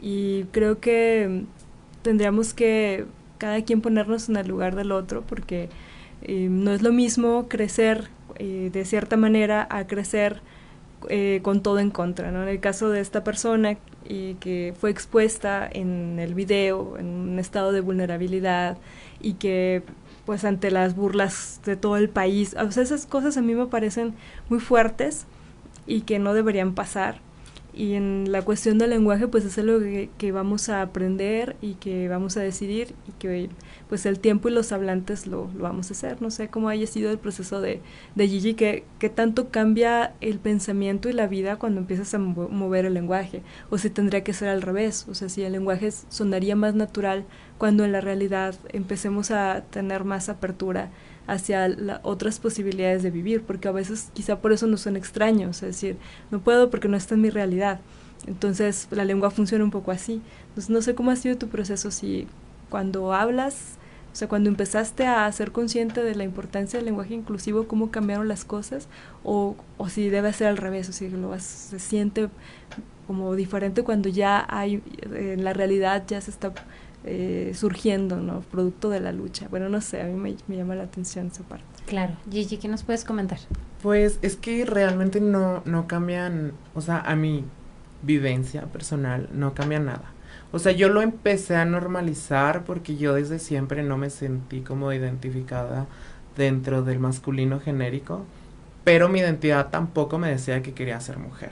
Y 0.00 0.44
creo 0.52 0.78
que 0.80 1.44
tendríamos 2.02 2.54
que 2.54 3.04
cada 3.38 3.62
quien 3.62 3.80
ponernos 3.80 4.28
en 4.28 4.36
el 4.36 4.46
lugar 4.48 4.76
del 4.76 4.92
otro 4.92 5.22
porque 5.22 5.68
eh, 6.22 6.46
no 6.48 6.72
es 6.72 6.82
lo 6.82 6.92
mismo 6.92 7.48
crecer 7.48 8.08
eh, 8.36 8.70
de 8.72 8.84
cierta 8.84 9.16
manera 9.16 9.66
a 9.70 9.86
crecer 9.86 10.40
con 11.42 11.64
todo 11.64 11.80
en 11.80 11.90
contra. 11.90 12.30
¿no? 12.30 12.44
En 12.44 12.48
el 12.48 12.60
caso 12.60 12.88
de 12.88 13.00
esta 13.00 13.24
persona 13.24 13.76
que 14.06 14.72
fue 14.78 14.90
expuesta 14.90 15.68
en 15.70 16.20
el 16.20 16.34
video 16.34 16.96
en 16.96 17.06
un 17.06 17.38
estado 17.40 17.72
de 17.72 17.80
vulnerabilidad 17.80 18.78
y 19.20 19.34
que 19.34 19.82
pues 20.24 20.44
ante 20.44 20.70
las 20.70 20.94
burlas 20.94 21.60
de 21.64 21.76
todo 21.76 21.96
el 21.96 22.08
país, 22.08 22.54
o 22.58 22.70
sea, 22.70 22.82
esas 22.82 23.06
cosas 23.06 23.36
a 23.36 23.42
mí 23.42 23.54
me 23.54 23.66
parecen 23.66 24.14
muy 24.48 24.60
fuertes 24.60 25.26
y 25.86 26.02
que 26.02 26.18
no 26.18 26.34
deberían 26.34 26.74
pasar 26.74 27.20
y 27.74 27.94
en 27.94 28.30
la 28.30 28.42
cuestión 28.42 28.76
del 28.76 28.90
lenguaje 28.90 29.28
pues 29.28 29.44
es 29.44 29.56
algo 29.56 29.80
que, 30.18 30.32
vamos 30.32 30.68
a 30.68 30.82
aprender 30.82 31.56
y 31.62 31.74
que 31.74 32.08
vamos 32.08 32.36
a 32.36 32.40
decidir 32.40 32.94
y 33.08 33.12
que 33.12 33.48
pues 33.88 34.04
el 34.04 34.18
tiempo 34.18 34.48
y 34.48 34.52
los 34.52 34.72
hablantes 34.72 35.26
lo, 35.26 35.50
lo 35.54 35.62
vamos 35.62 35.90
a 35.90 35.92
hacer. 35.92 36.20
No 36.20 36.30
sé 36.30 36.48
cómo 36.48 36.68
haya 36.68 36.86
sido 36.86 37.10
el 37.10 37.18
proceso 37.18 37.60
de, 37.60 37.80
de 38.14 38.28
Gigi, 38.28 38.54
que, 38.54 38.84
que 38.98 39.08
tanto 39.08 39.50
cambia 39.50 40.14
el 40.20 40.38
pensamiento 40.38 41.08
y 41.08 41.12
la 41.14 41.26
vida 41.26 41.56
cuando 41.56 41.80
empiezas 41.80 42.12
a 42.14 42.18
mover 42.18 42.84
el 42.84 42.94
lenguaje, 42.94 43.42
o 43.70 43.78
si 43.78 43.90
tendría 43.90 44.22
que 44.22 44.34
ser 44.34 44.48
al 44.48 44.62
revés, 44.62 45.06
o 45.08 45.14
sea, 45.14 45.28
si 45.28 45.42
el 45.42 45.52
lenguaje 45.52 45.90
sonaría 46.08 46.56
más 46.56 46.74
natural 46.74 47.24
cuando 47.58 47.84
en 47.84 47.92
la 47.92 48.00
realidad 48.00 48.54
empecemos 48.72 49.30
a 49.30 49.62
tener 49.70 50.04
más 50.04 50.28
apertura 50.28 50.90
hacia 51.26 52.00
otras 52.02 52.38
posibilidades 52.38 53.02
de 53.02 53.10
vivir, 53.10 53.42
porque 53.42 53.68
a 53.68 53.72
veces 53.72 54.10
quizá 54.12 54.40
por 54.40 54.52
eso 54.52 54.66
no 54.66 54.76
son 54.76 54.96
extraños, 54.96 55.62
es 55.62 55.68
decir, 55.68 55.96
no 56.30 56.40
puedo 56.40 56.70
porque 56.70 56.88
no 56.88 56.96
está 56.96 57.14
en 57.14 57.20
mi 57.20 57.30
realidad. 57.30 57.80
Entonces 58.26 58.88
la 58.90 59.04
lengua 59.04 59.30
funciona 59.30 59.64
un 59.64 59.70
poco 59.70 59.90
así. 59.90 60.20
Entonces 60.48 60.70
no 60.70 60.82
sé 60.82 60.94
cómo 60.94 61.10
ha 61.10 61.16
sido 61.16 61.36
tu 61.36 61.48
proceso, 61.48 61.90
si 61.90 62.26
cuando 62.70 63.12
hablas, 63.12 63.76
o 64.12 64.16
sea, 64.16 64.28
cuando 64.28 64.50
empezaste 64.50 65.06
a 65.06 65.30
ser 65.32 65.52
consciente 65.52 66.02
de 66.02 66.14
la 66.14 66.24
importancia 66.24 66.78
del 66.78 66.86
lenguaje 66.86 67.14
inclusivo, 67.14 67.66
cómo 67.66 67.90
cambiaron 67.90 68.28
las 68.28 68.44
cosas, 68.44 68.88
o, 69.24 69.56
o 69.78 69.88
si 69.88 70.08
debe 70.10 70.32
ser 70.32 70.48
al 70.48 70.58
revés, 70.58 70.88
o 70.88 70.92
si 70.92 71.08
lo 71.08 71.38
se 71.38 71.78
siente 71.78 72.28
como 73.06 73.34
diferente 73.34 73.82
cuando 73.82 74.08
ya 74.08 74.46
hay, 74.48 74.82
en 75.14 75.44
la 75.44 75.52
realidad 75.52 76.04
ya 76.06 76.20
se 76.20 76.30
está 76.30 76.52
eh, 77.04 77.52
surgiendo, 77.54 78.16
¿no? 78.16 78.40
Producto 78.40 78.90
de 78.90 79.00
la 79.00 79.12
lucha. 79.12 79.48
Bueno, 79.48 79.68
no 79.68 79.80
sé, 79.80 80.00
a 80.00 80.04
mí 80.04 80.14
me, 80.14 80.36
me, 80.46 80.56
llama 80.56 80.74
la 80.74 80.84
atención 80.84 81.26
esa 81.26 81.42
parte. 81.42 81.64
Claro. 81.86 82.14
Gigi, 82.30 82.58
¿qué 82.58 82.68
nos 82.68 82.84
puedes 82.84 83.04
comentar? 83.04 83.38
Pues 83.82 84.18
es 84.22 84.36
que 84.36 84.64
realmente 84.64 85.20
no, 85.20 85.62
no 85.64 85.86
cambian, 85.88 86.52
o 86.74 86.80
sea, 86.80 87.00
a 87.00 87.16
mi 87.16 87.44
vivencia 88.02 88.62
personal 88.66 89.28
no 89.32 89.54
cambia 89.54 89.80
nada. 89.80 90.12
O 90.52 90.58
sea, 90.58 90.72
yo 90.72 90.88
lo 90.88 91.00
empecé 91.00 91.56
a 91.56 91.64
normalizar 91.64 92.64
porque 92.64 92.96
yo 92.96 93.14
desde 93.14 93.38
siempre 93.38 93.82
no 93.82 93.96
me 93.96 94.10
sentí 94.10 94.60
como 94.60 94.92
identificada 94.92 95.86
dentro 96.36 96.82
del 96.82 96.98
masculino 96.98 97.58
genérico, 97.58 98.24
pero 98.84 99.08
mi 99.08 99.20
identidad 99.20 99.70
tampoco 99.70 100.18
me 100.18 100.28
decía 100.28 100.62
que 100.62 100.74
quería 100.74 101.00
ser 101.00 101.18
mujer. 101.18 101.50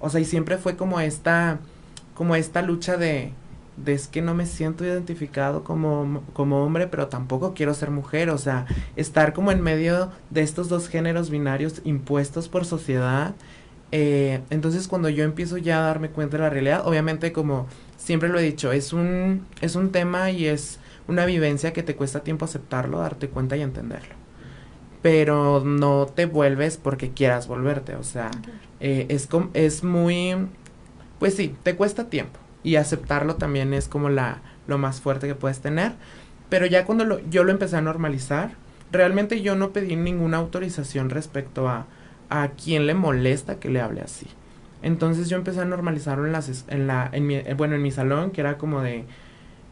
O 0.00 0.08
sea, 0.08 0.20
y 0.20 0.24
siempre 0.24 0.56
fue 0.56 0.76
como 0.76 1.00
esta, 1.00 1.58
como 2.14 2.36
esta 2.36 2.62
lucha 2.62 2.96
de, 2.96 3.32
de 3.84 3.92
es 3.92 4.08
que 4.08 4.22
no 4.22 4.34
me 4.34 4.46
siento 4.46 4.84
identificado 4.84 5.64
como, 5.64 6.22
como 6.32 6.64
hombre, 6.64 6.86
pero 6.86 7.08
tampoco 7.08 7.54
quiero 7.54 7.74
ser 7.74 7.90
mujer. 7.90 8.30
O 8.30 8.38
sea, 8.38 8.66
estar 8.96 9.32
como 9.32 9.52
en 9.52 9.62
medio 9.62 10.10
de 10.30 10.42
estos 10.42 10.68
dos 10.68 10.88
géneros 10.88 11.30
binarios 11.30 11.80
impuestos 11.84 12.48
por 12.48 12.64
sociedad. 12.64 13.34
Eh, 13.90 14.40
entonces 14.50 14.86
cuando 14.86 15.08
yo 15.08 15.24
empiezo 15.24 15.56
ya 15.56 15.78
a 15.78 15.82
darme 15.82 16.10
cuenta 16.10 16.36
de 16.36 16.42
la 16.42 16.50
realidad, 16.50 16.86
obviamente 16.86 17.32
como 17.32 17.66
siempre 17.96 18.28
lo 18.28 18.38
he 18.38 18.42
dicho, 18.42 18.70
es 18.72 18.92
un, 18.92 19.46
es 19.62 19.76
un 19.76 19.92
tema 19.92 20.30
y 20.30 20.46
es 20.46 20.78
una 21.06 21.24
vivencia 21.24 21.72
que 21.72 21.82
te 21.82 21.96
cuesta 21.96 22.20
tiempo 22.20 22.44
aceptarlo, 22.44 22.98
darte 22.98 23.28
cuenta 23.28 23.56
y 23.56 23.62
entenderlo. 23.62 24.14
Pero 25.00 25.62
no 25.64 26.06
te 26.06 26.26
vuelves 26.26 26.76
porque 26.76 27.12
quieras 27.12 27.46
volverte, 27.46 27.94
o 27.94 28.02
sea, 28.02 28.30
eh, 28.80 29.06
es, 29.08 29.28
es 29.54 29.84
muy, 29.84 30.34
pues 31.18 31.34
sí, 31.34 31.54
te 31.62 31.76
cuesta 31.76 32.10
tiempo 32.10 32.38
y 32.62 32.76
aceptarlo 32.76 33.36
también 33.36 33.74
es 33.74 33.88
como 33.88 34.08
la, 34.08 34.40
lo 34.66 34.78
más 34.78 35.00
fuerte 35.00 35.26
que 35.26 35.34
puedes 35.34 35.60
tener. 35.60 35.92
Pero 36.48 36.66
ya 36.66 36.84
cuando 36.84 37.04
lo, 37.04 37.20
yo 37.28 37.44
lo 37.44 37.52
empecé 37.52 37.76
a 37.76 37.80
normalizar, 37.82 38.52
realmente 38.90 39.42
yo 39.42 39.54
no 39.54 39.70
pedí 39.70 39.96
ninguna 39.96 40.38
autorización 40.38 41.10
respecto 41.10 41.68
a, 41.68 41.86
a 42.30 42.48
quién 42.48 42.86
le 42.86 42.94
molesta 42.94 43.60
que 43.60 43.68
le 43.70 43.80
hable 43.80 44.00
así. 44.00 44.26
Entonces 44.82 45.28
yo 45.28 45.36
empecé 45.36 45.60
a 45.60 45.64
normalizarlo 45.64 46.26
en, 46.26 46.32
las, 46.32 46.64
en, 46.68 46.86
la, 46.86 47.08
en 47.12 47.26
mi, 47.26 47.36
eh, 47.36 47.54
bueno, 47.56 47.74
en 47.74 47.82
mi 47.82 47.90
salón, 47.90 48.30
que 48.30 48.40
era 48.40 48.58
como 48.58 48.80
de, 48.80 49.04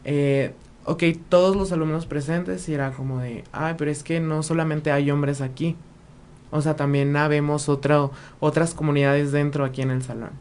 eh, 0.03 0.53
ok, 0.85 1.03
todos 1.29 1.55
los 1.55 1.71
alumnos 1.71 2.05
presentes 2.05 2.67
y 2.69 2.73
era 2.73 2.91
como 2.91 3.19
de, 3.19 3.43
ay, 3.53 3.75
pero 3.77 3.89
es 3.89 4.03
que 4.03 4.19
no 4.19 4.43
solamente 4.43 4.91
hay 4.91 5.09
hombres 5.09 5.41
aquí, 5.41 5.75
o 6.51 6.61
sea, 6.61 6.75
también 6.75 7.15
habemos 7.15 7.69
otra, 7.69 8.09
otras 8.39 8.73
comunidades 8.73 9.31
dentro 9.31 9.65
aquí 9.65 9.81
en 9.81 9.91
el 9.91 10.03
salón. 10.03 10.31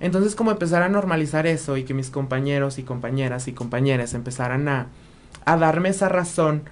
Entonces 0.00 0.34
como 0.34 0.50
empezar 0.50 0.82
a 0.82 0.88
normalizar 0.88 1.46
eso 1.46 1.76
y 1.76 1.84
que 1.84 1.94
mis 1.94 2.10
compañeros 2.10 2.78
y 2.78 2.82
compañeras 2.82 3.48
y 3.48 3.52
compañeras 3.52 4.14
empezaran 4.14 4.68
a, 4.68 4.88
a 5.44 5.56
darme 5.56 5.90
esa 5.90 6.08
razón, 6.08 6.62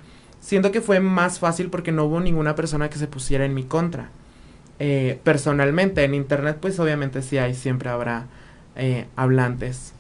siento 0.41 0.73
que 0.73 0.81
fue 0.81 1.01
más 1.01 1.39
fácil 1.39 1.71
porque 1.71 1.93
no 1.93 2.05
hubo 2.05 2.21
ninguna 2.21 2.55
persona 2.55 2.91
que 2.91 2.99
se 2.99 3.07
pusiera 3.07 3.45
en 3.45 3.55
mi 3.55 3.65
contra. 3.65 4.11
Eh, 4.79 5.21
personalmente, 5.23 6.05
en 6.05 6.15
internet 6.15 6.59
pues 6.61 6.81
obviamente 6.81 7.23
sí 7.23 7.39
hay, 7.39 7.55
siempre 7.55 7.89
habrá 7.91 8.27
eh, 8.77 9.07
hablantes. 9.17 9.95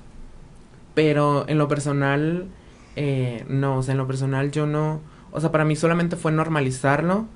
Pero 0.95 1.49
en 1.49 1.59
lo 1.59 1.69
personal 1.69 2.49
eh, 2.97 3.45
no, 3.49 3.79
o 3.79 3.83
sea, 3.83 3.93
en 3.93 3.99
lo 3.99 4.07
personal 4.07 4.51
yo 4.51 4.67
no, 4.67 5.01
o 5.31 5.41
sea, 5.41 5.51
para 5.51 5.65
mí 5.65 5.77
solamente 5.77 6.17
fue 6.17 6.33
normalizarlo. 6.33 7.27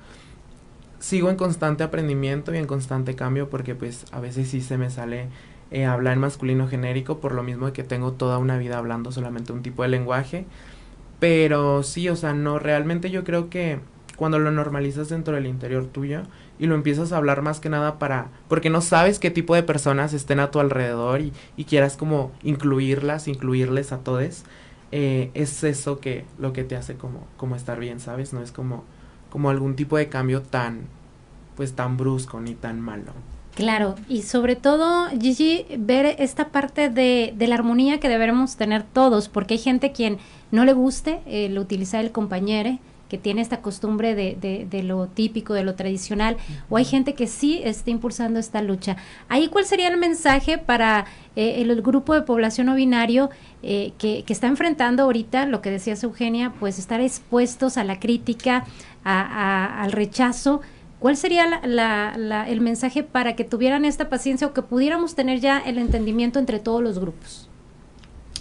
Sigo 0.99 1.29
en 1.29 1.35
constante 1.35 1.83
aprendimiento 1.83 2.53
y 2.53 2.57
en 2.57 2.65
constante 2.65 3.15
cambio 3.15 3.49
porque 3.49 3.75
pues 3.75 4.05
a 4.11 4.19
veces 4.19 4.49
sí 4.49 4.61
se 4.61 4.77
me 4.77 4.89
sale 4.89 5.27
eh, 5.71 5.85
hablar 5.85 6.13
en 6.13 6.19
masculino 6.19 6.67
genérico 6.67 7.19
por 7.19 7.33
lo 7.33 7.43
mismo 7.43 7.71
que 7.73 7.83
tengo 7.83 8.13
toda 8.13 8.37
una 8.37 8.57
vida 8.57 8.77
hablando 8.77 9.11
solamente 9.11 9.53
un 9.53 9.61
tipo 9.61 9.83
de 9.83 9.89
lenguaje. 9.89 10.45
Pero 11.19 11.83
sí, 11.83 12.09
o 12.09 12.15
sea, 12.15 12.33
no, 12.33 12.59
realmente 12.59 13.09
yo 13.09 13.23
creo 13.23 13.49
que 13.49 13.79
cuando 14.17 14.39
lo 14.39 14.51
normalizas 14.51 15.09
dentro 15.09 15.35
del 15.35 15.45
interior 15.45 15.85
tuyo 15.85 16.23
y 16.59 16.65
lo 16.65 16.75
empiezas 16.75 17.11
a 17.11 17.17
hablar 17.17 17.41
más 17.41 17.59
que 17.59 17.69
nada 17.69 17.99
para, 17.99 18.27
porque 18.47 18.69
no 18.69 18.81
sabes 18.81 19.19
qué 19.19 19.29
tipo 19.31 19.55
de 19.55 19.63
personas 19.63 20.13
estén 20.13 20.39
a 20.39 20.51
tu 20.51 20.59
alrededor 20.59 21.21
y, 21.21 21.33
y 21.55 21.65
quieras 21.65 21.97
como 21.97 22.31
incluirlas, 22.43 23.27
incluirles 23.27 23.91
a 23.91 23.99
todos 23.99 24.43
eh, 24.91 25.31
es 25.33 25.63
eso 25.63 25.99
que 25.99 26.25
lo 26.39 26.53
que 26.53 26.63
te 26.63 26.75
hace 26.75 26.95
como, 26.95 27.27
como 27.37 27.55
estar 27.55 27.79
bien, 27.79 27.99
¿sabes? 27.99 28.33
No 28.33 28.41
es 28.41 28.51
como, 28.51 28.83
como 29.29 29.49
algún 29.49 29.75
tipo 29.75 29.97
de 29.97 30.07
cambio 30.09 30.41
tan, 30.41 30.81
pues 31.55 31.73
tan 31.73 31.97
brusco 31.97 32.39
ni 32.39 32.55
tan 32.55 32.79
malo. 32.79 33.11
Claro, 33.57 33.95
y 34.07 34.21
sobre 34.21 34.55
todo, 34.55 35.07
Gigi, 35.19 35.65
ver 35.79 36.05
esta 36.19 36.49
parte 36.49 36.91
de, 36.91 37.33
de 37.35 37.47
la 37.47 37.55
armonía 37.55 37.99
que 37.99 38.07
deberemos 38.07 38.55
tener 38.55 38.83
todos, 38.83 39.29
porque 39.29 39.55
hay 39.55 39.59
gente 39.59 39.91
quien 39.91 40.19
no 40.51 40.63
le 40.63 40.73
guste 40.73 41.21
el 41.25 41.57
utilizar 41.57 42.05
el 42.05 42.11
compañero, 42.11 42.77
que 43.09 43.17
tiene 43.17 43.41
esta 43.41 43.61
costumbre 43.61 44.13
de, 44.13 44.67
de, 44.69 44.83
lo 44.83 45.07
típico, 45.07 45.55
de 45.55 45.63
lo 45.63 45.73
tradicional, 45.73 46.37
o 46.69 46.77
hay 46.77 46.85
gente 46.85 47.15
que 47.15 47.25
sí 47.25 47.61
está 47.63 47.89
impulsando 47.89 48.39
esta 48.39 48.61
lucha. 48.61 48.97
Ahí, 49.27 49.47
¿cuál 49.47 49.65
sería 49.65 49.87
el 49.87 49.97
mensaje 49.97 50.59
para 50.59 51.05
eh, 51.35 51.61
el, 51.61 51.81
grupo 51.81 52.13
de 52.13 52.21
población 52.21 52.67
no 52.67 52.75
binario 52.75 53.31
eh, 53.63 53.93
que, 53.97 54.23
que, 54.23 54.33
está 54.33 54.45
enfrentando 54.45 55.01
ahorita, 55.01 55.47
lo 55.47 55.63
que 55.63 55.71
decías 55.71 56.03
Eugenia, 56.03 56.53
pues 56.59 56.77
estar 56.77 57.01
expuestos 57.01 57.77
a 57.77 57.83
la 57.83 57.99
crítica, 57.99 58.65
a, 59.03 59.81
al 59.81 59.93
rechazo? 59.93 60.61
¿Cuál 60.99 61.15
sería 61.15 61.61
la, 61.63 62.45
el 62.47 62.61
mensaje 62.61 63.03
para 63.03 63.35
que 63.35 63.43
tuvieran 63.43 63.85
esta 63.85 64.09
paciencia 64.09 64.47
o 64.47 64.53
que 64.53 64.61
pudiéramos 64.63 65.13
tener 65.15 65.39
ya 65.39 65.59
el 65.59 65.77
entendimiento 65.77 66.39
entre 66.39 66.59
todos 66.59 66.81
los 66.81 66.99
grupos? 66.99 67.49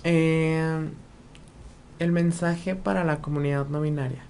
Eh, 0.05 0.89
el 1.99 2.13
mensaje 2.13 2.75
para 2.75 3.05
la 3.05 3.21
comunidad 3.21 3.67
no 3.67 3.81
binaria 3.81 4.23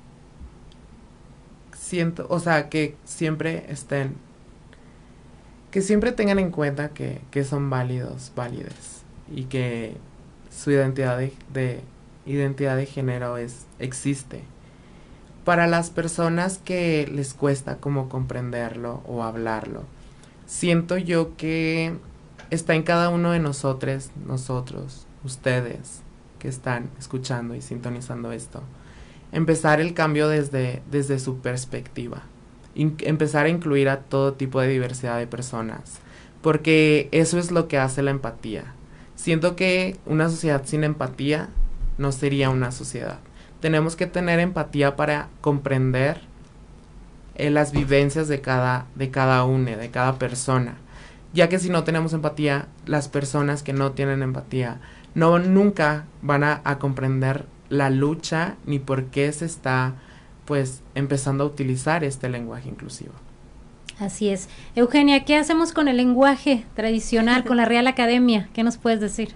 siento, 1.87 2.27
o 2.29 2.41
sea, 2.41 2.69
que 2.69 2.97
siempre 3.05 3.65
estén, 3.69 4.17
que 5.71 5.81
siempre 5.83 6.11
tengan 6.13 6.39
en 6.39 6.51
cuenta 6.51 6.91
que, 6.91 7.45
son 7.45 7.71
válidos, 7.71 8.33
válides 8.35 9.03
y 9.33 9.45
que 9.45 9.97
su 10.51 10.73
identidad 10.73 11.19
de, 11.19 11.81
identidad 12.27 12.77
de 12.77 12.87
género 12.87 13.37
es, 13.37 13.67
existe. 13.79 14.43
Para 15.47 15.67
las 15.67 15.89
personas 15.89 16.59
que 16.59 17.09
les 17.11 17.33
cuesta 17.33 17.79
como 17.79 18.11
comprenderlo 18.11 19.03
o 19.07 19.23
hablarlo, 19.23 19.85
siento 20.45 20.99
yo 20.99 21.39
que 21.39 21.95
está 22.51 22.75
en 22.75 22.83
cada 22.83 23.09
uno 23.09 23.31
de 23.31 23.39
nosotros, 23.39 24.11
nosotros, 24.27 25.07
ustedes 25.25 26.03
que 26.39 26.49
están 26.49 26.91
escuchando 26.99 27.55
y 27.55 27.63
sintonizando 27.63 28.31
esto 28.33 28.63
empezar 29.33 29.81
el 29.81 29.95
cambio 29.95 30.29
desde, 30.29 30.83
desde 30.91 31.19
su 31.19 31.39
perspectiva. 31.39 32.23
empezar 32.75 33.47
a 33.47 33.49
incluir 33.49 33.89
a 33.89 34.01
todo 34.01 34.35
tipo 34.35 34.61
de 34.61 34.69
diversidad 34.69 35.19
de 35.19 35.27
personas. 35.27 35.99
Porque 36.43 37.09
eso 37.11 37.39
es 37.39 37.51
lo 37.51 37.69
que 37.69 37.79
hace 37.79 38.03
la 38.03 38.11
empatía. 38.11 38.75
Siento 39.15 39.57
que 39.57 39.97
una 40.05 40.29
sociedad 40.29 40.63
sin 40.65 40.85
empatía 40.85 41.49
no 41.99 42.13
sería 42.13 42.51
una 42.51 42.73
sociedad. 42.73 43.19
Tenemos 43.67 43.97
que 43.97 44.07
tener 44.07 44.39
empatía 44.39 44.95
para 44.95 45.29
comprender 45.41 46.21
eh, 47.35 47.51
las 47.51 47.73
vivencias 47.73 48.29
de 48.29 48.41
cada, 48.41 48.87
de 48.95 49.11
cada 49.11 49.43
uno, 49.43 49.77
de 49.77 49.91
cada 49.91 50.21
persona. 50.21 50.77
Ya 51.33 51.49
que 51.49 51.59
si 51.59 51.69
no 51.69 51.83
tenemos 51.83 52.13
empatía, 52.13 52.69
las 52.85 53.09
personas 53.09 53.65
que 53.65 53.73
no 53.73 53.91
tienen 53.91 54.23
empatía 54.23 54.79
no 55.17 55.41
nunca 55.41 56.05
van 56.23 56.45
a 56.45 56.79
comprender 56.79 57.47
la 57.69 57.91
lucha 57.91 58.55
ni 58.67 58.79
por 58.79 59.07
qué 59.07 59.33
se 59.33 59.47
está 59.47 59.95
pues 60.45 60.85
empezando 60.95 61.43
a 61.43 61.49
utilizar 61.49 62.05
este 62.05 62.29
lenguaje 62.29 62.69
inclusivo. 62.69 63.15
Así 63.99 64.29
es. 64.29 64.49
Eugenia, 64.77 65.25
¿qué 65.25 65.35
hacemos 65.35 65.73
con 65.73 65.89
el 65.89 65.97
lenguaje 65.97 66.65
tradicional, 66.77 67.43
con 67.45 67.57
la 67.57 67.65
Real 67.67 67.89
Academia? 67.89 68.49
¿Qué 68.53 68.63
nos 68.63 68.77
puedes 68.77 69.01
decir? 69.01 69.31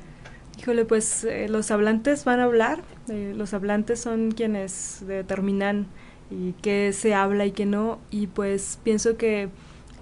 Híjole, 0.61 0.85
pues 0.85 1.25
eh, 1.25 1.49
los 1.49 1.71
hablantes 1.71 2.27
van 2.27 2.39
a 2.39 2.45
hablar, 2.45 2.83
eh, 3.09 3.33
los 3.35 3.55
hablantes 3.55 3.99
son 3.99 4.31
quienes 4.31 5.03
determinan 5.07 5.87
y 6.31 6.53
qué 6.61 6.93
se 6.93 7.15
habla 7.15 7.47
y 7.47 7.53
qué 7.53 7.65
no, 7.65 7.99
y 8.11 8.27
pues 8.27 8.79
pienso 8.85 9.17
que 9.17 9.49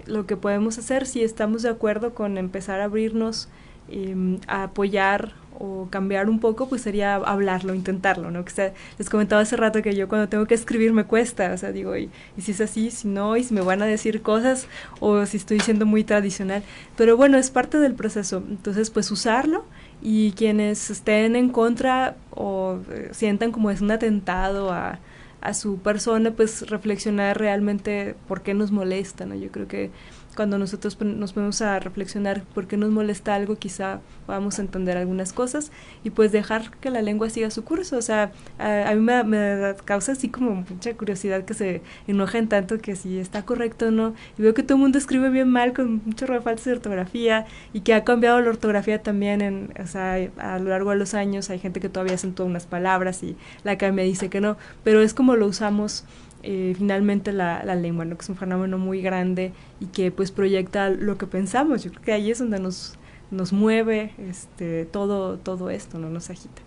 lo 0.05 0.25
que 0.25 0.35
podemos 0.35 0.77
hacer, 0.77 1.05
si 1.05 1.23
estamos 1.23 1.61
de 1.61 1.69
acuerdo 1.69 2.13
con 2.13 2.37
empezar 2.37 2.81
a 2.81 2.85
abrirnos, 2.85 3.47
em, 3.87 4.39
a 4.47 4.63
apoyar 4.63 5.31
o 5.57 5.87
cambiar 5.89 6.29
un 6.29 6.41
poco, 6.41 6.67
pues 6.67 6.81
sería 6.81 7.15
hablarlo, 7.15 7.73
intentarlo, 7.73 8.29
¿no? 8.29 8.43
Que 8.43 8.51
sea, 8.51 8.73
les 8.97 9.09
comentaba 9.09 9.41
hace 9.41 9.55
rato 9.55 9.81
que 9.81 9.95
yo 9.95 10.09
cuando 10.09 10.27
tengo 10.27 10.45
que 10.45 10.55
escribir 10.55 10.91
me 10.91 11.05
cuesta, 11.05 11.53
o 11.53 11.57
sea, 11.57 11.71
digo, 11.71 11.95
y, 11.95 12.09
si 12.37 12.51
es 12.51 12.59
así, 12.59 12.91
si 12.91 13.07
no, 13.07 13.37
y 13.37 13.45
si 13.45 13.53
me 13.53 13.61
van 13.61 13.81
a 13.81 13.85
decir 13.85 14.21
cosas, 14.21 14.67
o 14.99 15.25
si 15.25 15.37
estoy 15.37 15.61
siendo 15.61 15.85
muy 15.85 16.03
tradicional, 16.03 16.63
pero 16.97 17.15
bueno, 17.15 17.37
es 17.37 17.49
parte 17.49 17.77
del 17.79 17.93
proceso, 17.93 18.43
entonces 18.49 18.89
pues 18.89 19.09
usarlo 19.09 19.63
y 20.01 20.31
quienes 20.31 20.89
estén 20.89 21.35
en 21.35 21.49
contra 21.49 22.15
o 22.31 22.79
eh, 22.91 23.09
sientan 23.11 23.51
como 23.51 23.71
es 23.71 23.81
un 23.81 23.91
atentado 23.91 24.71
a, 24.71 24.99
a 25.41 25.53
su 25.53 25.79
persona, 25.79 26.31
pues 26.31 26.69
reflexionar 26.69 27.37
realmente 27.37 28.15
por 28.27 28.41
qué 28.41 28.53
nos 28.53 28.71
molesta, 28.71 29.25
¿no? 29.25 29.35
Yo 29.35 29.51
creo 29.51 29.67
que 29.67 29.91
cuando 30.39 30.57
nosotros 30.57 30.97
nos 31.01 31.33
ponemos 31.33 31.61
a 31.61 31.79
reflexionar 31.79 32.43
por 32.55 32.65
qué 32.65 32.77
nos 32.77 32.91
molesta 32.91 33.35
algo, 33.35 33.57
quizá 33.57 33.99
podamos 34.25 34.57
entender 34.57 34.95
algunas 34.95 35.33
cosas 35.33 35.69
y 36.01 36.11
pues 36.11 36.31
dejar 36.31 36.71
que 36.77 36.89
la 36.89 37.01
lengua 37.01 37.29
siga 37.29 37.51
su 37.51 37.65
curso. 37.65 37.97
O 37.97 38.01
sea, 38.01 38.31
a, 38.57 38.95
mí 38.95 39.01
me, 39.01 39.75
causa 39.83 40.13
así 40.13 40.29
como 40.29 40.63
mucha 40.69 40.93
curiosidad 40.93 41.43
que 41.43 41.53
se 41.53 41.81
enojen 42.07 42.47
tanto 42.47 42.77
que 42.77 42.95
si 42.95 43.19
está 43.19 43.43
correcto 43.43 43.87
o 43.87 43.91
no. 43.91 44.13
Y 44.37 44.43
veo 44.43 44.53
que 44.53 44.63
todo 44.63 44.77
el 44.77 44.81
mundo 44.83 44.97
escribe 44.97 45.29
bien 45.29 45.49
mal 45.49 45.73
con 45.73 46.01
mucho 46.05 46.25
falta 46.41 46.63
de 46.63 46.71
ortografía 46.71 47.45
y 47.73 47.81
que 47.81 47.93
ha 47.93 48.05
cambiado 48.05 48.39
la 48.39 48.49
ortografía 48.49 49.03
también 49.03 49.41
en, 49.41 49.73
o 49.77 49.87
sea, 49.87 50.13
a 50.37 50.57
lo 50.57 50.69
largo 50.69 50.91
de 50.91 50.95
los 50.95 51.15
años. 51.15 51.49
Hay 51.49 51.59
gente 51.59 51.81
que 51.81 51.89
todavía 51.89 52.15
acentúa 52.15 52.45
unas 52.45 52.65
palabras 52.65 53.23
y 53.23 53.35
la 53.65 53.73
academia 53.73 54.05
dice 54.05 54.29
que 54.29 54.39
no, 54.39 54.55
pero 54.85 55.01
es 55.01 55.13
como 55.13 55.35
lo 55.35 55.47
usamos 55.47 56.05
eh, 56.43 56.73
finalmente 56.77 57.33
la, 57.33 57.63
la, 57.65 57.75
lengua, 57.75 58.05
¿no? 58.05 58.15
que 58.15 58.23
es 58.23 58.29
un 58.29 58.37
fenómeno 58.37 58.77
muy 58.77 59.01
grande 59.01 59.51
y 59.79 59.87
que 59.87 60.11
pues 60.11 60.31
proyecta 60.31 60.89
lo 60.89 61.17
que 61.17 61.27
pensamos. 61.27 61.83
Yo 61.83 61.91
creo 61.91 62.01
que 62.01 62.13
ahí 62.13 62.31
es 62.31 62.39
donde 62.39 62.59
nos, 62.59 62.95
nos 63.31 63.51
mueve 63.51 64.13
este, 64.17 64.85
todo, 64.85 65.37
todo 65.37 65.69
esto, 65.69 65.97
no 65.99 66.09
nos 66.09 66.29
agita. 66.29 66.61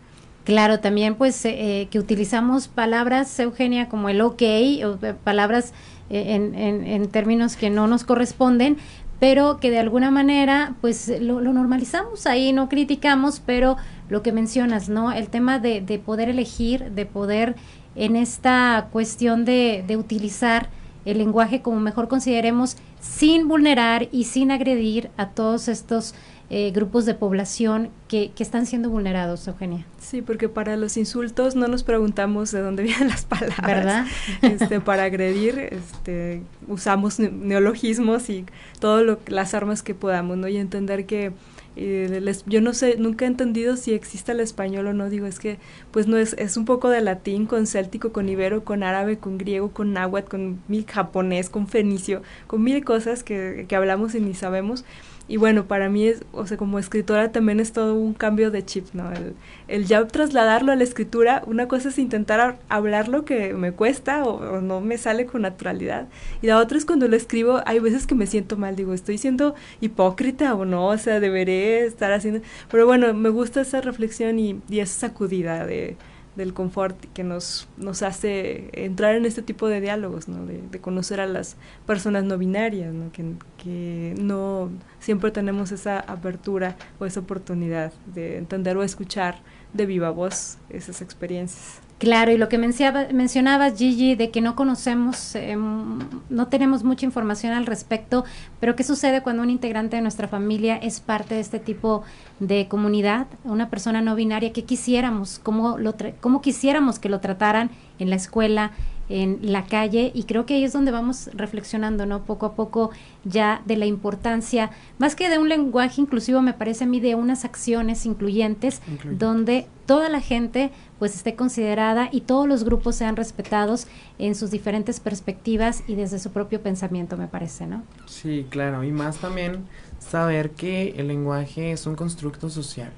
Claro, 0.44 0.80
también 0.80 1.14
pues 1.14 1.44
eh, 1.44 1.88
que 1.90 1.98
utilizamos 1.98 2.68
palabras, 2.68 3.38
Eugenia, 3.38 3.88
como 3.88 4.08
el 4.08 4.20
ok, 4.20 4.42
o 4.84 5.06
eh, 5.06 5.14
palabras 5.22 5.72
en, 6.10 6.54
en, 6.54 6.84
en, 6.86 7.08
términos 7.08 7.56
que 7.56 7.70
no 7.70 7.86
nos 7.86 8.04
corresponden, 8.04 8.76
pero 9.20 9.58
que 9.58 9.70
de 9.70 9.78
alguna 9.78 10.10
manera 10.10 10.74
pues 10.80 11.10
lo, 11.20 11.40
lo, 11.40 11.52
normalizamos 11.52 12.26
ahí, 12.26 12.52
no 12.52 12.68
criticamos, 12.68 13.40
pero 13.40 13.76
lo 14.08 14.20
que 14.20 14.32
mencionas, 14.32 14.88
¿no? 14.88 15.12
El 15.12 15.28
tema 15.28 15.60
de, 15.60 15.80
de 15.80 15.98
poder 16.00 16.28
elegir, 16.28 16.90
de 16.90 17.06
poder 17.06 17.54
en 17.96 18.16
esta 18.16 18.88
cuestión 18.92 19.44
de, 19.44 19.84
de 19.86 19.96
utilizar 19.96 20.68
el 21.04 21.18
lenguaje 21.18 21.62
como 21.62 21.80
mejor 21.80 22.08
consideremos, 22.08 22.76
sin 23.00 23.48
vulnerar 23.48 24.08
y 24.12 24.24
sin 24.24 24.50
agredir 24.50 25.10
a 25.16 25.30
todos 25.30 25.68
estos 25.68 26.14
eh, 26.54 26.70
grupos 26.70 27.06
de 27.06 27.14
población 27.14 27.88
que, 28.08 28.30
que, 28.32 28.42
están 28.42 28.66
siendo 28.66 28.90
vulnerados, 28.90 29.48
Eugenia. 29.48 29.86
Sí, 29.98 30.20
porque 30.20 30.50
para 30.50 30.76
los 30.76 30.98
insultos 30.98 31.56
no 31.56 31.66
nos 31.66 31.82
preguntamos 31.82 32.52
de 32.52 32.60
dónde 32.60 32.82
vienen 32.82 33.08
las 33.08 33.24
palabras. 33.24 33.66
¿Verdad? 33.66 34.06
Este, 34.42 34.78
para 34.78 35.04
agredir 35.04 35.58
este, 35.58 36.42
usamos 36.68 37.18
neologismos 37.18 38.28
y 38.28 38.44
todas 38.80 39.16
las 39.28 39.54
armas 39.54 39.82
que 39.82 39.94
podamos, 39.94 40.36
¿no? 40.36 40.46
Y 40.46 40.58
entender 40.58 41.06
que 41.06 41.32
les, 41.76 42.44
yo 42.46 42.60
no 42.60 42.74
sé, 42.74 42.96
nunca 42.98 43.24
he 43.24 43.28
entendido 43.28 43.76
si 43.76 43.92
existe 43.94 44.32
el 44.32 44.40
español 44.40 44.86
o 44.88 44.92
no, 44.92 45.08
digo, 45.08 45.26
es 45.26 45.38
que 45.38 45.58
pues 45.90 46.06
no 46.06 46.16
es, 46.16 46.34
es 46.34 46.56
un 46.56 46.64
poco 46.64 46.88
de 46.90 47.00
latín 47.00 47.46
con 47.46 47.66
céltico, 47.66 48.12
con 48.12 48.28
ibero, 48.28 48.64
con 48.64 48.82
árabe, 48.82 49.18
con 49.18 49.38
griego, 49.38 49.70
con 49.70 49.92
náhuatl, 49.92 50.28
con 50.28 50.62
mil 50.68 50.84
japonés, 50.86 51.48
con 51.48 51.68
fenicio, 51.68 52.22
con 52.46 52.62
mil 52.62 52.84
cosas 52.84 53.24
que, 53.24 53.66
que 53.68 53.76
hablamos 53.76 54.14
y 54.14 54.20
ni 54.20 54.34
sabemos 54.34 54.84
y 55.28 55.36
bueno, 55.36 55.66
para 55.66 55.88
mí, 55.88 56.06
es, 56.08 56.22
o 56.32 56.46
sea, 56.46 56.56
como 56.56 56.78
escritora 56.78 57.30
también 57.32 57.60
es 57.60 57.72
todo 57.72 57.94
un 57.94 58.12
cambio 58.12 58.50
de 58.50 58.64
chip, 58.64 58.86
¿no? 58.92 59.12
El, 59.12 59.34
el 59.68 59.86
ya 59.86 60.06
trasladarlo 60.06 60.72
a 60.72 60.76
la 60.76 60.82
escritura, 60.82 61.42
una 61.46 61.68
cosa 61.68 61.90
es 61.90 61.98
intentar 61.98 62.58
hablar 62.68 63.08
lo 63.08 63.24
que 63.24 63.54
me 63.54 63.72
cuesta 63.72 64.24
o, 64.24 64.60
no 64.60 64.80
me 64.80 64.98
sale 64.98 65.26
con 65.26 65.42
naturalidad. 65.42 66.08
Y 66.42 66.48
la 66.48 66.58
otra 66.58 66.76
es 66.76 66.84
cuando 66.84 67.08
lo 67.08 67.16
escribo, 67.16 67.60
hay 67.66 67.78
veces 67.78 68.06
que 68.06 68.14
me 68.14 68.26
siento 68.26 68.56
mal, 68.56 68.74
digo, 68.76 68.94
estoy 68.94 69.16
siendo 69.16 69.54
hipócrita 69.80 70.54
o 70.54 70.64
no, 70.64 70.86
o 70.88 70.98
sea, 70.98 71.20
deberé 71.20 71.84
estar 71.86 72.12
haciendo... 72.12 72.40
Pero 72.70 72.86
bueno, 72.86 73.14
me 73.14 73.28
gusta 73.28 73.60
esa 73.60 73.80
reflexión 73.80 74.38
y, 74.38 74.60
y 74.68 74.80
esa 74.80 75.08
sacudida 75.08 75.64
de 75.66 75.96
del 76.36 76.54
confort 76.54 76.96
que 77.12 77.24
nos, 77.24 77.68
nos 77.76 78.02
hace 78.02 78.70
entrar 78.72 79.14
en 79.14 79.26
este 79.26 79.42
tipo 79.42 79.68
de 79.68 79.80
diálogos, 79.80 80.28
¿no? 80.28 80.46
de, 80.46 80.62
de 80.62 80.80
conocer 80.80 81.20
a 81.20 81.26
las 81.26 81.56
personas 81.86 82.24
no 82.24 82.38
binarias, 82.38 82.92
¿no? 82.92 83.12
Que, 83.12 83.34
que, 83.58 84.14
no 84.18 84.70
siempre 84.98 85.30
tenemos 85.30 85.72
esa 85.72 86.00
apertura 86.00 86.76
o 86.98 87.06
esa 87.06 87.20
oportunidad 87.20 87.92
de 88.14 88.38
entender 88.38 88.76
o 88.76 88.82
escuchar 88.82 89.40
de 89.72 89.86
viva 89.86 90.10
voz 90.10 90.58
esas 90.70 91.02
experiencias. 91.02 91.80
Claro, 92.02 92.32
y 92.32 92.36
lo 92.36 92.48
que 92.48 92.58
mencionabas, 92.58 93.78
Gigi, 93.78 94.16
de 94.16 94.32
que 94.32 94.40
no 94.40 94.56
conocemos, 94.56 95.36
eh, 95.36 95.56
no 95.56 96.48
tenemos 96.48 96.82
mucha 96.82 97.06
información 97.06 97.52
al 97.52 97.64
respecto, 97.64 98.24
pero 98.58 98.74
¿qué 98.74 98.82
sucede 98.82 99.22
cuando 99.22 99.40
un 99.40 99.50
integrante 99.50 99.94
de 99.94 100.02
nuestra 100.02 100.26
familia 100.26 100.76
es 100.78 100.98
parte 100.98 101.36
de 101.36 101.40
este 101.40 101.60
tipo 101.60 102.02
de 102.40 102.66
comunidad? 102.66 103.28
Una 103.44 103.70
persona 103.70 104.00
no 104.00 104.16
binaria, 104.16 104.52
¿qué 104.52 104.64
quisiéramos? 104.64 105.38
¿Cómo, 105.38 105.78
lo 105.78 105.94
cómo 106.20 106.42
quisiéramos 106.42 106.98
que 106.98 107.08
lo 107.08 107.20
trataran 107.20 107.70
en 108.00 108.10
la 108.10 108.16
escuela, 108.16 108.72
en 109.08 109.38
la 109.42 109.66
calle 109.66 110.10
y 110.14 110.24
creo 110.24 110.46
que 110.46 110.54
ahí 110.54 110.64
es 110.64 110.72
donde 110.72 110.90
vamos 110.90 111.28
reflexionando, 111.34 112.06
¿no? 112.06 112.24
Poco 112.24 112.46
a 112.46 112.54
poco 112.54 112.90
ya 113.24 113.62
de 113.66 113.76
la 113.76 113.86
importancia, 113.86 114.70
más 114.98 115.14
que 115.14 115.28
de 115.28 115.38
un 115.38 115.48
lenguaje 115.48 116.00
inclusivo, 116.00 116.40
me 116.40 116.54
parece 116.54 116.84
a 116.84 116.86
mí 116.86 116.98
de 116.98 117.14
unas 117.14 117.44
acciones 117.44 118.06
incluyentes 118.06 118.80
donde 119.04 119.66
toda 119.86 120.08
la 120.08 120.20
gente 120.20 120.70
pues 121.02 121.16
esté 121.16 121.34
considerada 121.34 122.08
y 122.12 122.20
todos 122.20 122.46
los 122.46 122.62
grupos 122.62 122.94
sean 122.94 123.16
respetados 123.16 123.88
en 124.20 124.36
sus 124.36 124.52
diferentes 124.52 125.00
perspectivas 125.00 125.82
y 125.88 125.96
desde 125.96 126.20
su 126.20 126.30
propio 126.30 126.62
pensamiento, 126.62 127.16
me 127.16 127.26
parece, 127.26 127.66
¿no? 127.66 127.82
Sí, 128.06 128.46
claro, 128.48 128.84
y 128.84 128.92
más 128.92 129.16
también 129.16 129.66
saber 129.98 130.52
que 130.52 130.90
el 130.90 131.08
lenguaje 131.08 131.72
es 131.72 131.88
un 131.88 131.96
constructo 131.96 132.48
social. 132.50 132.92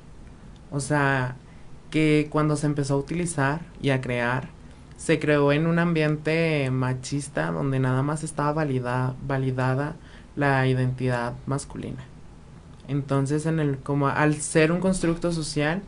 O 0.71 0.81
sea, 0.81 1.37
que 1.89 2.29
cuando 2.31 2.57
se 2.57 2.67
empezó 2.67 2.93
a 2.93 2.99
utilizar 2.99 3.63
y 3.81 3.89
a 3.89 4.03
crear, 4.03 4.51
se 4.99 5.19
creó 5.19 5.51
en 5.51 5.67
un 5.67 5.79
ambiente 5.79 6.71
machista 6.71 7.53
donde 7.53 7.79
nada 7.81 8.03
más 8.03 8.23
estaba 8.23 8.53
valida, 8.53 9.15
validada 9.27 9.97
la 10.37 10.67
identidad 10.67 11.33
masculina. 11.47 12.05
Entonces, 12.87 13.47
en 13.47 13.61
el, 13.61 13.79
como 13.79 14.09
al 14.09 14.35
ser 14.35 14.73
un 14.73 14.81
constructo 14.81 15.33
social, 15.33 15.81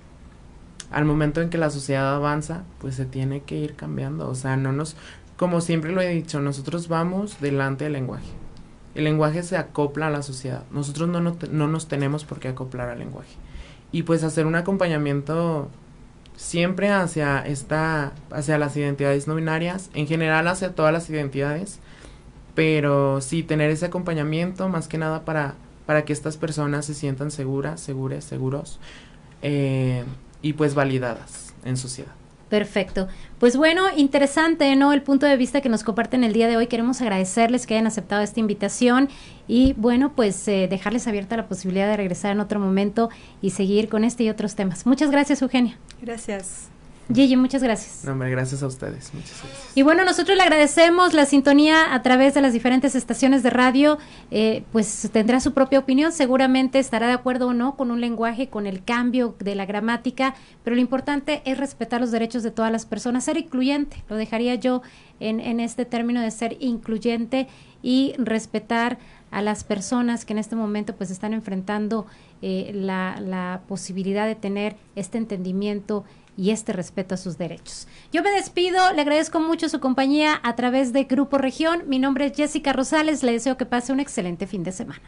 al 0.91 1.05
momento 1.05 1.41
en 1.41 1.51
que 1.51 1.59
la 1.59 1.71
sociedad 1.71 2.15
avanza, 2.15 2.65
pues 2.79 2.95
se 2.95 3.07
tiene 3.07 3.43
que 3.43 3.57
ir 3.57 3.75
cambiando. 3.75 4.29
O 4.29 4.35
sea, 4.35 4.57
no 4.57 4.73
nos, 4.73 4.97
como 5.37 5.61
siempre 5.61 5.93
lo 5.93 6.01
he 6.01 6.09
dicho, 6.09 6.41
nosotros 6.41 6.89
vamos 6.89 7.41
delante 7.41 7.85
del 7.85 7.95
lenguaje. 7.95 8.29
El 8.95 9.05
lenguaje 9.05 9.43
se 9.43 9.57
acopla 9.57 10.07
a 10.07 10.11
la 10.11 10.23
sociedad. 10.23 10.63
Nosotros 10.71 11.09
no, 11.09 11.21
no, 11.21 11.37
no 11.51 11.69
nos 11.69 11.89
tenemos 11.89 12.25
por 12.25 12.41
qué 12.41 12.49
acoplar 12.49 12.89
al 12.89 12.99
lenguaje. 12.99 13.35
Y 13.93 14.05
pues 14.05 14.25
hacer 14.25 14.47
un 14.47 14.55
acompañamiento 14.55 15.69
siempre 16.37 16.91
hacia 16.91 17.41
esta, 17.41 18.13
hacia 18.31 18.59
las 18.59 18.77
identidades 18.77 19.27
no 19.27 19.35
binarias, 19.35 19.91
en 19.95 20.07
general 20.07 20.49
hacia 20.49 20.75
todas 20.75 20.93
las 20.93 21.09
identidades, 21.11 21.81
pero 22.55 23.21
sí 23.21 23.43
tener 23.43 23.71
ese 23.71 23.87
acompañamiento 23.87 24.69
más 24.69 24.89
que 24.89 24.99
nada 24.99 25.25
para, 25.25 25.55
para 25.85 26.05
que 26.05 26.13
estas 26.13 26.37
personas 26.37 26.87
se 26.87 26.95
sientan 26.95 27.31
seguras, 27.31 27.81
seguras, 27.81 28.25
seguros 28.25 28.81
eh, 29.43 30.05
y 30.43 30.55
pues 30.55 30.75
validadas 30.75 31.55
en 31.65 31.77
sociedad. 31.77 32.13
Perfecto. 32.49 33.09
Pues 33.41 33.57
bueno, 33.57 33.83
interesante, 33.97 34.77
¿no? 34.77 34.93
El 34.93 35.03
punto 35.03 35.27
de 35.27 35.37
vista 35.37 35.61
que 35.61 35.69
nos 35.69 35.83
comparten 35.83 36.23
el 36.23 36.33
día 36.33 36.47
de 36.47 36.57
hoy. 36.57 36.69
Queremos 36.69 37.01
agradecerles 37.03 37.67
que 37.67 37.75
hayan 37.75 37.89
aceptado 37.89 38.23
esta 38.23 38.39
invitación 38.39 39.09
y 39.49 39.73
bueno, 39.77 40.13
pues 40.15 40.47
eh, 40.47 40.69
dejarles 40.71 41.09
abierta 41.09 41.37
la 41.37 41.49
posibilidad 41.49 41.89
de 41.89 41.97
regresar 41.97 42.31
en 42.31 42.41
otro 42.41 42.61
momento 42.61 43.11
y 43.43 43.51
seguir 43.51 43.89
con 43.89 44.05
este 44.05 44.23
y 44.25 44.31
otros 44.31 44.55
temas. 44.55 44.87
Muchas 44.87 45.11
gracias, 45.11 45.43
Eugenia. 45.43 45.77
Gracias. 46.01 46.69
Gigi, 47.13 47.37
muchas 47.37 47.63
gracias. 47.63 48.05
No, 48.05 48.13
hombre, 48.13 48.31
gracias 48.31 48.63
a 48.63 48.67
ustedes. 48.67 49.15
Muchas 49.15 49.41
gracias. 49.41 49.77
Y 49.77 49.83
bueno, 49.83 50.05
nosotros 50.05 50.37
le 50.37 50.43
agradecemos 50.43 51.15
la 51.15 51.25
sintonía 51.25 51.95
a 51.95 52.03
través 52.03 52.35
de 52.35 52.41
las 52.41 52.53
diferentes 52.53 52.97
estaciones 52.97 53.45
de 53.45 53.51
radio. 53.51 53.99
Eh, 54.33 54.65
pues 54.73 55.09
tendrá 55.13 55.39
su 55.41 55.53
propia 55.53 55.79
opinión, 55.79 56.11
seguramente 56.11 56.81
estará 56.81 57.07
de 57.07 57.13
acuerdo 57.13 57.49
o 57.49 57.53
no 57.53 57.77
con 57.77 57.93
un 57.93 58.01
lenguaje, 58.01 58.49
con 58.49 58.67
el 58.67 58.83
cambio 58.83 59.37
de 59.39 59.55
la 59.55 59.67
gramática, 59.67 60.35
pero 60.65 60.75
lo 60.75 60.83
importante 60.83 61.43
es 61.45 61.59
respetar 61.59 62.01
los 62.01 62.11
derechos 62.11 62.43
de 62.43 62.51
todas 62.51 62.73
las 62.73 62.87
personas, 62.87 63.25
ser 63.25 63.37
incluyente, 63.37 64.03
lo 64.09 64.17
dejaría 64.17 64.57
yo 64.57 64.83
en, 65.21 65.41
en 65.41 65.61
este 65.61 65.85
término 65.85 66.21
de 66.21 66.31
ser 66.31 66.57
incluyente 66.61 67.47
y 67.83 68.15
respetar 68.19 68.99
a 69.31 69.43
las 69.43 69.65
personas 69.65 70.25
que 70.25 70.33
en 70.33 70.39
este 70.39 70.57
momento 70.57 70.95
pues 70.97 71.11
están 71.11 71.33
enfrentando 71.33 72.07
eh, 72.43 72.71
la, 72.75 73.21
la 73.21 73.61
posibilidad 73.69 74.27
de 74.27 74.35
tener 74.35 74.77
este 74.95 75.19
entendimiento 75.19 76.05
y 76.37 76.51
este 76.51 76.73
respeto 76.73 77.15
a 77.15 77.19
sus 77.19 77.39
derechos. 77.39 77.87
Yo 78.13 78.23
me 78.23 78.31
despido, 78.31 78.93
le 78.93 79.03
agradezco 79.03 79.41
mucho 79.41 79.69
su 79.69 79.81
compañía 79.81 80.41
a 80.43 80.57
través 80.57 80.93
de 80.93 81.05
Grupo 81.05 81.39
Región. 81.39 81.85
Mi 81.87 81.99
nombre 81.99 82.27
es 82.27 82.37
Jessica 82.37 82.73
Rosales, 82.73 83.23
le 83.23 83.33
deseo 83.33 83.57
que 83.57 83.67
pase 83.67 83.93
un 83.93 84.01
excelente 84.01 84.47
fin 84.47 84.63
de 84.63 84.73
semana. 84.73 85.03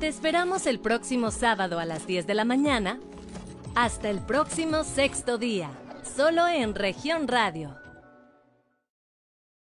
Te 0.00 0.08
esperamos 0.08 0.66
el 0.66 0.80
próximo 0.80 1.30
sábado 1.30 1.78
a 1.78 1.84
las 1.84 2.06
10 2.06 2.26
de 2.26 2.34
la 2.34 2.44
mañana. 2.44 2.98
Hasta 3.74 4.10
el 4.10 4.20
próximo 4.20 4.84
sexto 4.84 5.38
día, 5.38 5.70
solo 6.16 6.46
en 6.46 6.74
Región 6.74 7.26
Radio 7.26 7.83